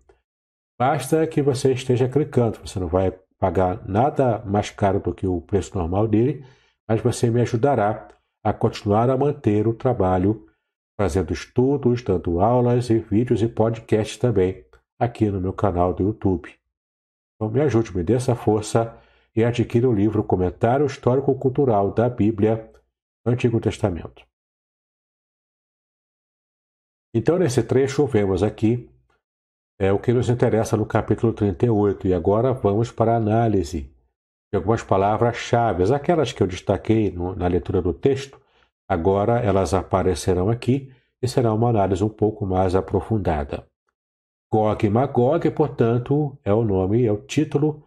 Basta 0.78 1.26
que 1.26 1.42
você 1.42 1.72
esteja 1.72 2.08
clicando, 2.08 2.58
você 2.64 2.78
não 2.78 2.88
vai 2.88 3.12
pagar 3.38 3.86
nada 3.88 4.38
mais 4.44 4.70
caro 4.70 5.00
do 5.00 5.14
que 5.14 5.26
o 5.26 5.40
preço 5.40 5.76
normal 5.76 6.06
dele 6.06 6.44
mas 6.90 7.00
você 7.00 7.30
me 7.30 7.40
ajudará 7.40 8.08
a 8.42 8.52
continuar 8.52 9.08
a 9.10 9.16
manter 9.16 9.68
o 9.68 9.72
trabalho, 9.72 10.44
fazendo 10.98 11.32
estudos, 11.32 12.02
dando 12.02 12.40
aulas 12.40 12.90
e 12.90 12.98
vídeos 12.98 13.42
e 13.42 13.46
podcasts 13.46 14.16
também 14.16 14.64
aqui 14.98 15.30
no 15.30 15.40
meu 15.40 15.52
canal 15.52 15.94
do 15.94 16.02
YouTube. 16.02 16.52
Então 17.36 17.48
me 17.48 17.60
ajude, 17.60 17.96
me 17.96 18.02
dê 18.02 18.14
essa 18.14 18.34
força 18.34 18.98
e 19.36 19.44
adquira 19.44 19.88
o 19.88 19.94
livro 19.94 20.24
Comentário 20.24 20.84
Histórico-Cultural 20.84 21.92
da 21.92 22.08
Bíblia 22.08 22.69
Antigo 23.24 23.60
Testamento. 23.60 24.26
Então, 27.14 27.38
nesse 27.38 27.62
trecho, 27.62 28.06
vemos 28.06 28.42
aqui 28.42 28.88
é, 29.78 29.92
o 29.92 29.98
que 29.98 30.12
nos 30.12 30.28
interessa 30.28 30.76
no 30.76 30.86
capítulo 30.86 31.32
38 31.32 32.06
e 32.06 32.14
agora 32.14 32.52
vamos 32.52 32.90
para 32.92 33.14
a 33.14 33.16
análise 33.16 33.92
de 34.52 34.56
algumas 34.56 34.82
palavras-chave, 34.82 35.92
aquelas 35.94 36.32
que 36.32 36.42
eu 36.42 36.46
destaquei 36.46 37.10
no, 37.10 37.34
na 37.34 37.46
leitura 37.46 37.80
do 37.80 37.92
texto, 37.92 38.40
agora 38.88 39.38
elas 39.40 39.72
aparecerão 39.74 40.50
aqui 40.50 40.92
e 41.22 41.28
será 41.28 41.52
uma 41.52 41.70
análise 41.70 42.02
um 42.02 42.08
pouco 42.08 42.44
mais 42.46 42.74
aprofundada. 42.74 43.66
Gog 44.52 44.84
e 44.84 44.90
Magog, 44.90 45.50
portanto, 45.52 46.36
é 46.44 46.52
o 46.52 46.64
nome, 46.64 47.04
é 47.06 47.12
o 47.12 47.18
título 47.18 47.84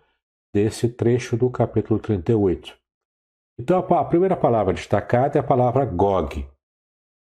desse 0.53 0.87
trecho 0.87 1.35
do 1.35 1.49
capítulo 1.49 1.99
38. 1.99 2.82
Então, 3.59 3.79
a 3.79 4.05
primeira 4.05 4.35
palavra 4.35 4.73
destacada 4.73 5.37
é 5.37 5.39
a 5.39 5.43
palavra 5.43 5.85
Gog. 5.85 6.47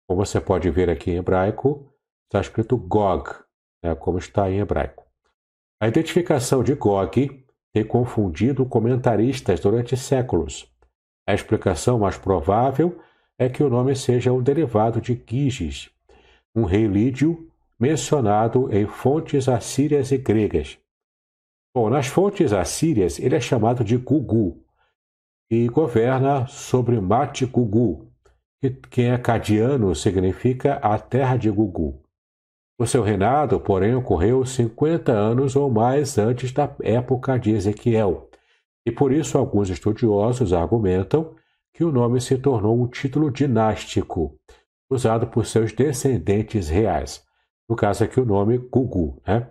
Como 0.07 0.25
você 0.25 0.41
pode 0.41 0.69
ver 0.69 0.89
aqui 0.89 1.11
em 1.11 1.15
hebraico, 1.15 1.89
está 2.25 2.41
escrito 2.41 2.77
Gog, 2.77 3.29
né, 3.83 3.95
como 3.95 4.17
está 4.17 4.51
em 4.51 4.59
hebraico. 4.59 5.05
A 5.81 5.87
identificação 5.87 6.63
de 6.63 6.73
Gog 6.73 7.45
tem 7.73 7.85
confundido 7.85 8.65
comentaristas 8.65 9.59
durante 9.61 9.95
séculos. 9.95 10.69
A 11.25 11.33
explicação 11.33 11.99
mais 11.99 12.17
provável 12.17 12.99
é 13.39 13.47
que 13.47 13.63
o 13.63 13.69
nome 13.69 13.95
seja 13.95 14.33
um 14.33 14.41
derivado 14.41 14.99
de 14.99 15.21
Giges, 15.25 15.89
um 16.53 16.65
rei 16.65 16.87
lídio 16.87 17.49
mencionado 17.79 18.73
em 18.73 18.85
fontes 18.85 19.47
assírias 19.47 20.11
e 20.11 20.17
gregas. 20.17 20.77
Bom, 21.73 21.89
nas 21.89 22.07
fontes 22.07 22.51
assírias, 22.51 23.19
ele 23.19 23.35
é 23.35 23.39
chamado 23.39 23.83
de 23.83 23.95
Gugu 23.95 24.66
e 25.49 25.67
governa 25.67 26.45
sobre 26.47 26.99
Mate 26.99 27.45
Gugu, 27.45 28.11
que 28.89 29.01
em 29.01 29.11
acadiano 29.11 29.95
significa 29.95 30.75
a 30.75 30.99
terra 30.99 31.37
de 31.37 31.49
Gugu. 31.49 32.03
O 32.79 32.85
seu 32.85 33.01
reinado, 33.01 33.59
porém, 33.59 33.95
ocorreu 33.95 34.45
50 34.45 35.11
anos 35.11 35.55
ou 35.55 35.69
mais 35.69 36.17
antes 36.17 36.51
da 36.51 36.69
época 36.81 37.39
de 37.39 37.51
Ezequiel, 37.51 38.29
e 38.85 38.91
por 38.91 39.11
isso 39.11 39.37
alguns 39.37 39.69
estudiosos 39.69 40.53
argumentam 40.53 41.35
que 41.73 41.83
o 41.83 41.91
nome 41.91 42.19
se 42.19 42.37
tornou 42.37 42.81
um 42.81 42.87
título 42.87 43.31
dinástico, 43.31 44.35
usado 44.89 45.27
por 45.27 45.45
seus 45.45 45.71
descendentes 45.71 46.69
reais. 46.69 47.23
No 47.69 47.75
caso 47.75 48.03
aqui, 48.03 48.19
o 48.19 48.25
nome 48.25 48.57
Gugu, 48.57 49.21
né? 49.27 49.47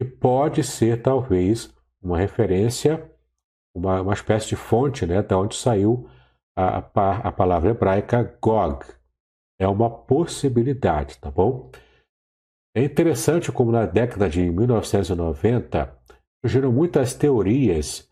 E 0.00 0.04
pode 0.04 0.62
ser, 0.62 1.02
talvez, 1.02 1.74
uma 2.02 2.16
referência, 2.16 3.10
uma, 3.74 4.00
uma 4.02 4.14
espécie 4.14 4.48
de 4.48 4.56
fonte, 4.56 5.06
né, 5.06 5.22
da 5.22 5.38
onde 5.38 5.56
saiu 5.56 6.08
a, 6.56 6.78
a 6.78 7.32
palavra 7.32 7.70
hebraica 7.70 8.36
Gog. 8.40 8.84
É 9.58 9.68
uma 9.68 9.90
possibilidade, 9.90 11.18
tá 11.18 11.30
bom? 11.30 11.70
É 12.74 12.82
interessante 12.82 13.50
como 13.50 13.72
na 13.72 13.84
década 13.84 14.28
de 14.28 14.50
1990 14.50 15.96
surgiram 16.44 16.72
muitas 16.72 17.14
teorias 17.14 18.08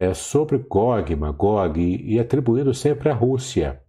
é, 0.00 0.12
sobre 0.12 0.58
Gog, 0.58 1.14
Magog 1.14 1.80
e, 1.80 2.14
e 2.14 2.20
atribuindo 2.20 2.74
sempre 2.74 3.08
à 3.08 3.14
Rússia. 3.14 3.82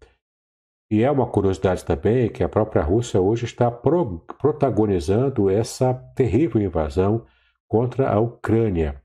E 0.91 1.01
é 1.01 1.09
uma 1.09 1.27
curiosidade 1.27 1.83
também 1.83 2.29
que 2.29 2.43
a 2.43 2.49
própria 2.49 2.83
Rússia 2.83 3.19
hoje 3.19 3.45
está 3.45 3.71
pro, 3.71 4.19
protagonizando 4.39 5.49
essa 5.49 5.93
terrível 6.15 6.61
invasão 6.61 7.25
contra 7.67 8.11
a 8.11 8.19
Ucrânia. 8.19 9.01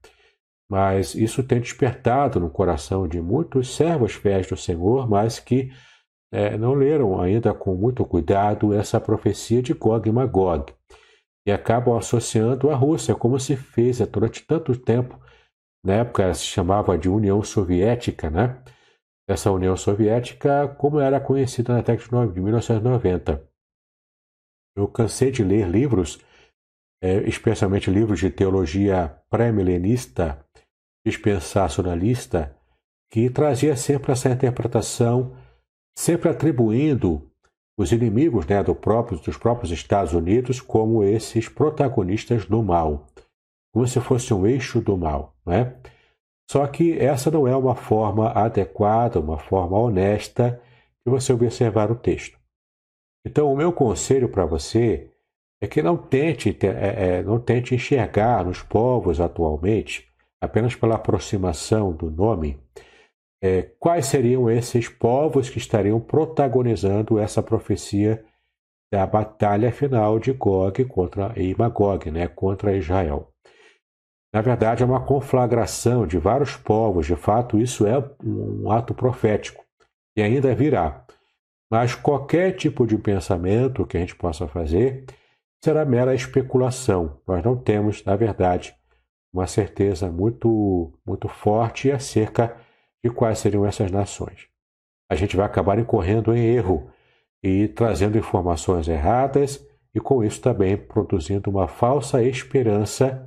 Mas 0.71 1.15
isso 1.15 1.43
tem 1.43 1.61
despertado 1.61 2.39
no 2.39 2.51
coração 2.51 3.09
de 3.09 3.21
muitos 3.21 3.75
servos 3.75 4.15
fiéis 4.15 4.47
do 4.47 4.57
Senhor, 4.57 5.09
mas 5.09 5.39
que 5.41 5.71
é, 6.31 6.59
não 6.59 6.75
leram 6.75 7.21
ainda 7.21 7.55
com 7.55 7.75
muito 7.75 8.05
cuidado 8.05 8.75
essa 8.75 9.01
profecia 9.01 9.63
de 9.63 9.73
Gog 9.73 10.09
e 10.09 10.13
Magog 10.13 10.73
e 11.49 11.51
acabam 11.51 11.97
associando 11.97 12.69
a 12.69 12.75
Rússia, 12.75 13.15
como 13.15 13.41
se 13.41 13.57
fez 13.57 14.01
durante 14.09 14.47
tanto 14.47 14.77
tempo. 14.79 15.19
Na 15.83 15.95
época 15.95 16.35
se 16.35 16.45
chamava 16.45 16.99
de 16.99 17.09
União 17.09 17.43
Soviética, 17.43 18.29
né? 18.29 18.63
Essa 19.27 19.51
União 19.51 19.75
Soviética, 19.75 20.69
como 20.77 21.01
era 21.01 21.19
conhecida 21.19 21.73
na 21.73 21.81
década 21.81 22.27
de 22.27 22.41
1990. 22.41 23.49
Eu 24.77 24.89
cansei 24.89 25.31
de 25.31 25.43
ler 25.43 25.67
livros, 25.67 26.21
é, 27.03 27.27
especialmente 27.27 27.91
livros 27.91 28.21
de 28.21 28.29
teologia 28.29 29.19
pré-milenista, 29.31 30.47
dispensacionalista, 31.07 32.57
que 33.11 33.31
trazia 33.31 33.77
sempre 33.77 34.13
essa 34.13 34.29
interpretação, 34.29 35.37
sempre 35.97 36.29
atribuindo 36.29 37.29
os 37.79 37.93
inimigos 37.93 38.45
né, 38.47 38.63
do 38.63 38.75
próprio, 38.75 39.19
dos 39.19 39.37
próprios 39.37 39.71
Estados 39.71 40.13
Unidos 40.13 40.61
como 40.61 41.05
esses 41.05 41.49
protagonistas 41.49 42.45
do 42.45 42.63
mal, 42.63 43.07
como 43.73 43.87
se 43.87 44.01
fosse 44.01 44.35
um 44.35 44.47
eixo 44.47 44.81
do 44.81 44.97
mal. 44.97 45.35
Né? 45.47 45.77
Só 46.51 46.67
que 46.67 46.99
essa 46.99 47.31
não 47.31 47.47
é 47.47 47.55
uma 47.55 47.77
forma 47.77 48.31
adequada, 48.31 49.21
uma 49.21 49.39
forma 49.39 49.79
honesta 49.79 50.61
de 51.07 51.11
você 51.11 51.33
observar 51.33 51.91
o 51.91 51.97
texto. 51.97 52.39
Então, 53.25 53.53
o 53.53 53.57
meu 53.57 53.73
conselho 53.73 54.29
para 54.29 54.47
você 54.47 55.11
é 55.61 55.67
que 55.67 55.83
não 55.83 55.97
tente, 55.97 56.57
é, 56.63 57.19
é, 57.19 57.23
não 57.23 57.39
tente 57.39 57.75
enxergar 57.75 58.45
nos 58.45 58.63
povos 58.63 59.21
atualmente, 59.21 60.08
apenas 60.41 60.75
pela 60.75 60.95
aproximação 60.95 61.93
do 61.93 62.11
nome, 62.11 62.61
é, 63.43 63.63
quais 63.79 64.07
seriam 64.07 64.51
esses 64.51 64.89
povos 64.89 65.49
que 65.49 65.59
estariam 65.59 66.01
protagonizando 66.01 67.19
essa 67.19 67.43
profecia 67.43 68.25
da 68.93 69.07
batalha 69.07 69.71
final 69.71 70.19
de 70.19 70.33
Gog 70.33 70.85
contra 70.87 71.33
e 71.37 71.55
Magog, 71.57 72.11
né, 72.11 72.27
contra 72.27 72.77
Israel. 72.77 73.33
Na 74.33 74.41
verdade, 74.41 74.83
é 74.83 74.87
uma 74.87 75.05
conflagração 75.05 76.07
de 76.07 76.19
vários 76.19 76.57
povos, 76.57 77.07
de 77.07 77.17
fato, 77.17 77.59
isso 77.59 77.87
é 77.87 77.99
um 78.23 78.71
ato 78.71 78.95
profético 78.95 79.65
e 80.17 80.23
ainda 80.23 80.55
virá. 80.55 81.05
Mas 81.71 81.95
qualquer 81.95 82.57
tipo 82.57 82.87
de 82.87 82.97
pensamento 82.97 83.87
que 83.87 83.97
a 83.97 84.01
gente 84.01 84.17
possa 84.17 84.49
fazer 84.49 85.05
será 85.63 85.85
mera 85.85 86.15
especulação. 86.15 87.21
Nós 87.27 87.43
não 87.45 87.57
temos, 87.57 88.05
na 88.05 88.17
verdade, 88.17 88.75
uma 89.39 89.47
certeza 89.47 90.11
muito, 90.11 90.93
muito 91.07 91.29
forte 91.29 91.91
acerca 91.91 92.57
de 93.03 93.11
quais 93.11 93.39
seriam 93.39 93.65
essas 93.65 93.91
nações. 93.91 94.49
A 95.11 95.15
gente 95.15 95.37
vai 95.37 95.47
acabar 95.47 95.79
incorrendo 95.79 96.35
em 96.35 96.45
erro 96.45 96.91
e 97.43 97.69
trazendo 97.69 98.19
informações 98.19 98.89
erradas 98.89 99.65
e 99.95 100.01
com 100.01 100.25
isso 100.25 100.41
também 100.41 100.77
produzindo 100.77 101.49
uma 101.51 101.69
falsa 101.69 102.23
esperança 102.23 103.27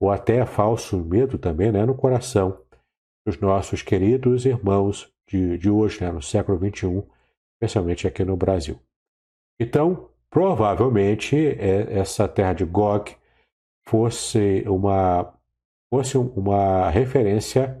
ou 0.00 0.10
até 0.10 0.44
falso 0.46 0.98
medo 1.04 1.36
também 1.36 1.72
né, 1.72 1.84
no 1.84 1.94
coração 1.94 2.58
dos 3.26 3.38
nossos 3.38 3.82
queridos 3.82 4.46
irmãos 4.46 5.12
de, 5.28 5.58
de 5.58 5.70
hoje, 5.70 6.02
né, 6.02 6.12
no 6.12 6.22
século 6.22 6.58
XXI, 6.58 7.02
especialmente 7.54 8.06
aqui 8.06 8.24
no 8.24 8.36
Brasil. 8.36 8.78
Então, 9.58 10.08
provavelmente, 10.30 11.36
é, 11.36 11.98
essa 11.98 12.28
terra 12.28 12.52
de 12.52 12.64
Gog 12.64 13.16
fosse 13.86 14.64
uma, 14.66 15.34
fosse 15.90 16.16
uma 16.16 16.90
referência 16.90 17.80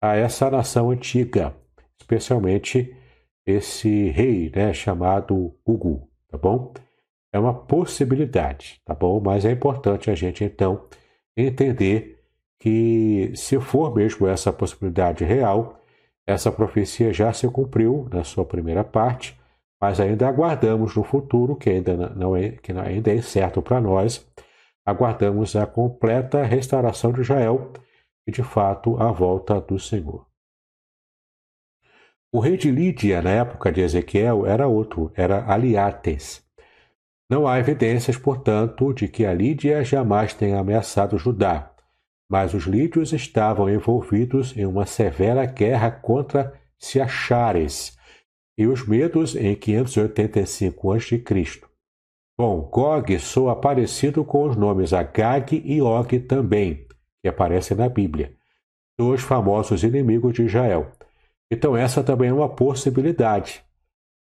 a 0.00 0.16
essa 0.16 0.50
nação 0.50 0.90
antiga, 0.90 1.54
especialmente 2.00 2.94
esse 3.46 4.08
rei, 4.10 4.50
né, 4.54 4.72
chamado 4.72 5.54
Ugu, 5.66 6.08
tá 6.28 6.36
bom? 6.36 6.72
É 7.32 7.38
uma 7.38 7.54
possibilidade, 7.54 8.80
tá 8.84 8.94
bom? 8.94 9.20
Mas 9.20 9.44
é 9.44 9.52
importante 9.52 10.10
a 10.10 10.14
gente 10.14 10.44
então 10.44 10.86
entender 11.36 12.18
que 12.58 13.32
se 13.34 13.58
for 13.58 13.94
mesmo 13.94 14.26
essa 14.26 14.52
possibilidade 14.52 15.24
real, 15.24 15.80
essa 16.26 16.52
profecia 16.52 17.12
já 17.12 17.32
se 17.32 17.48
cumpriu 17.48 18.08
na 18.12 18.22
sua 18.22 18.44
primeira 18.44 18.84
parte, 18.84 19.38
mas 19.80 19.98
ainda 19.98 20.28
aguardamos 20.28 20.94
no 20.94 21.02
futuro, 21.02 21.56
que 21.56 21.68
ainda 21.68 21.96
não 22.10 22.36
é, 22.36 22.50
que 22.50 22.70
ainda 22.70 23.10
é 23.10 23.16
incerto 23.16 23.60
para 23.60 23.80
nós, 23.80 24.24
aguardamos 24.84 25.54
a 25.56 25.66
completa 25.66 26.42
restauração 26.42 27.12
de 27.12 27.20
Israel 27.20 27.72
e 28.26 28.32
de 28.32 28.42
fato 28.42 29.00
a 29.00 29.10
volta 29.10 29.60
do 29.60 29.78
Senhor. 29.78 30.26
O 32.32 32.40
rei 32.40 32.56
de 32.56 32.70
Lídia, 32.70 33.20
na 33.20 33.30
época 33.30 33.70
de 33.70 33.82
Ezequiel, 33.82 34.46
era 34.46 34.66
outro, 34.66 35.12
era 35.14 35.50
Aliates. 35.52 36.42
Não 37.28 37.46
há 37.46 37.58
evidências, 37.58 38.16
portanto, 38.16 38.92
de 38.92 39.06
que 39.06 39.26
a 39.26 39.34
Lídia 39.34 39.84
jamais 39.84 40.32
tenha 40.32 40.58
ameaçado 40.58 41.18
Judá, 41.18 41.74
mas 42.30 42.54
os 42.54 42.64
lídios 42.64 43.12
estavam 43.12 43.68
envolvidos 43.68 44.56
em 44.56 44.64
uma 44.64 44.86
severa 44.86 45.44
guerra 45.44 45.90
contra 45.90 46.58
Siachares 46.78 47.98
e 48.56 48.66
os 48.66 48.86
medos 48.86 49.36
em 49.36 49.54
585 49.54 50.92
a.C. 50.92 51.71
Bom, 52.44 52.62
Gog 52.62 53.16
soa 53.20 53.54
parecido 53.54 54.24
com 54.24 54.42
os 54.42 54.56
nomes 54.56 54.92
Agag 54.92 55.62
e 55.64 55.80
Og 55.80 56.18
também, 56.18 56.88
que 57.22 57.28
aparecem 57.28 57.76
na 57.76 57.88
Bíblia, 57.88 58.34
dois 58.98 59.20
famosos 59.20 59.84
inimigos 59.84 60.34
de 60.34 60.42
Israel. 60.46 60.90
Então, 61.48 61.76
essa 61.76 62.02
também 62.02 62.30
é 62.30 62.32
uma 62.32 62.48
possibilidade. 62.48 63.62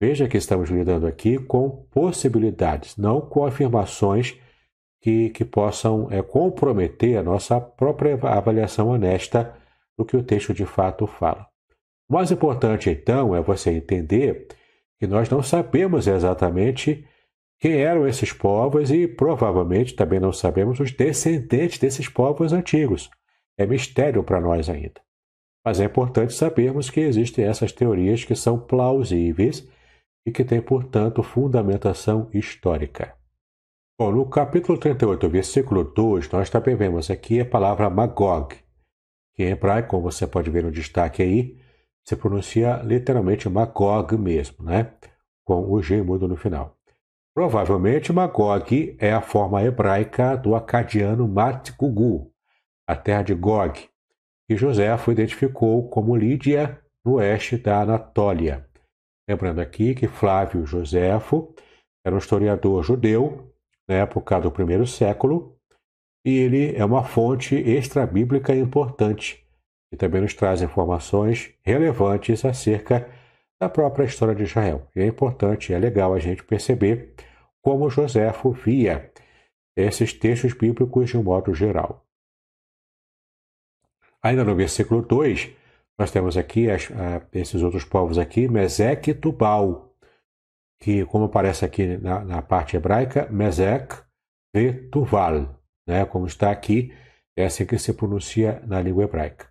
Veja 0.00 0.26
que 0.26 0.38
estamos 0.38 0.70
lidando 0.70 1.06
aqui 1.06 1.38
com 1.38 1.84
possibilidades, 1.90 2.96
não 2.96 3.20
com 3.20 3.44
afirmações 3.44 4.40
que, 5.02 5.28
que 5.28 5.44
possam 5.44 6.10
é, 6.10 6.22
comprometer 6.22 7.18
a 7.18 7.22
nossa 7.22 7.60
própria 7.60 8.14
avaliação 8.14 8.88
honesta 8.88 9.54
do 9.94 10.06
que 10.06 10.16
o 10.16 10.22
texto 10.22 10.54
de 10.54 10.64
fato 10.64 11.06
fala. 11.06 11.46
O 12.08 12.14
mais 12.14 12.30
importante, 12.30 12.88
então, 12.88 13.36
é 13.36 13.42
você 13.42 13.72
entender 13.72 14.48
que 14.98 15.06
nós 15.06 15.28
não 15.28 15.42
sabemos 15.42 16.06
exatamente 16.06 17.06
quem 17.58 17.80
eram 17.80 18.06
esses 18.06 18.32
povos 18.32 18.90
e 18.90 19.08
provavelmente 19.08 19.94
também 19.94 20.20
não 20.20 20.32
sabemos 20.32 20.78
os 20.78 20.92
descendentes 20.92 21.78
desses 21.78 22.08
povos 22.08 22.52
antigos. 22.52 23.10
É 23.58 23.66
mistério 23.66 24.22
para 24.22 24.40
nós 24.40 24.68
ainda. 24.68 25.00
Mas 25.64 25.80
é 25.80 25.84
importante 25.84 26.34
sabermos 26.34 26.90
que 26.90 27.00
existem 27.00 27.44
essas 27.44 27.72
teorias 27.72 28.24
que 28.24 28.36
são 28.36 28.58
plausíveis 28.58 29.66
e 30.26 30.30
que 30.30 30.44
têm, 30.44 30.60
portanto, 30.60 31.22
fundamentação 31.22 32.28
histórica. 32.32 33.14
Bom, 33.98 34.12
no 34.12 34.28
capítulo 34.28 34.78
38, 34.78 35.28
versículo 35.28 35.82
2, 35.82 36.30
nós 36.30 36.50
também 36.50 36.76
vemos 36.76 37.10
aqui 37.10 37.40
a 37.40 37.46
palavra 37.46 37.88
Magog, 37.88 38.54
que 39.34 39.42
em 39.42 39.48
hebraico, 39.48 39.88
como 39.88 40.10
você 40.10 40.26
pode 40.26 40.50
ver 40.50 40.64
no 40.64 40.70
destaque 40.70 41.22
aí, 41.22 41.58
se 42.04 42.14
pronuncia 42.14 42.76
literalmente 42.84 43.48
Magog 43.48 44.16
mesmo, 44.18 44.64
né? 44.64 44.92
Com 45.44 45.72
o 45.72 45.82
G 45.82 46.02
mudo 46.02 46.28
no 46.28 46.36
final. 46.36 46.75
Provavelmente 47.36 48.14
Magog 48.14 48.96
é 48.98 49.12
a 49.12 49.20
forma 49.20 49.62
hebraica 49.62 50.34
do 50.34 50.54
acadiano 50.54 51.28
Matgugu, 51.28 52.32
a 52.88 52.96
terra 52.96 53.24
de 53.24 53.34
Gog, 53.34 53.78
que 54.48 54.56
Joséfo 54.56 55.12
identificou 55.12 55.86
como 55.90 56.16
Lídia, 56.16 56.80
no 57.04 57.16
oeste 57.16 57.58
da 57.58 57.82
Anatólia. 57.82 58.66
Lembrando 59.28 59.60
aqui 59.60 59.94
que 59.94 60.08
Flávio 60.08 60.64
Joséfo 60.64 61.54
era 62.02 62.14
um 62.14 62.18
historiador 62.18 62.82
judeu 62.82 63.52
na 63.86 63.96
época 63.96 64.40
do 64.40 64.50
primeiro 64.50 64.86
século 64.86 65.58
e 66.24 66.38
ele 66.38 66.74
é 66.74 66.86
uma 66.86 67.04
fonte 67.04 67.54
extra-bíblica 67.54 68.54
importante 68.56 69.46
e 69.92 69.96
também 69.98 70.22
nos 70.22 70.32
traz 70.32 70.62
informações 70.62 71.52
relevantes 71.62 72.46
acerca 72.46 73.06
da 73.60 73.68
própria 73.68 74.04
história 74.04 74.34
de 74.34 74.42
Israel. 74.42 74.88
E 74.94 75.00
é 75.00 75.06
importante, 75.06 75.72
é 75.72 75.78
legal 75.78 76.14
a 76.14 76.18
gente 76.18 76.44
perceber 76.44 77.14
como 77.62 77.90
Joséfo 77.90 78.52
via 78.52 79.10
esses 79.76 80.12
textos 80.12 80.54
bíblicos 80.54 81.10
de 81.10 81.18
um 81.18 81.22
modo 81.22 81.52
geral. 81.54 82.06
Ainda 84.22 84.44
no 84.44 84.54
versículo 84.54 85.02
2, 85.02 85.50
nós 85.98 86.10
temos 86.10 86.36
aqui 86.36 86.70
as, 86.70 86.88
esses 87.32 87.62
outros 87.62 87.84
povos 87.84 88.18
aqui, 88.18 88.48
Mesec 88.48 89.10
e 89.10 89.14
Tubal, 89.14 89.94
que, 90.78 91.04
como 91.06 91.24
aparece 91.24 91.64
aqui 91.64 91.96
na, 91.98 92.24
na 92.24 92.42
parte 92.42 92.76
hebraica, 92.76 93.28
Mesec 93.30 93.94
e 94.54 94.72
Tuval, 94.72 95.60
né? 95.86 96.04
como 96.04 96.26
está 96.26 96.50
aqui, 96.50 96.92
é 97.36 97.46
assim 97.46 97.66
que 97.66 97.78
se 97.78 97.92
pronuncia 97.92 98.62
na 98.66 98.80
língua 98.80 99.04
hebraica. 99.04 99.48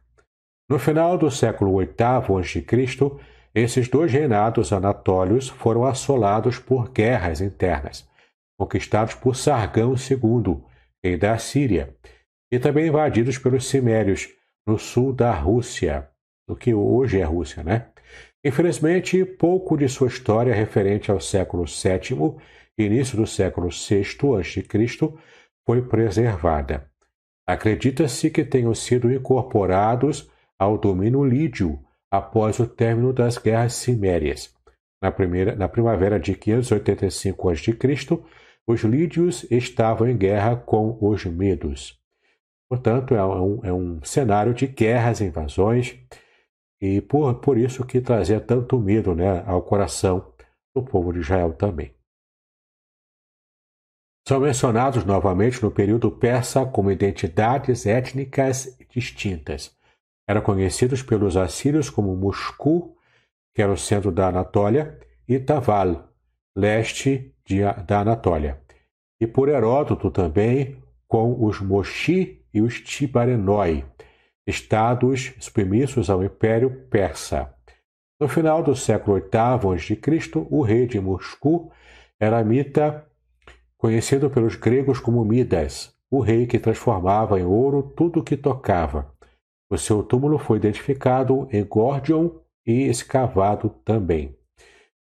No 0.69 0.79
final 0.79 1.17
do 1.17 1.29
século 1.29 1.77
VIII 1.77 1.95
a.C., 1.99 2.65
esses 3.55 3.87
dois 3.87 4.11
reinados 4.11 4.73
anatólios 4.73 5.47
foram 5.47 5.85
assolados 5.85 6.59
por 6.59 6.91
guerras 6.91 7.39
internas, 7.39 8.07
conquistados 8.59 9.15
por 9.15 9.35
Sargão 9.35 9.95
II, 9.95 10.61
rei 11.03 11.17
da 11.17 11.37
Síria, 11.37 11.95
e 12.51 12.59
também 12.59 12.87
invadidos 12.87 13.37
pelos 13.37 13.67
Cimérios, 13.67 14.29
no 14.67 14.77
sul 14.77 15.13
da 15.13 15.31
Rússia, 15.31 16.09
do 16.47 16.55
que 16.55 16.73
hoje 16.73 17.19
é 17.19 17.23
Rússia, 17.23 17.63
né? 17.63 17.87
Infelizmente, 18.43 19.23
pouco 19.25 19.77
de 19.77 19.87
sua 19.87 20.07
história 20.07 20.53
referente 20.53 21.09
ao 21.09 21.19
século 21.19 21.65
VII 21.65 22.37
início 22.77 23.15
do 23.17 23.25
século 23.25 23.69
VI 23.69 24.03
a.C. 24.37 25.13
foi 25.65 25.81
preservada. 25.81 26.89
Acredita-se 27.47 28.29
que 28.29 28.43
tenham 28.43 28.73
sido 28.73 29.11
incorporados 29.11 30.29
ao 30.59 30.77
domínio 30.77 31.23
lídio 31.23 31.79
após 32.17 32.59
o 32.59 32.67
término 32.67 33.13
das 33.13 33.37
guerras 33.37 33.73
cimérias. 33.73 34.53
Na, 35.01 35.11
primeira, 35.11 35.55
na 35.55 35.67
primavera 35.67 36.19
de 36.19 36.35
585 36.35 37.49
a.C., 37.49 37.75
os 38.67 38.81
lídios 38.81 39.45
estavam 39.51 40.07
em 40.07 40.17
guerra 40.17 40.55
com 40.55 40.97
os 40.99 41.23
medos. 41.25 41.99
Portanto, 42.67 43.13
é 43.13 43.23
um, 43.23 43.59
é 43.63 43.71
um 43.71 44.03
cenário 44.03 44.53
de 44.53 44.65
guerras 44.65 45.21
invasões, 45.21 45.95
e 46.81 46.99
por, 47.01 47.35
por 47.35 47.57
isso 47.57 47.85
que 47.85 48.01
trazia 48.01 48.39
tanto 48.39 48.79
medo 48.79 49.13
né, 49.13 49.43
ao 49.45 49.61
coração 49.61 50.33
do 50.75 50.83
povo 50.83 51.13
de 51.13 51.19
Israel 51.19 51.53
também. 51.53 51.93
São 54.27 54.39
mencionados 54.39 55.05
novamente 55.05 55.61
no 55.61 55.69
período 55.69 56.11
persa 56.11 56.65
como 56.65 56.89
identidades 56.89 57.85
étnicas 57.85 58.75
distintas. 58.89 59.75
Eram 60.27 60.41
conhecidos 60.41 61.01
pelos 61.01 61.37
assírios 61.37 61.89
como 61.89 62.15
Moscou, 62.15 62.97
que 63.53 63.61
era 63.61 63.71
o 63.71 63.77
centro 63.77 64.11
da 64.11 64.27
Anatólia, 64.27 64.99
e 65.27 65.39
Taval, 65.39 66.09
leste 66.55 67.33
de, 67.45 67.61
da 67.85 68.01
Anatólia. 68.01 68.61
E 69.19 69.27
por 69.27 69.49
Heródoto 69.49 70.11
também 70.11 70.77
com 71.07 71.45
os 71.45 71.61
Moshi 71.61 72.43
e 72.53 72.61
os 72.61 72.79
Tibarenoi, 72.81 73.85
estados 74.47 75.33
submissos 75.39 76.09
ao 76.09 76.23
Império 76.23 76.87
Persa. 76.89 77.53
No 78.19 78.27
final 78.27 78.63
do 78.63 78.75
século 78.75 79.17
VIII 79.17 79.73
a.C., 79.73 80.47
o 80.49 80.61
rei 80.61 80.87
de 80.87 80.99
Moscou 80.99 81.71
era 82.19 82.43
Mita, 82.43 83.05
conhecido 83.77 84.29
pelos 84.29 84.55
gregos 84.55 84.99
como 84.99 85.25
Midas, 85.25 85.93
o 86.09 86.21
rei 86.21 86.47
que 86.47 86.59
transformava 86.59 87.39
em 87.39 87.43
ouro 87.43 87.83
tudo 87.83 88.21
o 88.21 88.23
que 88.23 88.37
tocava. 88.37 89.14
O 89.69 89.77
seu 89.77 90.03
túmulo 90.03 90.37
foi 90.37 90.57
identificado 90.57 91.47
em 91.51 91.63
Gordion 91.63 92.29
e 92.65 92.87
escavado 92.87 93.69
também. 93.83 94.35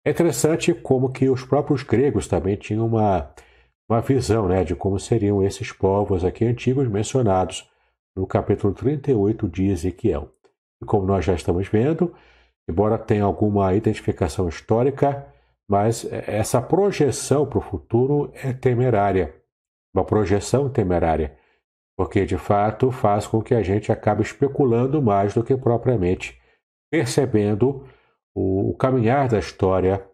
É 0.06 0.12
interessante 0.12 0.74
como 0.74 1.12
que 1.12 1.30
os 1.30 1.44
próprios 1.44 1.84
gregos 1.84 2.28
também 2.28 2.56
tinham 2.56 2.86
uma, 2.86 3.32
uma 3.88 4.02
visão 4.02 4.48
né, 4.48 4.64
de 4.64 4.76
como 4.76 5.00
seriam 5.00 5.44
esses 5.44 5.72
povos 5.72 6.24
aqui 6.24 6.46
antigos 6.46 6.88
mencionados 6.88 7.70
no 8.16 8.26
capítulo 8.26 8.74
38 8.74 9.48
de 9.48 9.68
Ezequiel. 9.68 10.32
E 10.82 10.86
como 10.86 11.06
nós 11.06 11.26
já 11.26 11.34
estamos 11.34 11.68
vendo, 11.68 12.14
embora 12.68 12.98
tenha 12.98 13.24
alguma 13.24 13.74
identificação 13.74 14.48
histórica, 14.50 15.28
mas 15.70 16.08
essa 16.12 16.62
projeção 16.62 17.46
para 17.46 17.60
o 17.60 17.62
futuro 17.62 18.32
é 18.34 18.52
temerária. 18.52 19.36
Uma 19.94 20.04
projeção 20.04 20.70
temerária 20.70 21.38
porque 22.00 22.26
de 22.26 22.38
fato 22.38 22.92
faz 22.92 23.28
com 23.28 23.42
que 23.42 23.54
a 23.54 23.62
gente 23.62 23.92
acabe 23.92 24.22
especulando 24.22 25.02
mais 25.02 25.34
do 25.34 25.44
que 25.44 25.58
propriamente 25.58 26.40
percebendo 26.90 27.86
o, 28.34 28.74
caminhar 28.80 29.28
da 29.28 29.38
história 29.38 30.08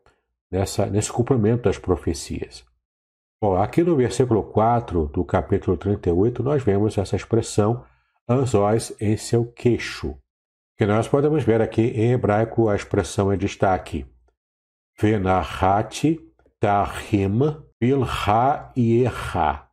nessa, 0.52 0.88
nesse 0.88 1.14
cumprimento 1.14 1.66
das 1.66 1.78
profecias. 1.78 2.66
Bom, 3.40 3.56
aqui 3.56 3.84
no 3.84 3.96
versículo 3.96 4.42
4 4.42 5.06
do 5.10 5.24
capítulo 5.24 5.78
38, 5.78 6.42
nós 6.42 6.64
vemos 6.64 6.98
essa 6.98 7.16
expressão 7.16 7.86
anzóis 8.28 8.92
em 9.00 9.16
seu 9.16 9.46
queixo, 9.52 10.18
que 10.80 10.88
nós 10.88 11.08
podemos 11.08 11.44
ver 11.44 11.62
aqui 11.62 11.84
em 11.84 12.14
hebraico 12.14 12.68
a 12.68 12.76
expressão 12.76 13.32
em 13.32 13.38
destaque. 13.38 14.08
Venahati 15.00 16.20
tahim 16.60 17.64
bilha 17.80 18.72
ieha. 18.76 19.65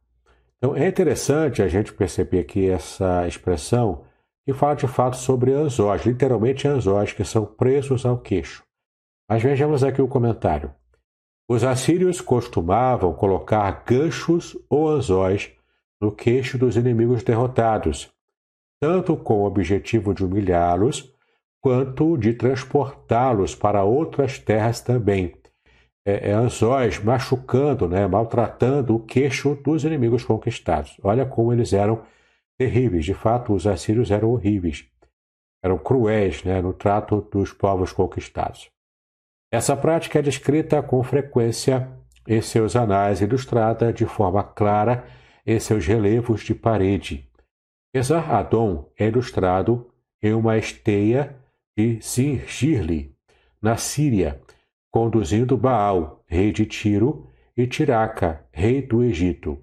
Então 0.63 0.77
é 0.77 0.87
interessante 0.87 1.61
a 1.61 1.67
gente 1.67 1.93
perceber 1.93 2.39
aqui 2.39 2.71
essa 2.71 3.27
expressão 3.27 4.05
que 4.47 4.53
fala 4.53 4.77
de 4.77 4.87
fato 4.87 5.17
sobre 5.17 5.53
anzóis, 5.53 6.07
literalmente 6.07 6.69
anzóis, 6.69 7.13
que 7.13 7.25
são 7.25 7.45
presos 7.45 8.07
ao 8.07 8.17
queixo. 8.17 8.63
Mas 9.29 9.43
vejamos 9.43 9.83
aqui 9.83 10.01
o 10.01 10.07
comentário. 10.07 10.73
Os 11.51 11.65
assírios 11.65 12.21
costumavam 12.21 13.13
colocar 13.13 13.83
ganchos 13.85 14.57
ou 14.71 14.89
anzóis 14.89 15.51
no 16.01 16.13
queixo 16.13 16.57
dos 16.57 16.77
inimigos 16.77 17.25
derrotados, 17.25 18.09
tanto 18.81 19.17
com 19.17 19.43
o 19.43 19.47
objetivo 19.47 20.15
de 20.15 20.25
humilhá-los, 20.25 21.13
quanto 21.61 22.17
de 22.17 22.35
transportá-los 22.35 23.57
para 23.57 23.83
outras 23.83 24.39
terras 24.39 24.81
também, 24.81 25.35
é, 26.05 26.31
é, 26.31 26.33
anzóis 26.33 26.99
machucando, 26.99 27.89
né, 27.89 28.07
maltratando 28.07 28.97
o 28.97 29.01
queixo 29.01 29.55
dos 29.55 29.85
inimigos 29.85 30.25
conquistados. 30.25 30.99
Olha 31.03 31.25
como 31.25 31.53
eles 31.53 31.73
eram 31.73 32.03
terríveis. 32.59 33.05
De 33.05 33.15
fato, 33.15 33.53
os 33.53 33.67
assírios 33.67 34.11
eram 34.11 34.31
horríveis. 34.31 34.85
Eram 35.63 35.79
cruéis 35.79 36.43
né, 36.43 36.61
no 36.61 36.73
trato 36.73 37.21
dos 37.33 37.53
povos 37.53 37.93
conquistados. 37.93 38.69
Essa 39.53 39.77
prática 39.77 40.19
é 40.19 40.23
descrita 40.23 40.83
com 40.83 41.03
frequência 41.03 41.89
em 42.27 42.41
seus 42.41 42.75
anais, 42.75 43.21
ilustrada 43.21 43.93
de 43.93 44.07
forma 44.07 44.43
clara 44.43 45.05
em 45.47 45.59
seus 45.59 45.87
relevos 45.87 46.43
de 46.43 46.55
parede. 46.55 47.29
Esar 47.95 48.33
Adon 48.33 48.91
é 48.99 49.07
ilustrado 49.07 49.91
em 50.23 50.33
uma 50.33 50.57
esteia 50.57 51.37
de 51.77 52.01
Zingirli, 52.01 53.15
na 53.61 53.77
Síria, 53.77 54.41
conduzindo 54.93 55.57
Baal, 55.57 56.23
rei 56.27 56.53
de 56.53 56.67
Tiro, 56.67 57.27
e 57.57 57.67
Tiraca, 57.67 58.47
rei 58.53 58.83
do 58.83 59.03
Egito, 59.03 59.59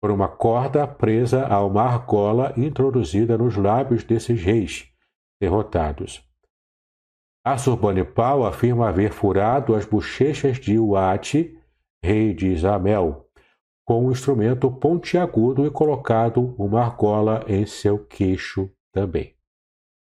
por 0.00 0.10
uma 0.10 0.28
corda 0.28 0.86
presa 0.86 1.46
a 1.46 1.64
uma 1.64 1.82
argola 1.82 2.52
introduzida 2.56 3.36
nos 3.36 3.56
lábios 3.56 4.04
desses 4.04 4.40
reis 4.42 4.86
derrotados. 5.40 6.22
Assurbanipal 7.44 8.44
afirma 8.44 8.88
haver 8.88 9.10
furado 9.10 9.74
as 9.74 9.86
bochechas 9.86 10.58
de 10.58 10.78
Uate, 10.78 11.58
rei 12.02 12.34
de 12.34 12.48
Isabel, 12.48 13.26
com 13.86 14.06
um 14.06 14.10
instrumento 14.10 14.70
pontiagudo 14.70 15.64
e 15.64 15.70
colocado 15.70 16.54
uma 16.58 16.82
argola 16.82 17.42
em 17.48 17.64
seu 17.64 18.04
queixo 18.04 18.70
também. 18.92 19.37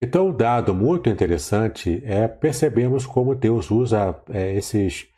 Então, 0.01 0.28
um 0.28 0.32
dado 0.32 0.72
muito 0.74 1.09
interessante 1.09 2.01
é 2.05 2.28
percebemos 2.28 3.05
como 3.05 3.34
Deus 3.34 3.70
usa 3.70 4.20
é, 4.30 4.55
esses 4.55 5.09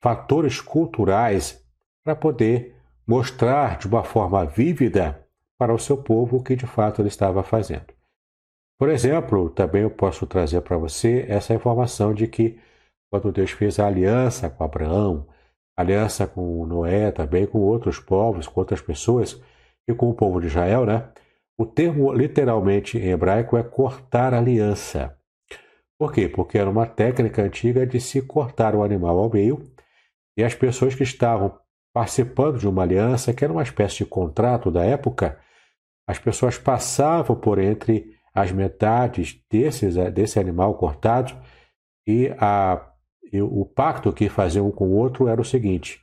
fatores 0.00 0.60
culturais 0.60 1.64
para 2.04 2.14
poder 2.14 2.76
mostrar 3.06 3.78
de 3.78 3.88
uma 3.88 4.04
forma 4.04 4.44
vívida 4.44 5.26
para 5.58 5.74
o 5.74 5.78
seu 5.78 5.96
povo 5.96 6.36
o 6.36 6.42
que 6.42 6.54
de 6.54 6.66
fato 6.66 7.02
ele 7.02 7.08
estava 7.08 7.42
fazendo. 7.42 7.92
Por 8.78 8.88
exemplo, 8.88 9.50
também 9.50 9.82
eu 9.82 9.90
posso 9.90 10.26
trazer 10.26 10.60
para 10.62 10.76
você 10.76 11.24
essa 11.28 11.54
informação 11.54 12.14
de 12.14 12.26
que 12.26 12.58
quando 13.10 13.30
Deus 13.30 13.50
fez 13.50 13.78
a 13.78 13.86
aliança 13.86 14.48
com 14.48 14.64
Abraão, 14.64 15.26
aliança 15.76 16.26
com 16.26 16.64
Noé, 16.66 17.10
também 17.10 17.46
com 17.46 17.58
outros 17.58 17.98
povos, 17.98 18.48
com 18.48 18.60
outras 18.60 18.80
pessoas 18.80 19.40
e 19.86 19.94
com 19.94 20.10
o 20.10 20.14
povo 20.14 20.40
de 20.40 20.46
Israel, 20.46 20.86
né? 20.86 21.08
O 21.58 21.66
termo 21.66 22.12
literalmente 22.12 22.98
em 22.98 23.10
hebraico 23.10 23.56
é 23.56 23.62
cortar 23.62 24.34
aliança. 24.34 25.16
Por 25.98 26.12
quê? 26.12 26.28
Porque 26.28 26.58
era 26.58 26.68
uma 26.68 26.86
técnica 26.86 27.42
antiga 27.42 27.86
de 27.86 28.00
se 28.00 28.22
cortar 28.22 28.74
o 28.74 28.82
animal 28.82 29.18
ao 29.18 29.30
meio 29.30 29.62
e 30.36 30.42
as 30.42 30.54
pessoas 30.54 30.94
que 30.94 31.02
estavam 31.02 31.56
participando 31.92 32.58
de 32.58 32.66
uma 32.66 32.82
aliança, 32.82 33.32
que 33.34 33.44
era 33.44 33.52
uma 33.52 33.62
espécie 33.62 33.98
de 33.98 34.06
contrato 34.06 34.70
da 34.70 34.82
época, 34.82 35.38
as 36.08 36.18
pessoas 36.18 36.58
passavam 36.58 37.36
por 37.36 37.58
entre 37.58 38.16
as 38.34 38.50
metades 38.50 39.38
desses, 39.50 39.94
desse 40.12 40.40
animal 40.40 40.74
cortado 40.74 41.36
e, 42.06 42.34
a, 42.38 42.84
e 43.30 43.42
o 43.42 43.64
pacto 43.64 44.12
que 44.12 44.28
faziam 44.28 44.66
um 44.66 44.72
com 44.72 44.88
o 44.88 44.96
outro 44.96 45.28
era 45.28 45.40
o 45.40 45.44
seguinte: 45.44 46.00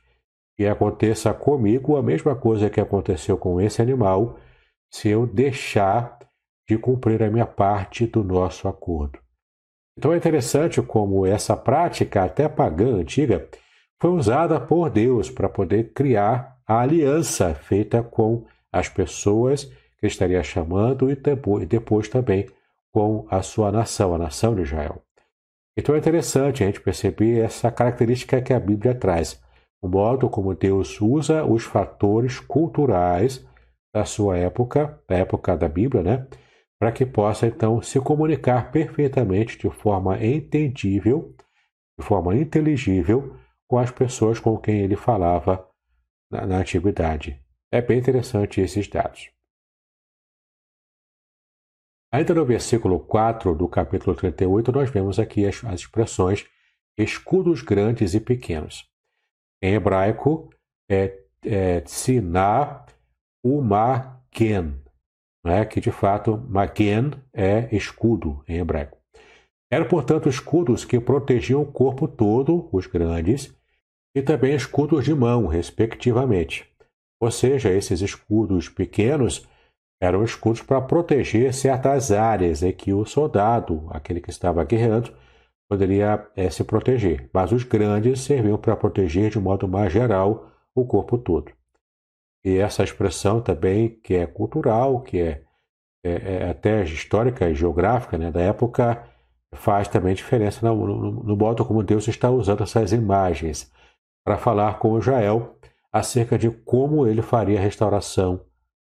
que 0.56 0.66
aconteça 0.66 1.34
comigo 1.34 1.96
a 1.96 2.02
mesma 2.02 2.34
coisa 2.34 2.70
que 2.70 2.80
aconteceu 2.80 3.36
com 3.36 3.60
esse 3.60 3.82
animal, 3.82 4.38
se 4.90 5.08
eu 5.08 5.26
deixar 5.26 6.18
de 6.68 6.76
cumprir 6.76 7.22
a 7.22 7.30
minha 7.30 7.46
parte 7.46 8.06
do 8.06 8.22
nosso 8.22 8.68
acordo. 8.68 9.18
Então 9.96 10.12
é 10.12 10.16
interessante 10.16 10.80
como 10.80 11.26
essa 11.26 11.56
prática, 11.56 12.24
até 12.24 12.48
pagã 12.48 12.96
antiga, 12.96 13.48
foi 14.00 14.10
usada 14.10 14.58
por 14.60 14.88
Deus 14.88 15.28
para 15.30 15.48
poder 15.48 15.92
criar 15.92 16.56
a 16.66 16.80
aliança 16.80 17.54
feita 17.54 18.02
com 18.02 18.44
as 18.72 18.88
pessoas 18.88 19.64
que 19.98 20.06
estaria 20.06 20.42
chamando 20.42 21.10
e 21.10 21.66
depois 21.66 22.08
também 22.08 22.46
com 22.92 23.26
a 23.30 23.42
sua 23.42 23.70
nação, 23.70 24.14
a 24.14 24.18
nação 24.18 24.54
de 24.54 24.62
Israel. 24.62 25.02
Então 25.76 25.94
é 25.94 25.98
interessante 25.98 26.62
a 26.62 26.66
gente 26.66 26.80
perceber 26.80 27.38
essa 27.40 27.70
característica 27.70 28.40
que 28.40 28.52
a 28.52 28.60
Bíblia 28.60 28.94
traz, 28.94 29.40
o 29.82 29.88
modo 29.88 30.28
como 30.28 30.54
Deus 30.54 31.00
usa 31.00 31.44
os 31.44 31.64
fatores 31.64 32.38
culturais 32.40 33.46
da 33.92 34.04
sua 34.04 34.36
época, 34.38 35.02
da 35.08 35.16
época 35.16 35.56
da 35.56 35.68
Bíblia, 35.68 36.02
né? 36.02 36.28
Para 36.78 36.92
que 36.92 37.04
possa 37.04 37.46
então 37.46 37.82
se 37.82 38.00
comunicar 38.00 38.70
perfeitamente 38.70 39.58
de 39.58 39.70
forma 39.70 40.24
entendível, 40.24 41.34
de 41.98 42.04
forma 42.04 42.36
inteligível 42.36 43.36
com 43.68 43.78
as 43.78 43.90
pessoas 43.90 44.38
com 44.40 44.56
quem 44.58 44.80
ele 44.80 44.96
falava 44.96 45.68
na, 46.30 46.46
na 46.46 46.58
antiguidade. 46.58 47.40
É 47.72 47.80
bem 47.80 47.98
interessante 47.98 48.60
esses 48.60 48.88
dados. 48.88 49.30
Ainda 52.12 52.34
no 52.34 52.44
versículo 52.44 52.98
4 52.98 53.54
do 53.54 53.68
capítulo 53.68 54.16
38, 54.16 54.72
nós 54.72 54.90
vemos 54.90 55.20
aqui 55.20 55.46
as, 55.46 55.62
as 55.64 55.80
expressões 55.80 56.44
escudos 56.98 57.62
grandes 57.62 58.14
e 58.14 58.20
pequenos. 58.20 58.88
Em 59.62 59.74
hebraico, 59.74 60.50
é, 60.90 61.22
é 61.44 61.80
tsiná 63.42 64.20
umagen, 64.32 64.82
né? 65.44 65.64
que 65.64 65.80
de 65.80 65.90
fato 65.90 66.36
magen 66.48 67.12
é 67.32 67.74
escudo 67.74 68.42
em 68.46 68.58
hebraico. 68.58 68.98
Eram, 69.72 69.86
portanto, 69.86 70.28
escudos 70.28 70.84
que 70.84 70.98
protegiam 70.98 71.62
o 71.62 71.72
corpo 71.72 72.08
todo, 72.08 72.68
os 72.72 72.86
grandes, 72.86 73.54
e 74.14 74.20
também 74.20 74.54
escudos 74.54 75.04
de 75.04 75.14
mão, 75.14 75.46
respectivamente. 75.46 76.68
Ou 77.22 77.30
seja, 77.30 77.70
esses 77.70 78.00
escudos 78.00 78.68
pequenos 78.68 79.48
eram 80.02 80.24
escudos 80.24 80.62
para 80.62 80.80
proteger 80.80 81.52
certas 81.54 82.10
áreas 82.10 82.62
em 82.62 82.72
que 82.72 82.92
o 82.92 83.04
soldado, 83.04 83.86
aquele 83.90 84.20
que 84.20 84.30
estava 84.30 84.64
guerreando, 84.64 85.14
poderia 85.68 86.26
é, 86.34 86.50
se 86.50 86.64
proteger. 86.64 87.30
Mas 87.32 87.52
os 87.52 87.62
grandes 87.62 88.20
serviam 88.22 88.58
para 88.58 88.74
proteger 88.74 89.30
de 89.30 89.38
modo 89.38 89.68
mais 89.68 89.92
geral 89.92 90.50
o 90.74 90.84
corpo 90.84 91.16
todo. 91.16 91.52
E 92.44 92.56
essa 92.56 92.82
expressão 92.82 93.40
também, 93.40 94.00
que 94.00 94.14
é 94.14 94.26
cultural, 94.26 95.02
que 95.02 95.20
é, 95.20 95.44
é, 96.04 96.10
é 96.12 96.50
até 96.50 96.82
histórica 96.84 97.48
e 97.48 97.54
geográfica 97.54 98.16
né, 98.16 98.30
da 98.30 98.40
época, 98.40 99.04
faz 99.54 99.88
também 99.88 100.14
diferença 100.14 100.66
no, 100.66 100.86
no, 100.86 101.12
no 101.24 101.36
modo 101.36 101.64
como 101.64 101.82
Deus 101.82 102.08
está 102.08 102.30
usando 102.30 102.62
essas 102.62 102.92
imagens 102.92 103.70
para 104.24 104.38
falar 104.38 104.78
com 104.78 104.98
Israel 104.98 105.56
acerca 105.92 106.38
de 106.38 106.50
como 106.50 107.06
ele 107.06 107.22
faria 107.22 107.58
a 107.58 107.62
restauração 107.62 108.44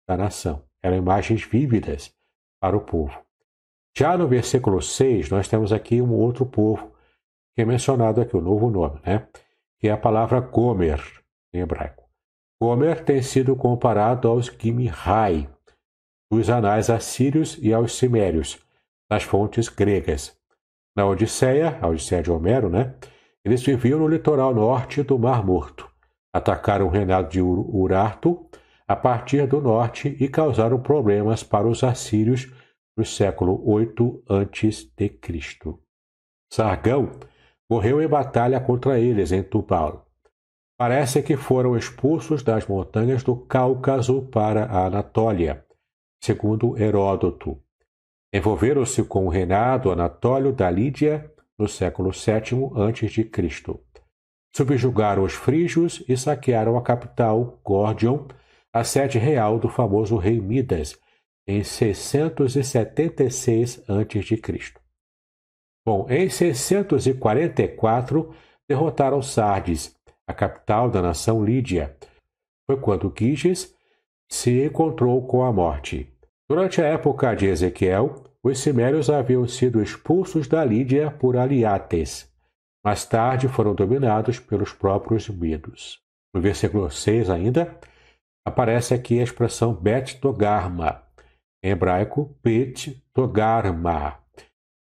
da 0.09 0.17
nação. 0.17 0.63
Eram 0.83 0.97
imagens 0.97 1.43
vívidas 1.43 2.15
para 2.61 2.77
o 2.77 2.81
povo. 2.81 3.21
Já 3.97 4.17
no 4.17 4.27
versículo 4.27 4.81
6, 4.81 5.29
nós 5.31 5.49
temos 5.49 5.73
aqui 5.73 6.01
um 6.01 6.13
outro 6.13 6.47
povo 6.47 6.93
que 7.55 7.61
é 7.61 7.65
mencionado 7.65 8.21
aqui, 8.21 8.35
o 8.35 8.41
um 8.41 8.43
novo 8.43 8.71
nome, 8.71 9.01
né? 9.05 9.29
que 9.79 9.89
é 9.89 9.93
a 9.93 9.97
palavra 9.97 10.41
Gomer, 10.41 11.03
em 11.53 11.61
hebraico. 11.61 12.02
Gomer 12.63 13.05
tem 13.05 13.21
sido 13.21 13.57
comparado 13.57 14.29
aos 14.29 14.47
Gimihai, 14.47 15.49
dos 16.31 16.49
anais 16.49 16.91
assírios 16.91 17.59
e 17.61 17.75
aos 17.75 17.99
cimérios, 17.99 18.57
nas 19.11 19.25
fontes 19.25 19.69
gregas. 19.69 20.39
Na 20.97 21.05
Odisseia, 21.05 21.77
a 21.83 21.89
Odisseia 21.89 22.23
de 22.23 22.31
Homero, 22.31 22.69
né? 22.69 22.95
eles 23.45 23.65
viviam 23.65 23.99
no 23.99 24.07
litoral 24.07 24.55
norte 24.55 25.03
do 25.03 25.19
Mar 25.19 25.45
Morto. 25.45 25.91
Atacaram 26.33 26.87
o 26.87 26.89
reinado 26.89 27.31
de 27.31 27.43
Urartu 27.43 28.49
a 28.87 28.95
partir 28.95 29.45
do 29.49 29.61
norte 29.61 30.17
e 30.21 30.29
causaram 30.29 30.81
problemas 30.81 31.43
para 31.43 31.67
os 31.67 31.83
assírios 31.83 32.49
no 32.97 33.05
século 33.05 33.61
8 33.69 34.23
a.C. 34.29 35.19
Sargão 36.49 37.11
morreu 37.69 38.01
em 38.01 38.07
batalha 38.07 38.61
contra 38.61 39.01
eles 39.01 39.33
em 39.33 39.43
Tubal. 39.43 40.12
Parece 40.83 41.23
que 41.23 41.37
foram 41.37 41.77
expulsos 41.77 42.43
das 42.43 42.67
montanhas 42.67 43.23
do 43.23 43.37
Cáucaso 43.37 44.23
para 44.23 44.65
a 44.65 44.87
Anatólia, 44.87 45.65
segundo 46.21 46.77
Heródoto. 46.77 47.57
Envolveram-se 48.35 49.05
com 49.05 49.27
o 49.27 49.29
reinado 49.29 49.93
anatólio 49.93 50.53
da 50.53 50.69
Lídia 50.69 51.33
no 51.57 51.69
século 51.69 52.11
VII 52.11 52.73
a.C. 52.83 53.31
Subjugaram 54.53 55.23
os 55.23 55.35
frígios 55.35 56.05
e 56.09 56.17
saquearam 56.17 56.77
a 56.77 56.83
capital, 56.83 57.61
Górdion, 57.63 58.27
a 58.73 58.83
sede 58.83 59.21
real 59.21 59.61
do 59.61 59.69
famoso 59.69 60.17
rei 60.17 60.41
Midas, 60.41 60.99
em 61.47 61.63
676 61.63 63.85
a.C. 63.89 64.43
Bom, 65.87 66.09
em 66.11 66.29
644 66.29 68.35
derrotaram 68.69 69.23
Sardes, 69.23 69.97
a 70.33 70.35
capital 70.35 70.91
da 70.91 71.01
nação 71.01 71.45
Lídia. 71.45 71.95
Foi 72.67 72.81
quando 72.81 73.13
Giges 73.17 73.75
se 74.31 74.65
encontrou 74.65 75.27
com 75.27 75.45
a 75.45 75.53
morte. 75.53 76.11
Durante 76.49 76.81
a 76.81 76.87
época 76.87 77.35
de 77.35 77.47
Ezequiel, 77.47 78.25
os 78.43 78.59
cimérios 78.59 79.09
haviam 79.09 79.47
sido 79.47 79.83
expulsos 79.83 80.49
da 80.49 80.65
Lídia 80.65 81.11
por 81.11 81.37
Aliates. 81.37 82.29
Mais 82.85 83.05
tarde 83.05 83.47
foram 83.47 83.75
dominados 83.75 84.41
pelos 84.41 84.73
próprios 84.73 85.29
medos. 85.29 86.01
No 86.35 86.41
versículo 86.41 86.91
6 86.91 87.31
ainda, 87.31 87.79
aparece 88.45 88.95
aqui 88.95 89.21
a 89.21 89.23
expressão 89.23 89.75
Bet 89.75 90.19
Togarma. 90.19 91.03
Em 91.63 91.71
hebraico, 91.71 92.37
Bet 92.43 93.01
Togarma. 93.13 94.19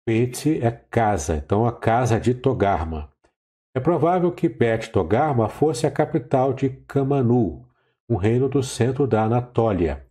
Bet 0.07 0.59
é 0.63 0.71
casa, 0.71 1.35
então 1.35 1.65
a 1.65 1.71
casa 1.71 2.19
de 2.19 2.33
Togarma. 2.33 3.12
É 3.75 3.79
provável 3.79 4.31
que 4.31 4.47
Bet 4.47 4.91
Togarma 4.91 5.49
fosse 5.49 5.87
a 5.87 5.91
capital 5.91 6.53
de 6.53 6.69
Camanu, 6.69 7.67
um 8.07 8.15
reino 8.15 8.47
do 8.47 8.61
centro 8.61 9.07
da 9.07 9.23
Anatólia. 9.23 10.05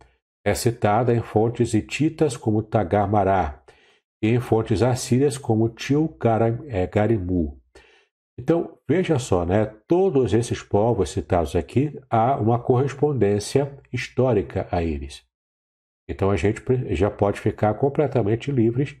É 0.45 0.53
citada 0.53 1.15
em 1.15 1.21
fontes 1.21 1.73
hititas 1.73 2.35
como 2.35 2.61
Tagarmará 2.61 3.63
e 4.21 4.27
em 4.27 4.41
fontes 4.41 4.81
assírias 4.81 5.37
como 5.37 5.69
Til-Garimu. 5.69 7.57
Então, 8.37 8.77
veja 8.85 9.17
só, 9.17 9.45
né? 9.45 9.73
todos 9.87 10.33
esses 10.33 10.61
povos 10.61 11.11
citados 11.11 11.55
aqui, 11.55 11.97
há 12.09 12.35
uma 12.35 12.59
correspondência 12.59 13.79
histórica 13.93 14.67
a 14.71 14.83
eles. 14.83 15.23
Então, 16.09 16.29
a 16.31 16.35
gente 16.35 16.61
já 16.93 17.09
pode 17.09 17.39
ficar 17.39 17.75
completamente 17.75 18.51
livres 18.51 18.97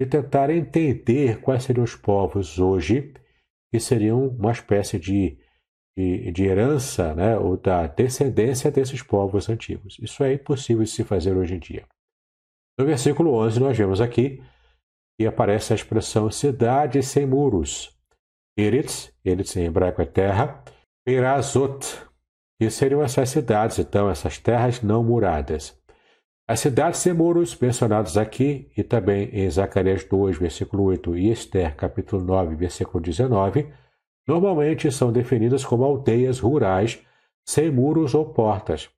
de 0.00 0.06
tentar 0.08 0.50
entender 0.50 1.40
quais 1.40 1.62
seriam 1.62 1.84
os 1.84 1.94
povos 1.94 2.58
hoje, 2.58 3.14
que 3.70 3.78
seriam 3.78 4.28
uma 4.28 4.52
espécie 4.52 4.98
de, 4.98 5.38
de, 5.96 6.32
de 6.32 6.44
herança, 6.44 7.14
né? 7.14 7.36
ou 7.38 7.56
da 7.56 7.86
descendência 7.86 8.70
desses 8.70 9.02
povos 9.02 9.48
antigos. 9.48 9.96
Isso 10.00 10.22
é 10.24 10.34
impossível 10.34 10.84
de 10.84 10.90
se 10.90 11.04
fazer 11.04 11.36
hoje 11.36 11.54
em 11.54 11.58
dia. 11.58 11.84
No 12.78 12.86
versículo 12.86 13.34
11, 13.34 13.60
nós 13.60 13.76
vemos 13.76 14.00
aqui 14.00 14.42
que 15.18 15.26
aparece 15.26 15.72
a 15.72 15.76
expressão 15.76 16.30
cidade 16.30 17.02
sem 17.02 17.26
muros 17.26 17.98
Eretz, 18.56 19.12
Eretz 19.24 19.56
em 19.56 19.64
hebraico 19.64 20.02
é 20.02 20.04
terra, 20.04 20.62
Perazot, 21.04 21.80
que 22.58 22.70
seriam 22.70 23.02
essas 23.02 23.30
cidades, 23.30 23.78
então, 23.78 24.10
essas 24.10 24.38
terras 24.38 24.82
não 24.82 25.02
muradas. 25.02 25.79
As 26.50 26.58
cidades 26.58 26.98
sem 26.98 27.12
muros 27.12 27.56
mencionadas 27.56 28.16
aqui 28.16 28.68
e 28.76 28.82
também 28.82 29.30
em 29.32 29.48
Zacarias 29.48 30.02
2, 30.02 30.36
versículo 30.36 30.82
8 30.82 31.16
e 31.16 31.30
Esther, 31.30 31.76
capítulo 31.76 32.24
9, 32.24 32.56
versículo 32.56 33.00
19, 33.00 33.72
normalmente 34.26 34.90
são 34.90 35.12
definidas 35.12 35.64
como 35.64 35.84
aldeias 35.84 36.40
rurais 36.40 37.06
sem 37.48 37.70
muros 37.70 38.14
ou 38.14 38.26
portas, 38.34 38.90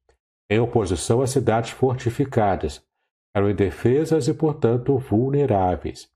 em 0.48 0.60
oposição 0.60 1.20
às 1.20 1.28
cidades 1.28 1.72
fortificadas, 1.72 2.82
eram 3.36 3.50
indefesas 3.50 4.28
e, 4.28 4.32
portanto, 4.32 4.96
vulneráveis. 4.96 6.08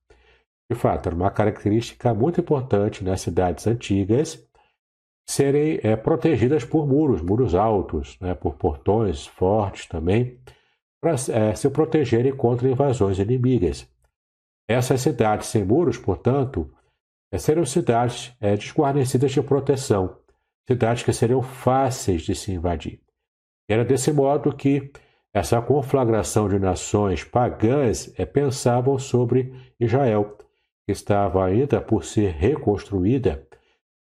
De 0.73 0.75
fato, 0.75 1.11
era 1.11 1.15
uma 1.15 1.31
característica 1.31 2.15
muito 2.15 2.41
importante 2.41 3.05
nas 3.05 3.21
cidades 3.21 3.67
antigas 3.67 4.43
serem 5.29 5.81
é, 5.83 5.97
protegidas 5.97 6.65
por 6.65 6.89
muros, 6.89 7.21
muros 7.21 7.55
altos, 7.55 8.19
né, 8.23 8.35
por 8.35 8.55
portões 8.55 9.27
fortes 9.27 9.85
também, 9.85 10.41
para 11.07 11.15
é, 11.33 11.55
se 11.55 11.71
protegerem 11.71 12.35
contra 12.35 12.69
invasões 12.69 13.21
inimigas. 13.21 13.89
Essas 14.69 15.01
cidades 15.01 15.47
sem 15.47 15.65
muros, 15.65 15.97
portanto, 15.97 16.69
é, 17.31 17.39
seriam 17.39 17.65
cidades 17.65 18.35
é, 18.41 18.57
desguarnecidas 18.57 19.31
de 19.31 19.41
proteção, 19.41 20.19
cidades 20.67 21.05
que 21.05 21.13
seriam 21.13 21.41
fáceis 21.43 22.23
de 22.23 22.35
se 22.35 22.53
invadir. 22.53 23.01
Era 23.69 23.85
desse 23.85 24.13
modo 24.13 24.53
que 24.53 24.91
essa 25.33 25.63
conflagração 25.63 26.49
de 26.49 26.59
nações 26.59 27.23
pagãs 27.23 28.13
é, 28.19 28.27
pensavam 28.27 28.99
sobre 28.99 29.55
Israel, 29.79 30.37
que 30.85 30.91
estava 30.91 31.45
ainda 31.45 31.81
por 31.81 32.05
ser 32.05 32.33
reconstruída. 32.33 33.47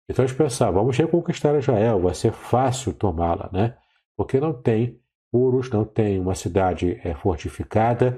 Então 0.09 0.23
eles 0.23 0.35
pensavam, 0.35 0.75
vamos 0.75 0.97
reconquistar 0.97 1.57
Israel, 1.57 1.99
vai 1.99 2.13
ser 2.13 2.31
fácil 2.31 2.93
tomá-la, 2.93 3.49
né? 3.51 3.75
Porque 4.15 4.39
não 4.39 4.53
tem 4.53 5.01
muros, 5.35 5.69
não 5.69 5.83
tem 5.83 6.17
uma 6.17 6.33
cidade 6.33 6.97
é, 7.03 7.13
fortificada, 7.13 8.17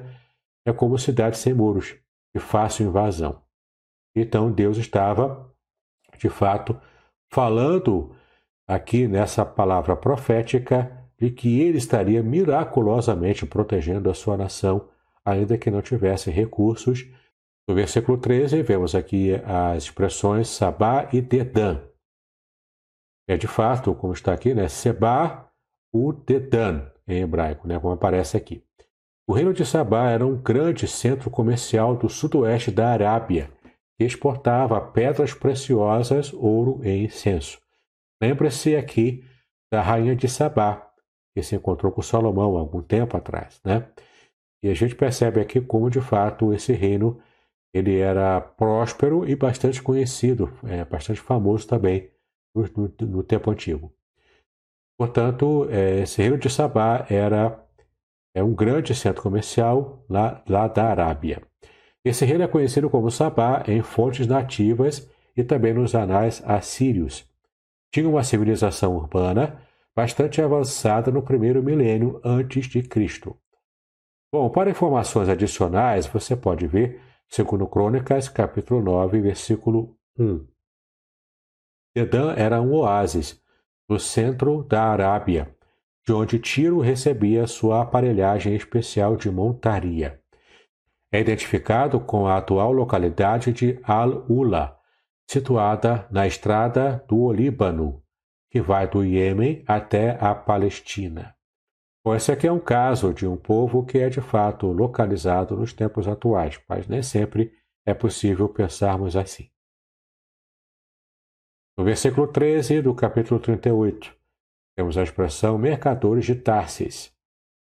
é 0.64 0.72
como 0.72 0.99
cidade 0.99 1.35
sem 1.35 1.52
muros, 1.52 1.95
de 2.35 2.39
fácil 2.39 2.85
invasão. 2.85 3.41
Então 4.15 4.52
Deus 4.52 4.77
estava, 4.77 5.52
de 6.19 6.30
fato, 6.30 6.80
falando 7.34 8.15
aqui 8.68 9.07
nessa 9.07 9.44
palavra 9.44 9.95
profética 9.95 11.10
de 11.19 11.31
que 11.31 11.60
ele 11.60 11.80
estaria 11.80 12.22
miraculosamente 12.22 13.48
protegendo 13.48 14.11
a 14.11 14.14
sua 14.14 14.38
nação, 14.38 14.88
ainda 15.26 15.57
que 15.57 15.72
não 15.72 15.81
tivesse 15.81 16.30
recursos. 16.30 17.03
No 17.68 17.73
versículo 17.73 18.19
13, 18.19 18.61
vemos 18.61 18.94
aqui 18.94 19.34
as 19.44 19.84
expressões 19.84 20.49
Sabá 20.49 21.10
e 21.11 21.19
Dedã. 21.19 21.81
É 23.27 23.35
de 23.35 23.48
fato, 23.48 23.95
como 23.95 24.14
está 24.14 24.34
aqui, 24.34 24.53
né? 24.53 24.68
Sebá 24.68 25.49
o 25.91 26.14
Dedan, 26.14 26.91
em 27.08 27.22
hebraico, 27.22 27.68
né? 27.68 27.80
como 27.80 27.94
aparece 27.94 28.36
aqui. 28.38 28.64
O 29.28 29.34
reino 29.34 29.54
de 29.54 29.66
Sabá 29.66 30.10
era 30.10 30.26
um 30.26 30.36
grande 30.36 30.88
centro 30.88 31.30
comercial 31.30 31.96
do 31.96 32.08
sudoeste 32.08 32.72
da 32.72 32.90
Arábia, 32.90 33.52
que 33.98 34.06
exportava 34.06 34.80
pedras 34.80 35.34
preciosas, 35.34 36.32
ouro 36.34 36.80
e 36.84 37.06
incenso. 37.06 37.60
Lembre-se 38.22 38.76
aqui 38.76 39.24
da 39.72 39.82
rainha 39.82 40.16
de 40.16 40.28
Sabá, 40.28 40.92
que 41.36 41.44
se 41.44 41.56
encontrou 41.56 41.92
com 41.92 42.02
Salomão 42.02 42.58
algum 42.58 42.82
tempo 42.82 43.18
atrás, 43.18 43.60
né? 43.64 43.90
E 44.64 44.70
a 44.70 44.74
gente 44.74 44.96
percebe 44.96 45.40
aqui 45.40 45.62
como 45.62 45.90
de 45.90 46.02
fato 46.02 46.54
esse 46.54 46.74
reino 46.74 47.20
ele 47.74 48.00
era 48.00 48.42
próspero 48.42 49.28
e 49.28 49.36
bastante 49.36 49.82
conhecido, 49.82 50.52
é, 50.64 50.84
bastante 50.86 51.20
famoso 51.20 51.68
também 51.68 52.10
no, 52.56 52.64
no, 52.64 53.08
no 53.08 53.24
tempo 53.24 53.52
antigo. 53.52 53.94
Portanto, 54.98 55.68
é, 55.69 56.03
reino 56.18 56.38
de 56.38 56.49
Sabá 56.49 57.06
era 57.10 57.64
é 58.34 58.44
um 58.44 58.53
grande 58.53 58.94
centro 58.94 59.22
comercial 59.22 60.03
lá, 60.10 60.44
lá 60.48 60.68
da 60.68 60.86
Arábia. 60.86 61.41
Esse 62.03 62.26
reino 62.26 62.44
é 62.44 62.48
conhecido 62.48 62.90
como 62.90 63.11
Sabá 63.11 63.64
em 63.68 63.82
fontes 63.82 64.28
nativas 64.28 65.10
e 65.36 65.44
também 65.44 65.74
nos 65.74 65.94
anais 65.94 66.41
assírios. 66.45 67.28
Tinha 67.91 68.07
uma 68.07 68.24
civilização 68.24 68.95
urbana 68.95 69.61
bastante 69.95 70.41
avançada 70.41 71.11
no 71.11 71.24
primeiro 71.24 71.64
milênio 71.64 72.22
antes 72.24 72.68
de 72.68 72.84
Cristo. 72.84 73.36
Bom, 74.32 74.49
para 74.49 74.69
informações 74.69 75.30
adicionais, 75.30 76.06
você 76.06 76.36
pode 76.36 76.68
ver 76.68 77.02
segundo 77.28 77.68
Crônicas, 77.68 78.30
capítulo 78.30 78.82
9, 78.82 79.22
versículo 79.22 79.98
1. 80.18 80.45
Dedã 81.95 82.34
era 82.34 82.61
um 82.61 82.74
oásis 82.74 83.41
no 83.90 84.00
centro 84.00 84.64
da 84.64 84.84
Arábia, 84.84 85.56
de 86.06 86.14
onde 86.14 86.40
Tiro 86.40 86.80
recebia 86.80 87.48
sua 87.48 87.82
aparelhagem 87.82 88.56
especial 88.56 89.16
de 89.16 89.30
montaria. 89.30 90.20
É 91.12 91.20
identificado 91.20 92.00
com 92.00 92.28
a 92.28 92.38
atual 92.38 92.72
localidade 92.72 93.54
de 93.54 93.80
Al-Ula, 93.84 94.78
situada 95.30 96.08
na 96.12 96.28
estrada 96.28 97.04
do 97.08 97.32
Líbano, 97.32 98.02
que 98.50 98.62
vai 98.62 98.88
do 98.88 99.04
Iêmen 99.04 99.64
até 99.68 100.18
a 100.20 100.34
Palestina. 100.34 101.36
Esse 102.16 102.32
aqui 102.32 102.48
é 102.48 102.52
um 102.52 102.60
caso 102.60 103.14
de 103.14 103.28
um 103.28 103.36
povo 103.36 103.86
que 103.86 103.98
é 103.98 104.08
de 104.08 104.22
fato 104.22 104.68
localizado 104.68 105.58
nos 105.58 105.74
tempos 105.74 106.08
atuais, 106.08 106.58
mas 106.68 106.88
nem 106.88 107.04
sempre 107.04 107.52
é 107.86 107.94
possível 107.94 108.48
pensarmos 108.48 109.18
assim. 109.18 109.50
No 111.78 111.84
versículo 111.84 112.28
13 112.28 112.82
do 112.82 112.95
capítulo 112.95 113.40
38, 113.40 114.12
temos 114.76 114.98
a 114.98 115.04
expressão 115.04 115.60
mercadores 115.60 116.26
de 116.26 116.34
Tarsis. 116.34 117.14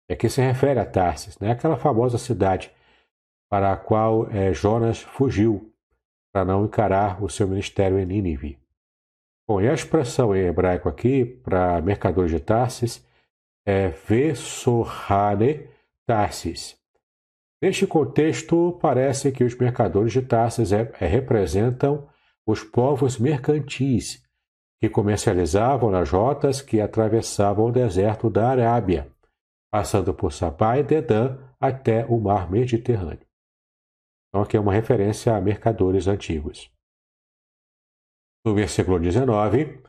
É 0.09 0.15
que 0.15 0.27
se 0.27 0.41
refere 0.41 0.79
a 0.79 0.85
Tarsis, 0.85 1.37
né? 1.37 1.51
aquela 1.51 1.77
famosa 1.77 2.17
cidade 2.17 2.71
para 3.51 3.71
a 3.71 3.77
qual 3.77 4.27
é, 4.31 4.51
Jonas 4.51 4.99
fugiu 4.99 5.71
para 6.33 6.43
não 6.43 6.65
encarar 6.65 7.23
o 7.23 7.29
seu 7.29 7.47
ministério 7.47 7.99
em 7.99 8.05
Nínive. 8.05 8.57
Bom, 9.47 9.61
e 9.61 9.69
a 9.69 9.73
expressão 9.73 10.35
em 10.35 10.45
hebraico 10.45 10.89
aqui 10.89 11.25
para 11.25 11.79
mercadores 11.79 12.31
de 12.31 12.39
Tarsis 12.39 13.07
é 13.63 13.89
Vesorhane 13.89 15.67
Tarsis. 16.07 16.75
Neste 17.61 17.85
contexto, 17.85 18.79
parece 18.81 19.31
que 19.31 19.43
os 19.43 19.55
mercadores 19.55 20.13
de 20.13 20.23
Tarsis 20.23 20.71
é, 20.71 20.91
é, 20.99 21.05
representam 21.05 22.09
os 22.49 22.63
povos 22.63 23.19
mercantis 23.19 24.25
que 24.81 24.89
comercializavam 24.89 25.91
nas 25.91 26.09
rotas 26.09 26.61
que 26.61 26.81
atravessavam 26.81 27.65
o 27.65 27.71
deserto 27.71 28.29
da 28.29 28.49
Arábia, 28.49 29.11
passando 29.71 30.13
por 30.13 30.33
Sabá 30.33 30.79
e 30.79 30.83
Dedã 30.83 31.37
até 31.59 32.05
o 32.05 32.19
mar 32.19 32.49
Mediterrâneo. 32.49 33.27
Então, 34.27 34.41
aqui 34.41 34.57
é 34.57 34.59
uma 34.59 34.73
referência 34.73 35.35
a 35.35 35.41
mercadores 35.41 36.07
antigos. 36.07 36.71
No 38.43 38.55
versículo 38.55 38.99
19, 38.99 39.83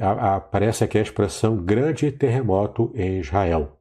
aparece 0.00 0.82
aqui 0.82 0.98
a 0.98 1.02
expressão 1.02 1.56
grande 1.64 2.10
terremoto 2.10 2.90
em 2.94 3.20
Israel. 3.20 3.78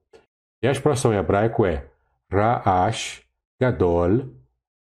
E 0.62 0.68
a 0.68 0.72
expressão 0.72 1.12
em 1.14 1.18
hebraico 1.18 1.66
é 1.66 1.90
Ra'ash 2.32 3.24
Gadol 3.60 4.30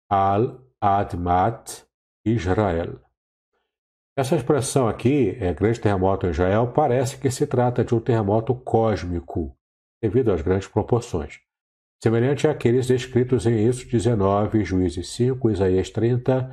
al 0.10 0.60
Admat 0.80 1.84
Israel. 2.26 3.00
Essa 4.18 4.36
expressão 4.36 4.88
aqui, 4.90 5.38
é 5.40 5.54
grande 5.54 5.80
terremoto 5.80 6.28
em 6.28 6.32
Israel, 6.32 6.74
parece 6.74 7.18
que 7.18 7.32
se 7.32 7.48
trata 7.48 7.84
de 7.84 7.96
um 7.96 8.00
terremoto 8.00 8.54
cósmico, 8.54 9.56
devido 10.04 10.32
às 10.32 10.42
grandes 10.42 10.68
proporções, 10.68 11.40
semelhante 12.04 12.48
àqueles 12.48 12.88
descritos 12.88 13.46
em 13.46 13.66
Êxodo 13.66 13.92
19, 13.92 14.66
Juízes 14.66 15.08
5, 15.10 15.50
Isaías 15.50 15.90
30 15.90 16.52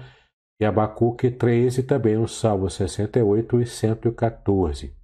e 0.60 0.64
Abacuque 0.64 1.30
3 1.30 1.78
e 1.78 1.82
também 1.82 2.16
o 2.16 2.28
Salmo 2.28 2.70
68 2.70 3.60
e 3.60 3.66
114. 3.66 4.97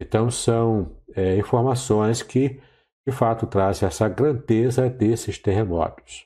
Então 0.00 0.28
são 0.28 0.96
é, 1.14 1.36
informações 1.36 2.20
que 2.20 2.60
de 3.06 3.14
fato 3.14 3.46
trazem 3.46 3.86
essa 3.86 4.08
grandeza 4.08 4.90
desses 4.90 5.38
terremotos. 5.38 6.25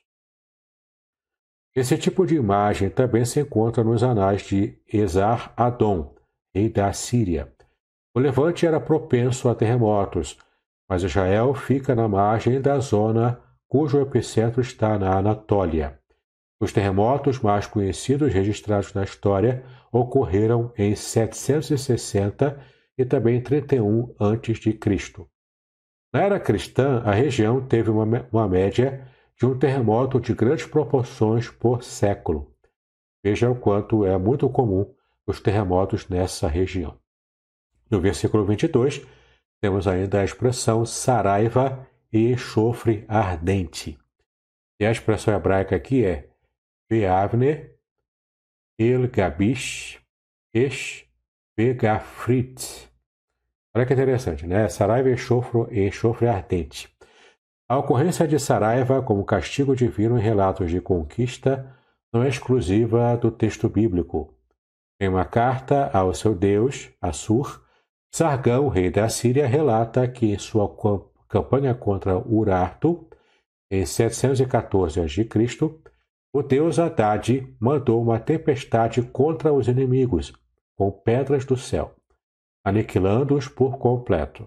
Esse 1.73 1.97
tipo 1.97 2.25
de 2.25 2.35
imagem 2.35 2.89
também 2.89 3.23
se 3.23 3.39
encontra 3.39 3.83
nos 3.83 4.03
anais 4.03 4.41
de 4.41 4.77
Esar 4.91 5.53
Adon, 5.55 6.13
rei 6.53 6.69
da 6.69 6.91
Síria. 6.91 7.51
O 8.13 8.19
levante 8.19 8.65
era 8.65 8.79
propenso 8.79 9.47
a 9.47 9.55
terremotos, 9.55 10.37
mas 10.89 11.03
Israel 11.03 11.53
fica 11.53 11.95
na 11.95 12.09
margem 12.09 12.59
da 12.59 12.77
zona 12.79 13.39
cujo 13.69 14.01
epicentro 14.01 14.59
está 14.59 14.99
na 14.99 15.17
Anatólia. 15.17 15.97
Os 16.59 16.73
terremotos 16.73 17.39
mais 17.39 17.65
conhecidos 17.65 18.33
registrados 18.33 18.93
na 18.93 19.05
história 19.05 19.63
ocorreram 19.93 20.73
em 20.77 20.93
760 20.93 22.59
e 22.97 23.05
também 23.05 23.37
em 23.37 23.41
31 23.41 24.13
a.C. 24.19 24.77
Na 26.13 26.21
era 26.21 26.37
cristã, 26.37 27.01
a 27.05 27.13
região 27.13 27.65
teve 27.65 27.89
uma, 27.89 28.27
uma 28.29 28.47
média 28.49 29.07
de 29.41 29.47
um 29.47 29.57
terremoto 29.57 30.21
de 30.21 30.35
grandes 30.35 30.67
proporções 30.67 31.49
por 31.49 31.83
século. 31.83 32.55
Veja 33.25 33.49
o 33.49 33.55
quanto 33.55 34.05
é 34.05 34.15
muito 34.15 34.47
comum 34.47 34.93
os 35.25 35.41
terremotos 35.41 36.07
nessa 36.07 36.47
região. 36.47 36.95
No 37.89 37.99
versículo 37.99 38.45
22, 38.45 39.03
temos 39.59 39.87
ainda 39.87 40.21
a 40.21 40.23
expressão 40.23 40.85
saraiva 40.85 41.87
e 42.13 42.33
enxofre 42.33 43.03
ardente. 43.07 43.97
E 44.79 44.85
a 44.85 44.91
expressão 44.91 45.33
hebraica 45.33 45.75
aqui 45.75 46.05
é 46.05 46.29
Beavner, 46.87 47.79
El 48.77 49.09
Gabish, 49.09 49.99
Esh 50.53 51.09
Begafrit. 51.57 52.91
Olha 53.75 53.87
que 53.87 53.93
interessante, 53.93 54.45
né? 54.45 54.69
Saraiva 54.69 55.09
e 55.09 55.13
enxofre, 55.13 55.87
enxofre 55.87 56.27
ardente. 56.27 56.90
A 57.71 57.77
ocorrência 57.77 58.27
de 58.27 58.37
Saraiva 58.37 59.01
como 59.01 59.23
castigo 59.23 59.73
divino 59.73 60.19
em 60.19 60.21
relatos 60.21 60.69
de 60.69 60.81
conquista 60.81 61.73
não 62.11 62.21
é 62.21 62.27
exclusiva 62.27 63.15
do 63.15 63.31
texto 63.31 63.69
bíblico. 63.69 64.35
Em 64.99 65.07
uma 65.07 65.23
carta 65.23 65.89
ao 65.93 66.13
seu 66.13 66.35
deus, 66.35 66.89
Assur, 67.01 67.63
Sargão, 68.13 68.67
rei 68.67 68.91
da 68.91 69.07
Síria, 69.07 69.47
relata 69.47 70.05
que 70.05 70.33
em 70.33 70.37
sua 70.37 70.69
campanha 71.29 71.73
contra 71.73 72.17
Urartu, 72.17 73.07
em 73.71 73.85
714 73.85 74.99
a.C., 74.99 75.29
o 76.33 76.41
deus 76.41 76.77
Haddad 76.77 77.55
mandou 77.57 78.01
uma 78.01 78.19
tempestade 78.19 79.01
contra 79.01 79.53
os 79.53 79.69
inimigos, 79.69 80.33
com 80.75 80.91
pedras 80.91 81.45
do 81.45 81.55
céu, 81.55 81.95
aniquilando-os 82.65 83.47
por 83.47 83.77
completo. 83.77 84.45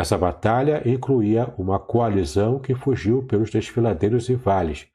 Essa 0.00 0.16
batalha 0.16 0.80
incluía 0.88 1.52
uma 1.58 1.78
coalizão 1.78 2.58
que 2.58 2.74
fugiu 2.74 3.22
pelos 3.22 3.50
desfiladeiros 3.50 4.30
e 4.30 4.34
vales, 4.34 4.88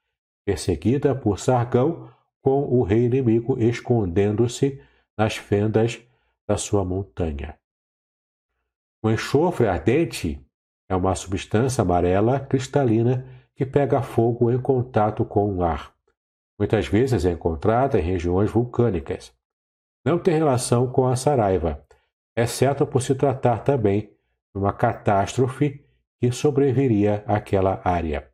perseguida 0.43 1.13
por 1.13 1.37
Sargão, 1.37 2.09
com 2.41 2.63
o 2.63 2.81
rei 2.81 3.05
inimigo 3.05 3.55
escondendo-se 3.59 4.81
nas 5.15 5.37
fendas 5.37 6.01
da 6.49 6.57
sua 6.57 6.83
montanha. 6.83 7.55
O 9.03 9.11
enxofre 9.11 9.67
ardente 9.67 10.43
é 10.89 10.95
uma 10.95 11.13
substância 11.13 11.83
amarela 11.83 12.39
cristalina 12.39 13.27
que 13.55 13.63
pega 13.63 14.01
fogo 14.01 14.49
em 14.49 14.59
contato 14.59 15.23
com 15.23 15.53
o 15.53 15.63
ar. 15.63 15.93
Muitas 16.57 16.87
vezes 16.87 17.25
é 17.25 17.31
encontrada 17.31 17.99
em 17.99 18.03
regiões 18.03 18.49
vulcânicas. 18.49 19.31
Não 20.03 20.17
tem 20.17 20.33
relação 20.33 20.91
com 20.91 21.05
a 21.05 21.15
saraiva, 21.15 21.85
exceto 22.35 22.87
por 22.87 23.03
se 23.03 23.13
tratar 23.13 23.59
também 23.59 24.14
uma 24.55 24.73
catástrofe 24.73 25.85
que 26.19 26.31
sobreviria 26.31 27.23
àquela 27.27 27.81
área. 27.83 28.27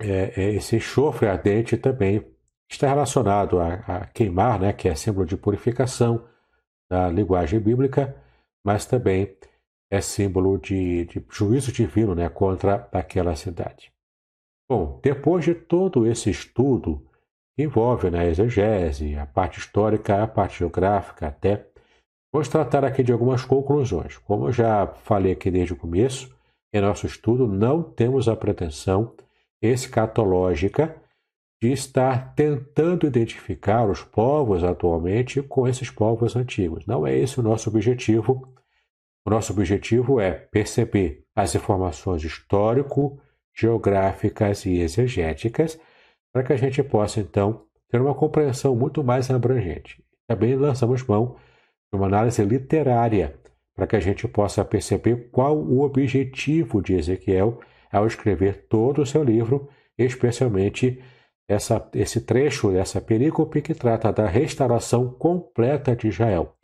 É, 0.00 0.32
é, 0.36 0.54
esse 0.54 0.76
enxofre 0.76 1.28
ardente 1.28 1.76
também 1.76 2.24
está 2.68 2.88
relacionado 2.88 3.60
a, 3.60 3.74
a, 3.74 4.06
queimar, 4.06 4.60
né, 4.60 4.72
que 4.72 4.88
é 4.88 4.94
símbolo 4.94 5.26
de 5.26 5.36
purificação 5.36 6.26
da 6.90 7.08
linguagem 7.08 7.60
bíblica, 7.60 8.16
mas 8.64 8.86
também 8.86 9.36
é 9.90 10.00
símbolo 10.00 10.58
de, 10.58 11.04
de 11.04 11.24
juízo 11.30 11.72
divino 11.72 12.14
né, 12.14 12.28
contra 12.28 12.88
aquela 12.92 13.36
cidade. 13.36 13.92
Bom, 14.68 15.00
depois 15.02 15.44
de 15.44 15.54
todo 15.54 16.06
esse 16.06 16.30
estudo, 16.30 17.06
que 17.54 17.62
envolve 17.62 18.10
né, 18.10 18.20
a 18.20 18.26
exegese, 18.26 19.16
a 19.16 19.26
parte 19.26 19.58
histórica, 19.58 20.22
a 20.22 20.26
parte 20.26 20.60
geográfica 20.60 21.28
até, 21.28 21.66
vamos 22.32 22.48
tratar 22.48 22.84
aqui 22.84 23.02
de 23.02 23.12
algumas 23.12 23.44
conclusões. 23.44 24.16
Como 24.18 24.48
eu 24.48 24.52
já 24.52 24.86
falei 24.86 25.32
aqui 25.32 25.50
desde 25.50 25.72
o 25.72 25.76
começo, 25.76 26.34
em 26.72 26.80
nosso 26.80 27.06
estudo 27.06 27.46
não 27.46 27.82
temos 27.82 28.28
a 28.28 28.34
pretensão 28.34 29.14
escatológica 29.60 30.96
de 31.62 31.70
estar 31.70 32.34
tentando 32.34 33.06
identificar 33.06 33.88
os 33.88 34.02
povos 34.02 34.64
atualmente 34.64 35.42
com 35.42 35.68
esses 35.68 35.90
povos 35.90 36.34
antigos. 36.34 36.86
Não 36.86 37.06
é 37.06 37.16
esse 37.16 37.38
o 37.38 37.42
nosso 37.42 37.68
objetivo 37.68 38.52
o 39.24 39.30
nosso 39.30 39.52
objetivo 39.52 40.20
é 40.20 40.32
perceber 40.32 41.24
as 41.34 41.54
informações 41.54 42.24
histórico, 42.24 43.20
geográficas 43.54 44.66
e 44.66 44.80
exegéticas 44.80 45.78
para 46.32 46.42
que 46.42 46.52
a 46.52 46.56
gente 46.56 46.82
possa, 46.82 47.20
então, 47.20 47.64
ter 47.88 48.00
uma 48.00 48.14
compreensão 48.14 48.74
muito 48.74 49.04
mais 49.04 49.30
abrangente. 49.30 50.02
Também 50.26 50.56
lançamos 50.56 51.04
mão 51.04 51.36
uma 51.92 52.06
análise 52.06 52.42
literária 52.44 53.34
para 53.74 53.86
que 53.86 53.96
a 53.96 54.00
gente 54.00 54.26
possa 54.28 54.64
perceber 54.64 55.28
qual 55.30 55.56
o 55.56 55.82
objetivo 55.82 56.82
de 56.82 56.94
Ezequiel 56.94 57.60
ao 57.90 58.06
escrever 58.06 58.66
todo 58.68 59.02
o 59.02 59.06
seu 59.06 59.22
livro, 59.22 59.68
especialmente 59.98 61.02
essa, 61.48 61.88
esse 61.94 62.22
trecho 62.22 62.70
dessa 62.70 63.00
perícope 63.00 63.60
que 63.60 63.74
trata 63.74 64.12
da 64.12 64.26
restauração 64.26 65.10
completa 65.10 65.94
de 65.94 66.08
Israel 66.08 66.56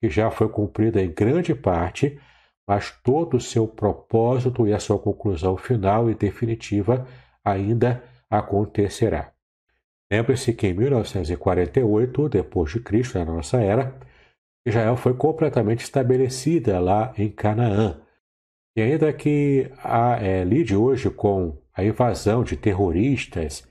que 0.00 0.08
já 0.08 0.30
foi 0.30 0.48
cumprida 0.48 1.02
em 1.02 1.12
grande 1.12 1.54
parte, 1.54 2.18
mas 2.66 2.90
todo 3.02 3.36
o 3.36 3.40
seu 3.40 3.66
propósito 3.66 4.66
e 4.66 4.72
a 4.72 4.78
sua 4.78 4.98
conclusão 4.98 5.56
final 5.56 6.10
e 6.10 6.14
definitiva 6.14 7.06
ainda 7.44 8.02
acontecerá. 8.30 9.32
Lembre-se 10.10 10.52
que 10.54 10.68
em 10.68 10.74
1948, 10.74 12.28
depois 12.28 12.72
de 12.72 12.80
Cristo, 12.80 13.18
na 13.18 13.24
nossa 13.24 13.60
era, 13.60 13.94
Israel 14.68 14.96
foi 14.96 15.14
completamente 15.14 15.82
estabelecida 15.82 16.78
lá 16.78 17.12
em 17.16 17.30
Canaã. 17.30 18.00
E 18.76 18.80
ainda 18.80 19.12
que 19.12 19.70
a, 19.82 20.16
é, 20.22 20.44
lide 20.44 20.76
hoje 20.76 21.10
com 21.10 21.60
a 21.74 21.84
invasão 21.84 22.44
de 22.44 22.56
terroristas 22.56 23.66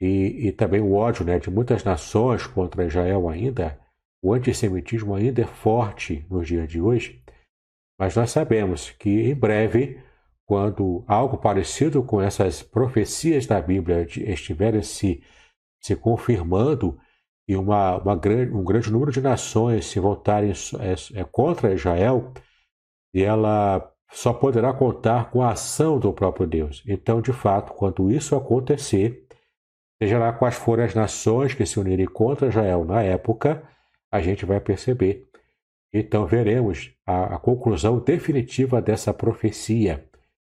e, 0.00 0.48
e 0.48 0.52
também 0.52 0.80
o 0.80 0.94
ódio 0.94 1.24
né, 1.24 1.38
de 1.38 1.50
muitas 1.50 1.84
nações 1.84 2.46
contra 2.46 2.86
Israel 2.86 3.28
ainda, 3.28 3.78
o 4.22 4.32
antissemitismo 4.32 5.14
ainda 5.14 5.42
é 5.42 5.46
forte 5.46 6.26
nos 6.30 6.46
dias 6.46 6.68
de 6.68 6.80
hoje, 6.80 7.22
mas 7.98 8.14
nós 8.16 8.30
sabemos 8.30 8.90
que 8.90 9.30
em 9.30 9.34
breve, 9.34 10.00
quando 10.44 11.04
algo 11.06 11.38
parecido 11.38 12.02
com 12.02 12.20
essas 12.20 12.62
profecias 12.62 13.46
da 13.46 13.60
Bíblia 13.60 14.02
estiverem 14.02 14.82
se, 14.82 15.22
se 15.82 15.96
confirmando 15.96 16.98
e 17.48 17.56
uma, 17.56 17.96
uma 17.98 18.16
grande, 18.16 18.52
um 18.52 18.64
grande 18.64 18.90
número 18.90 19.12
de 19.12 19.20
nações 19.20 19.86
se 19.86 20.00
voltarem 20.00 20.50
é, 20.50 21.20
é, 21.20 21.24
contra 21.24 21.72
Israel, 21.72 22.32
e 23.14 23.22
ela 23.22 23.92
só 24.10 24.32
poderá 24.32 24.72
contar 24.72 25.30
com 25.30 25.42
a 25.42 25.52
ação 25.52 25.98
do 25.98 26.12
próprio 26.12 26.46
Deus. 26.46 26.82
Então, 26.86 27.20
de 27.20 27.32
fato, 27.32 27.72
quando 27.72 28.10
isso 28.10 28.34
acontecer, 28.36 29.26
seja 30.02 30.18
lá 30.18 30.32
quais 30.32 30.54
forem 30.56 30.84
as 30.84 30.94
nações 30.94 31.54
que 31.54 31.64
se 31.66 31.78
unirem 31.78 32.06
contra 32.06 32.48
Israel 32.48 32.84
na 32.84 33.02
época, 33.02 33.62
a 34.10 34.20
gente 34.20 34.44
vai 34.44 34.60
perceber. 34.60 35.26
Então 35.92 36.26
veremos 36.26 36.92
a, 37.06 37.36
a 37.36 37.38
conclusão 37.38 37.98
definitiva 37.98 38.82
dessa 38.82 39.14
profecia 39.14 40.06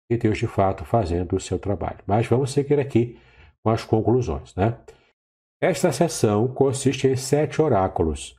e 0.09 0.17
Deus 0.17 0.37
de 0.37 0.47
fato 0.47 0.85
fazendo 0.85 1.35
o 1.35 1.39
seu 1.39 1.57
trabalho. 1.57 1.99
Mas 2.05 2.27
vamos 2.27 2.51
seguir 2.51 2.79
aqui 2.79 3.19
com 3.63 3.69
as 3.69 3.83
conclusões, 3.83 4.53
né? 4.55 4.77
Esta 5.61 5.91
sessão 5.91 6.47
consiste 6.47 7.07
em 7.07 7.15
sete 7.15 7.61
oráculos, 7.61 8.35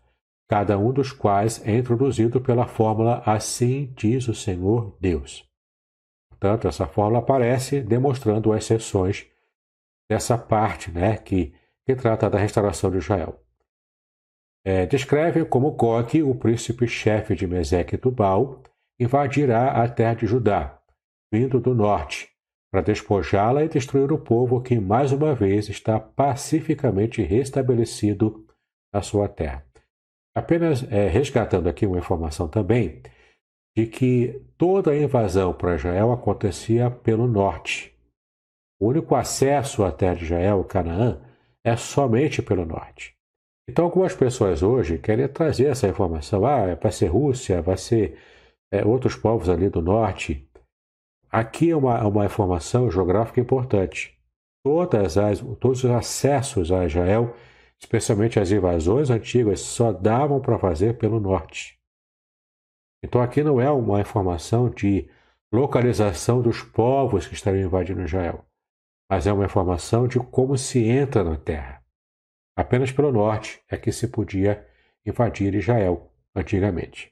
cada 0.51 0.77
um 0.77 0.93
dos 0.93 1.13
quais 1.13 1.65
é 1.65 1.79
introduzido 1.79 2.41
pela 2.41 2.67
fórmula 2.67 3.23
Assim 3.25 3.93
diz 3.97 4.27
o 4.27 4.35
Senhor 4.35 4.97
Deus. 5.01 5.49
Portanto, 6.29 6.67
essa 6.67 6.85
fórmula 6.85 7.21
aparece 7.21 7.81
demonstrando 7.81 8.53
as 8.53 8.65
sessões 8.65 9.25
dessa 10.11 10.37
parte 10.37 10.91
né, 10.91 11.17
que, 11.17 11.55
que 11.87 11.95
trata 11.95 12.29
da 12.29 12.41
restauração 12.41 12.91
de 12.91 12.99
Israel. 12.99 13.41
É, 14.65 14.85
descreve 14.85 15.45
como 15.45 15.77
Coque, 15.77 16.25
o 16.25 16.35
príncipe-chefe 16.35 17.37
de 17.37 17.47
Meseque 17.47 17.95
e 17.95 17.99
Tubal, 17.99 18.65
invadirá 18.99 19.81
a 19.81 19.89
terra 19.89 20.15
de 20.15 20.27
Judá, 20.27 20.77
vindo 21.33 21.61
do 21.61 21.73
norte, 21.73 22.32
para 22.73 22.81
despojá-la 22.81 23.65
e 23.65 23.69
destruir 23.69 24.11
o 24.11 24.19
povo 24.19 24.63
que 24.63 24.81
mais 24.81 25.13
uma 25.13 25.35
vez 25.35 25.69
está 25.69 26.01
pacificamente 26.01 27.21
restabelecido 27.21 28.47
na 28.93 29.03
sua 29.03 29.29
terra. 29.29 29.65
Apenas 30.35 30.83
é, 30.91 31.07
resgatando 31.07 31.69
aqui 31.69 31.85
uma 31.85 31.99
informação 31.99 32.49
também 32.49 33.03
de 33.77 33.87
que 33.87 34.43
toda 34.57 34.93
a 34.93 34.97
invasão 34.99 35.53
para 35.53 35.75
Israel 35.75 36.13
acontecia 36.13 36.91
pelo 36.91 37.27
norte. 37.27 37.95
O 38.81 38.89
único 38.89 39.15
acesso 39.15 39.85
à 39.85 39.93
terra 39.93 40.15
de 40.15 40.25
Israel, 40.25 40.65
Canaã, 40.65 41.21
é 41.65 41.77
somente 41.77 42.43
pelo 42.43 42.65
norte. 42.65 43.15
Então, 43.69 43.85
algumas 43.85 44.15
pessoas 44.15 44.63
hoje 44.63 44.99
querem 44.99 45.29
trazer 45.29 45.67
essa 45.67 45.87
informação. 45.87 46.45
Ah, 46.45 46.75
para 46.75 46.91
ser 46.91 47.07
Rússia, 47.07 47.63
vai 47.63 47.77
ser 47.77 48.19
é, 48.73 48.85
outros 48.85 49.15
povos 49.15 49.49
ali 49.49 49.69
do 49.69 49.81
norte. 49.81 50.49
Aqui 51.33 51.71
é 51.71 51.77
uma, 51.77 52.07
uma 52.07 52.27
informação 52.27 52.91
geográfica 52.91 53.41
importante. 53.41 54.15
Todas 54.63 55.17
as, 55.17 55.41
todos 55.59 55.83
os 55.83 55.91
acessos 55.91 56.71
a 56.71 56.85
Israel, 56.85 57.35
especialmente 57.81 58.39
as 58.39 58.51
invasões 58.51 59.09
antigas, 59.09 59.61
só 59.61 59.91
davam 59.93 60.43
para 60.43 60.59
fazer 60.59 60.99
pelo 60.99 61.19
norte. 61.19 61.81
Então, 63.03 63.23
aqui 63.23 63.43
não 63.43 63.59
é 63.59 63.71
uma 63.71 64.03
informação 64.03 64.69
de 64.69 65.09
localização 65.51 66.43
dos 66.43 66.63
povos 66.63 67.27
que 67.27 67.35
estariam 67.35 67.65
invadindo 67.65 68.03
Israel, 68.03 68.45
mas 69.11 69.27
é 69.27 69.33
uma 69.33 69.47
informação 69.47 70.07
de 70.07 70.19
como 70.19 70.59
se 70.59 70.85
entra 70.85 71.25
na 71.25 71.39
terra. 71.39 71.83
Apenas 72.55 72.93
pelo 72.93 73.11
norte 73.11 73.63
é 73.71 73.79
que 73.79 73.91
se 73.91 74.07
podia 74.07 74.69
invadir 75.05 75.55
Israel 75.55 76.13
antigamente. 76.37 77.11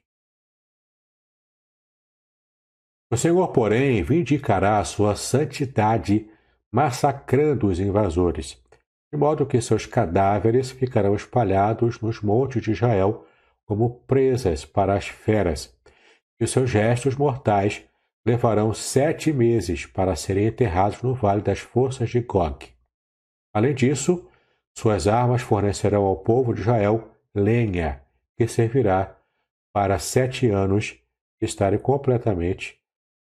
O 3.11 3.17
Senhor, 3.17 3.45
porém, 3.49 4.01
vindicará 4.01 4.79
a 4.79 4.85
sua 4.85 5.17
santidade, 5.17 6.29
massacrando 6.71 7.67
os 7.67 7.77
invasores, 7.77 8.57
de 9.11 9.19
modo 9.19 9.45
que 9.45 9.59
seus 9.59 9.85
cadáveres 9.85 10.71
ficarão 10.71 11.13
espalhados 11.13 11.99
nos 11.99 12.21
montes 12.21 12.63
de 12.63 12.71
Israel, 12.71 13.27
como 13.65 13.99
presas 14.07 14.63
para 14.63 14.93
as 14.93 15.09
feras, 15.09 15.77
e 16.39 16.47
seus 16.47 16.71
restos 16.71 17.17
mortais 17.17 17.83
levarão 18.25 18.73
sete 18.73 19.33
meses 19.33 19.85
para 19.85 20.15
serem 20.15 20.47
enterrados 20.47 21.01
no 21.01 21.13
Vale 21.13 21.41
das 21.41 21.59
Forças 21.59 22.09
de 22.09 22.21
Gog. 22.21 22.65
Além 23.53 23.75
disso, 23.75 24.25
suas 24.77 25.05
armas 25.05 25.41
fornecerão 25.41 26.05
ao 26.05 26.15
povo 26.15 26.53
de 26.53 26.61
Israel 26.61 27.11
lenha, 27.35 28.01
que 28.37 28.47
servirá 28.47 29.17
para 29.73 29.99
sete 29.99 30.47
anos 30.47 30.97
estarem 31.41 31.77
completamente 31.77 32.80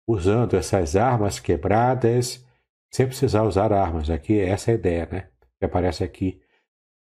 usando 0.06 0.54
essas 0.54 0.96
armas 0.96 1.40
quebradas, 1.40 2.44
sem 2.92 3.06
precisar 3.06 3.42
usar 3.42 3.72
armas. 3.72 4.08
Aqui 4.10 4.38
essa 4.38 4.70
é 4.70 4.74
a 4.74 4.78
ideia, 4.78 5.08
né? 5.10 5.28
Que 5.58 5.64
aparece 5.64 6.04
aqui 6.04 6.40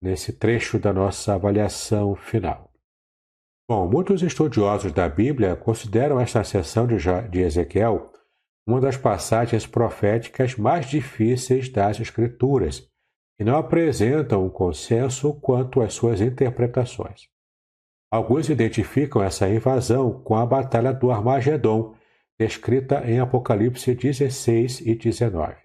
nesse 0.02 0.32
trecho 0.32 0.78
da 0.78 0.92
nossa 0.92 1.34
avaliação 1.34 2.14
final. 2.14 2.72
Bom, 3.68 3.88
muitos 3.88 4.22
estudiosos 4.22 4.92
da 4.92 5.08
Bíblia 5.08 5.56
consideram 5.56 6.20
esta 6.20 6.44
seção 6.44 6.86
de 6.86 7.40
Ezequiel 7.40 8.12
uma 8.66 8.80
das 8.80 8.96
passagens 8.96 9.66
proféticas 9.66 10.56
mais 10.56 10.86
difíceis 10.86 11.68
das 11.68 12.00
Escrituras 12.00 12.88
e 13.38 13.44
não 13.44 13.56
apresentam 13.56 14.44
um 14.44 14.48
consenso 14.48 15.34
quanto 15.34 15.80
às 15.80 15.94
suas 15.94 16.20
interpretações. 16.20 17.28
Alguns 18.10 18.48
identificam 18.48 19.22
essa 19.22 19.48
invasão 19.48 20.20
com 20.20 20.36
a 20.36 20.44
Batalha 20.44 20.92
do 20.92 21.10
Armagedon, 21.10 21.94
descrita 22.38 23.02
em 23.10 23.18
Apocalipse 23.18 23.94
16 23.94 24.80
e 24.80 24.94
19. 24.94 25.56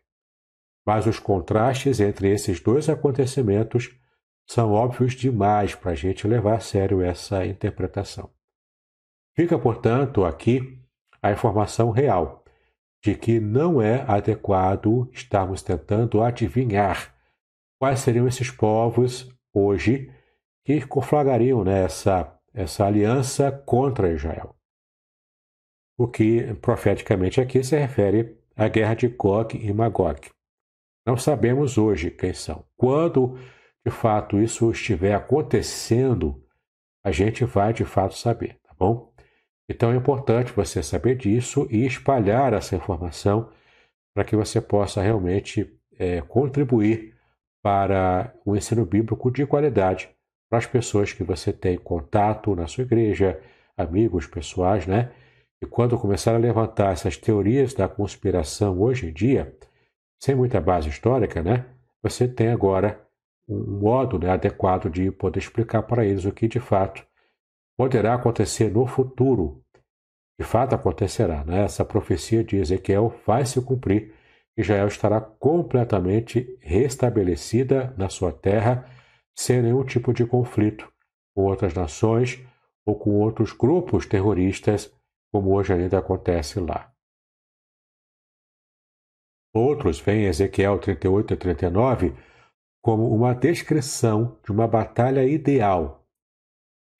Mas 0.85 1.05
os 1.05 1.19
contrastes 1.19 1.99
entre 1.99 2.29
esses 2.29 2.59
dois 2.59 2.89
acontecimentos 2.89 3.95
são 4.47 4.71
óbvios 4.71 5.13
demais 5.13 5.75
para 5.75 5.91
a 5.91 5.95
gente 5.95 6.27
levar 6.27 6.55
a 6.55 6.59
sério 6.59 7.01
essa 7.01 7.45
interpretação. 7.45 8.29
Fica, 9.35 9.57
portanto, 9.57 10.25
aqui 10.25 10.79
a 11.21 11.31
informação 11.31 11.91
real 11.91 12.43
de 13.03 13.15
que 13.15 13.39
não 13.39 13.81
é 13.81 14.03
adequado 14.07 15.09
estarmos 15.11 15.61
tentando 15.61 16.21
adivinhar 16.21 17.15
quais 17.79 17.99
seriam 17.99 18.27
esses 18.27 18.51
povos 18.51 19.29
hoje 19.53 20.11
que 20.63 20.85
conflagrariam 20.85 21.63
né, 21.63 21.83
essa, 21.83 22.37
essa 22.53 22.85
aliança 22.85 23.51
contra 23.51 24.11
Israel. 24.11 24.55
O 26.01 26.07
que 26.07 26.55
profeticamente 26.55 27.39
aqui 27.39 27.63
se 27.63 27.77
refere 27.77 28.35
à 28.57 28.67
guerra 28.67 28.95
de 28.95 29.07
Gog 29.07 29.55
e 29.55 29.71
Magog. 29.71 30.31
Não 31.05 31.15
sabemos 31.15 31.77
hoje 31.77 32.09
quem 32.09 32.33
são. 32.33 32.65
Quando 32.75 33.37
de 33.85 33.91
fato 33.91 34.39
isso 34.39 34.71
estiver 34.71 35.13
acontecendo, 35.13 36.43
a 37.05 37.11
gente 37.11 37.45
vai 37.45 37.71
de 37.71 37.85
fato 37.85 38.15
saber, 38.15 38.57
tá 38.63 38.73
bom? 38.75 39.13
Então 39.69 39.91
é 39.91 39.95
importante 39.95 40.51
você 40.51 40.81
saber 40.81 41.17
disso 41.17 41.67
e 41.69 41.85
espalhar 41.85 42.51
essa 42.51 42.75
informação 42.75 43.51
para 44.11 44.23
que 44.23 44.35
você 44.35 44.59
possa 44.59 45.03
realmente 45.03 45.71
é, 45.99 46.19
contribuir 46.21 47.15
para 47.61 48.33
o 48.43 48.55
ensino 48.55 48.87
bíblico 48.87 49.29
de 49.29 49.45
qualidade 49.45 50.09
para 50.49 50.57
as 50.57 50.65
pessoas 50.65 51.13
que 51.13 51.23
você 51.23 51.53
tem 51.53 51.77
contato 51.77 52.55
na 52.55 52.65
sua 52.65 52.85
igreja, 52.85 53.39
amigos 53.77 54.25
pessoais, 54.25 54.87
né? 54.87 55.11
E 55.61 55.65
quando 55.67 55.97
começar 55.97 56.33
a 56.33 56.39
levantar 56.39 56.91
essas 56.91 57.17
teorias 57.17 57.73
da 57.73 57.87
conspiração 57.87 58.79
hoje 58.79 59.07
em 59.09 59.13
dia, 59.13 59.55
sem 60.19 60.33
muita 60.33 60.59
base 60.59 60.89
histórica, 60.89 61.43
né? 61.43 61.65
Você 62.01 62.27
tem 62.27 62.49
agora 62.49 62.99
um 63.47 63.79
modo 63.79 64.17
né, 64.17 64.29
adequado 64.29 64.89
de 64.89 65.11
poder 65.11 65.39
explicar 65.39 65.83
para 65.83 66.05
eles 66.05 66.25
o 66.25 66.31
que 66.31 66.47
de 66.47 66.59
fato 66.59 67.05
poderá 67.77 68.15
acontecer 68.15 68.71
no 68.71 68.87
futuro. 68.87 69.63
De 70.39 70.45
fato 70.45 70.73
acontecerá, 70.73 71.43
né? 71.43 71.63
Essa 71.65 71.85
profecia 71.85 72.43
de 72.43 72.57
Ezequiel 72.57 73.13
vai 73.25 73.45
se 73.45 73.61
cumprir. 73.61 74.13
Israel 74.57 74.87
estará 74.87 75.21
completamente 75.21 76.57
restabelecida 76.59 77.93
na 77.97 78.09
sua 78.09 78.31
terra, 78.31 78.85
sem 79.35 79.61
nenhum 79.61 79.83
tipo 79.83 80.11
de 80.11 80.25
conflito 80.25 80.91
com 81.35 81.43
outras 81.43 81.73
nações 81.73 82.43
ou 82.85 82.95
com 82.95 83.11
outros 83.11 83.53
grupos 83.53 84.05
terroristas, 84.05 84.91
como 85.31 85.55
hoje 85.55 85.73
ainda 85.73 85.99
acontece 85.99 86.59
lá. 86.59 86.93
Outros 89.53 89.99
veem 89.99 90.25
Ezequiel 90.25 90.79
38 90.79 91.33
e 91.33 91.37
39 91.37 92.15
como 92.81 93.13
uma 93.13 93.33
descrição 93.33 94.39
de 94.43 94.51
uma 94.51 94.67
batalha 94.67 95.23
ideal, 95.25 96.03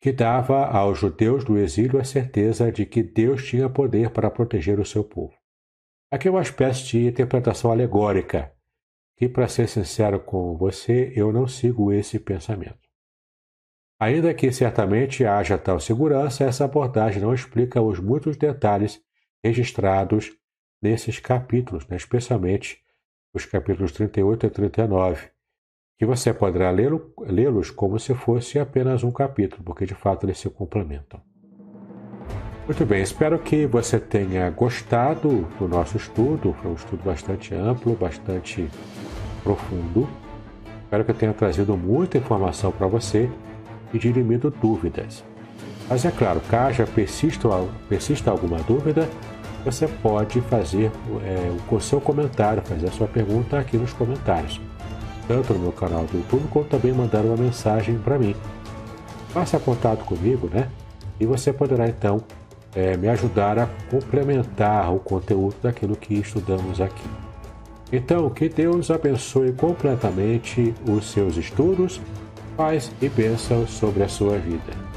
que 0.01 0.11
dava 0.11 0.65
aos 0.65 0.99
judeus 0.99 1.43
do 1.43 1.57
exílio 1.57 1.99
a 1.99 2.03
certeza 2.03 2.71
de 2.71 2.85
que 2.85 3.01
Deus 3.01 3.47
tinha 3.47 3.69
poder 3.69 4.11
para 4.11 4.29
proteger 4.29 4.79
o 4.79 4.85
seu 4.85 5.03
povo. 5.03 5.33
Aqui 6.11 6.27
é 6.27 6.31
uma 6.31 6.41
espécie 6.41 6.83
de 6.87 7.07
interpretação 7.07 7.71
alegórica, 7.71 8.53
que, 9.17 9.29
para 9.29 9.47
ser 9.47 9.67
sincero 9.67 10.19
com 10.19 10.57
você, 10.57 11.13
eu 11.15 11.31
não 11.31 11.47
sigo 11.47 11.91
esse 11.91 12.19
pensamento. 12.19 12.80
Ainda 14.02 14.34
que 14.34 14.52
certamente 14.52 15.23
haja 15.23 15.60
tal 15.60 15.80
segurança, 15.80 16.44
essa 16.44 16.65
abordagem 16.65 17.22
não 17.22 17.36
explica 17.36 17.80
os 17.80 17.99
muitos 17.99 18.36
detalhes 18.36 18.99
registrados 19.45 20.32
nesses 20.82 21.19
capítulos, 21.19 21.88
né? 21.88 21.98
especialmente 21.98 22.80
os 23.32 23.45
capítulos 23.45 23.91
38 23.91 24.48
e 24.48 24.49
39, 24.49 25.30
que 25.99 26.06
você 26.07 26.34
poderá 26.34 26.72
lê-los 26.72 27.69
como 27.69 27.99
se 27.99 28.15
fosse 28.15 28.57
apenas 28.57 29.03
um 29.03 29.11
capítulo, 29.11 29.64
porque 29.64 29.86
de 29.86 29.94
fato 29.94 30.26
eles 30.26 30.40
se 30.40 30.49
complementam. 30.49 31.22
Muito 32.65 32.84
bem, 32.88 33.03
espero 33.03 33.38
que 33.38 33.68
você 33.68 33.99
tenha 33.99 34.49
gostado 34.49 35.44
do 35.60 35.68
nosso 35.68 35.98
estudo. 35.98 36.53
Foi 36.53 36.72
um 36.72 36.76
estudo 36.76 37.03
bastante 37.03 37.53
amplo, 37.53 37.95
bastante 37.95 38.68
profundo. 39.44 40.10
Espero 40.86 41.06
que 41.06 41.11
eu 41.11 41.15
tenha 41.15 41.34
trazido 41.34 41.78
muita 41.78 42.18
informação 42.18 42.72
para 42.72 42.88
você 42.88 43.30
e 43.93 43.99
dirimido 43.99 44.49
dúvidas. 44.49 45.23
Mas 45.89 46.05
é 46.05 46.11
claro, 46.11 46.41
caso 46.49 46.85
persista, 46.88 47.49
persista 47.89 48.31
alguma 48.31 48.59
dúvida, 48.59 49.09
você 49.65 49.88
pode 49.88 50.41
fazer 50.41 50.91
é, 51.23 51.51
o 51.69 51.80
seu 51.80 51.99
comentário, 52.01 52.61
fazer 52.63 52.88
a 52.88 52.91
sua 52.91 53.07
pergunta 53.07 53.59
aqui 53.59 53.77
nos 53.77 53.93
comentários 53.93 54.59
tanto 55.31 55.53
no 55.53 55.59
meu 55.59 55.72
canal 55.72 56.03
do 56.03 56.18
YouTube, 56.18 56.45
como 56.49 56.65
também 56.65 56.91
mandar 56.91 57.22
uma 57.23 57.38
mensagem 57.38 57.97
para 57.97 58.19
mim. 58.19 58.35
Faça 59.30 59.57
contato 59.57 60.03
comigo, 60.03 60.49
né? 60.51 60.68
E 61.19 61.26
você 61.26 61.53
poderá 61.53 61.88
então 61.88 62.22
é, 62.76 62.97
me 62.97 63.07
ajudar 63.07 63.57
a 63.57 63.69
complementar 63.89 64.93
o 64.93 64.99
conteúdo 64.99 65.55
daquilo 65.63 65.95
que 65.95 66.15
estudamos 66.15 66.81
aqui. 66.81 67.07
Então, 67.93 68.30
que 68.30 68.49
Deus 68.49 68.91
abençoe 68.91 69.53
completamente 69.53 70.73
os 70.85 71.09
seus 71.09 71.38
estudos, 71.38 72.01
paz 72.61 72.91
e 73.01 73.09
bênção 73.09 73.65
sobre 73.65 74.03
a 74.03 74.07
sua 74.07 74.38
vida. 74.38 74.90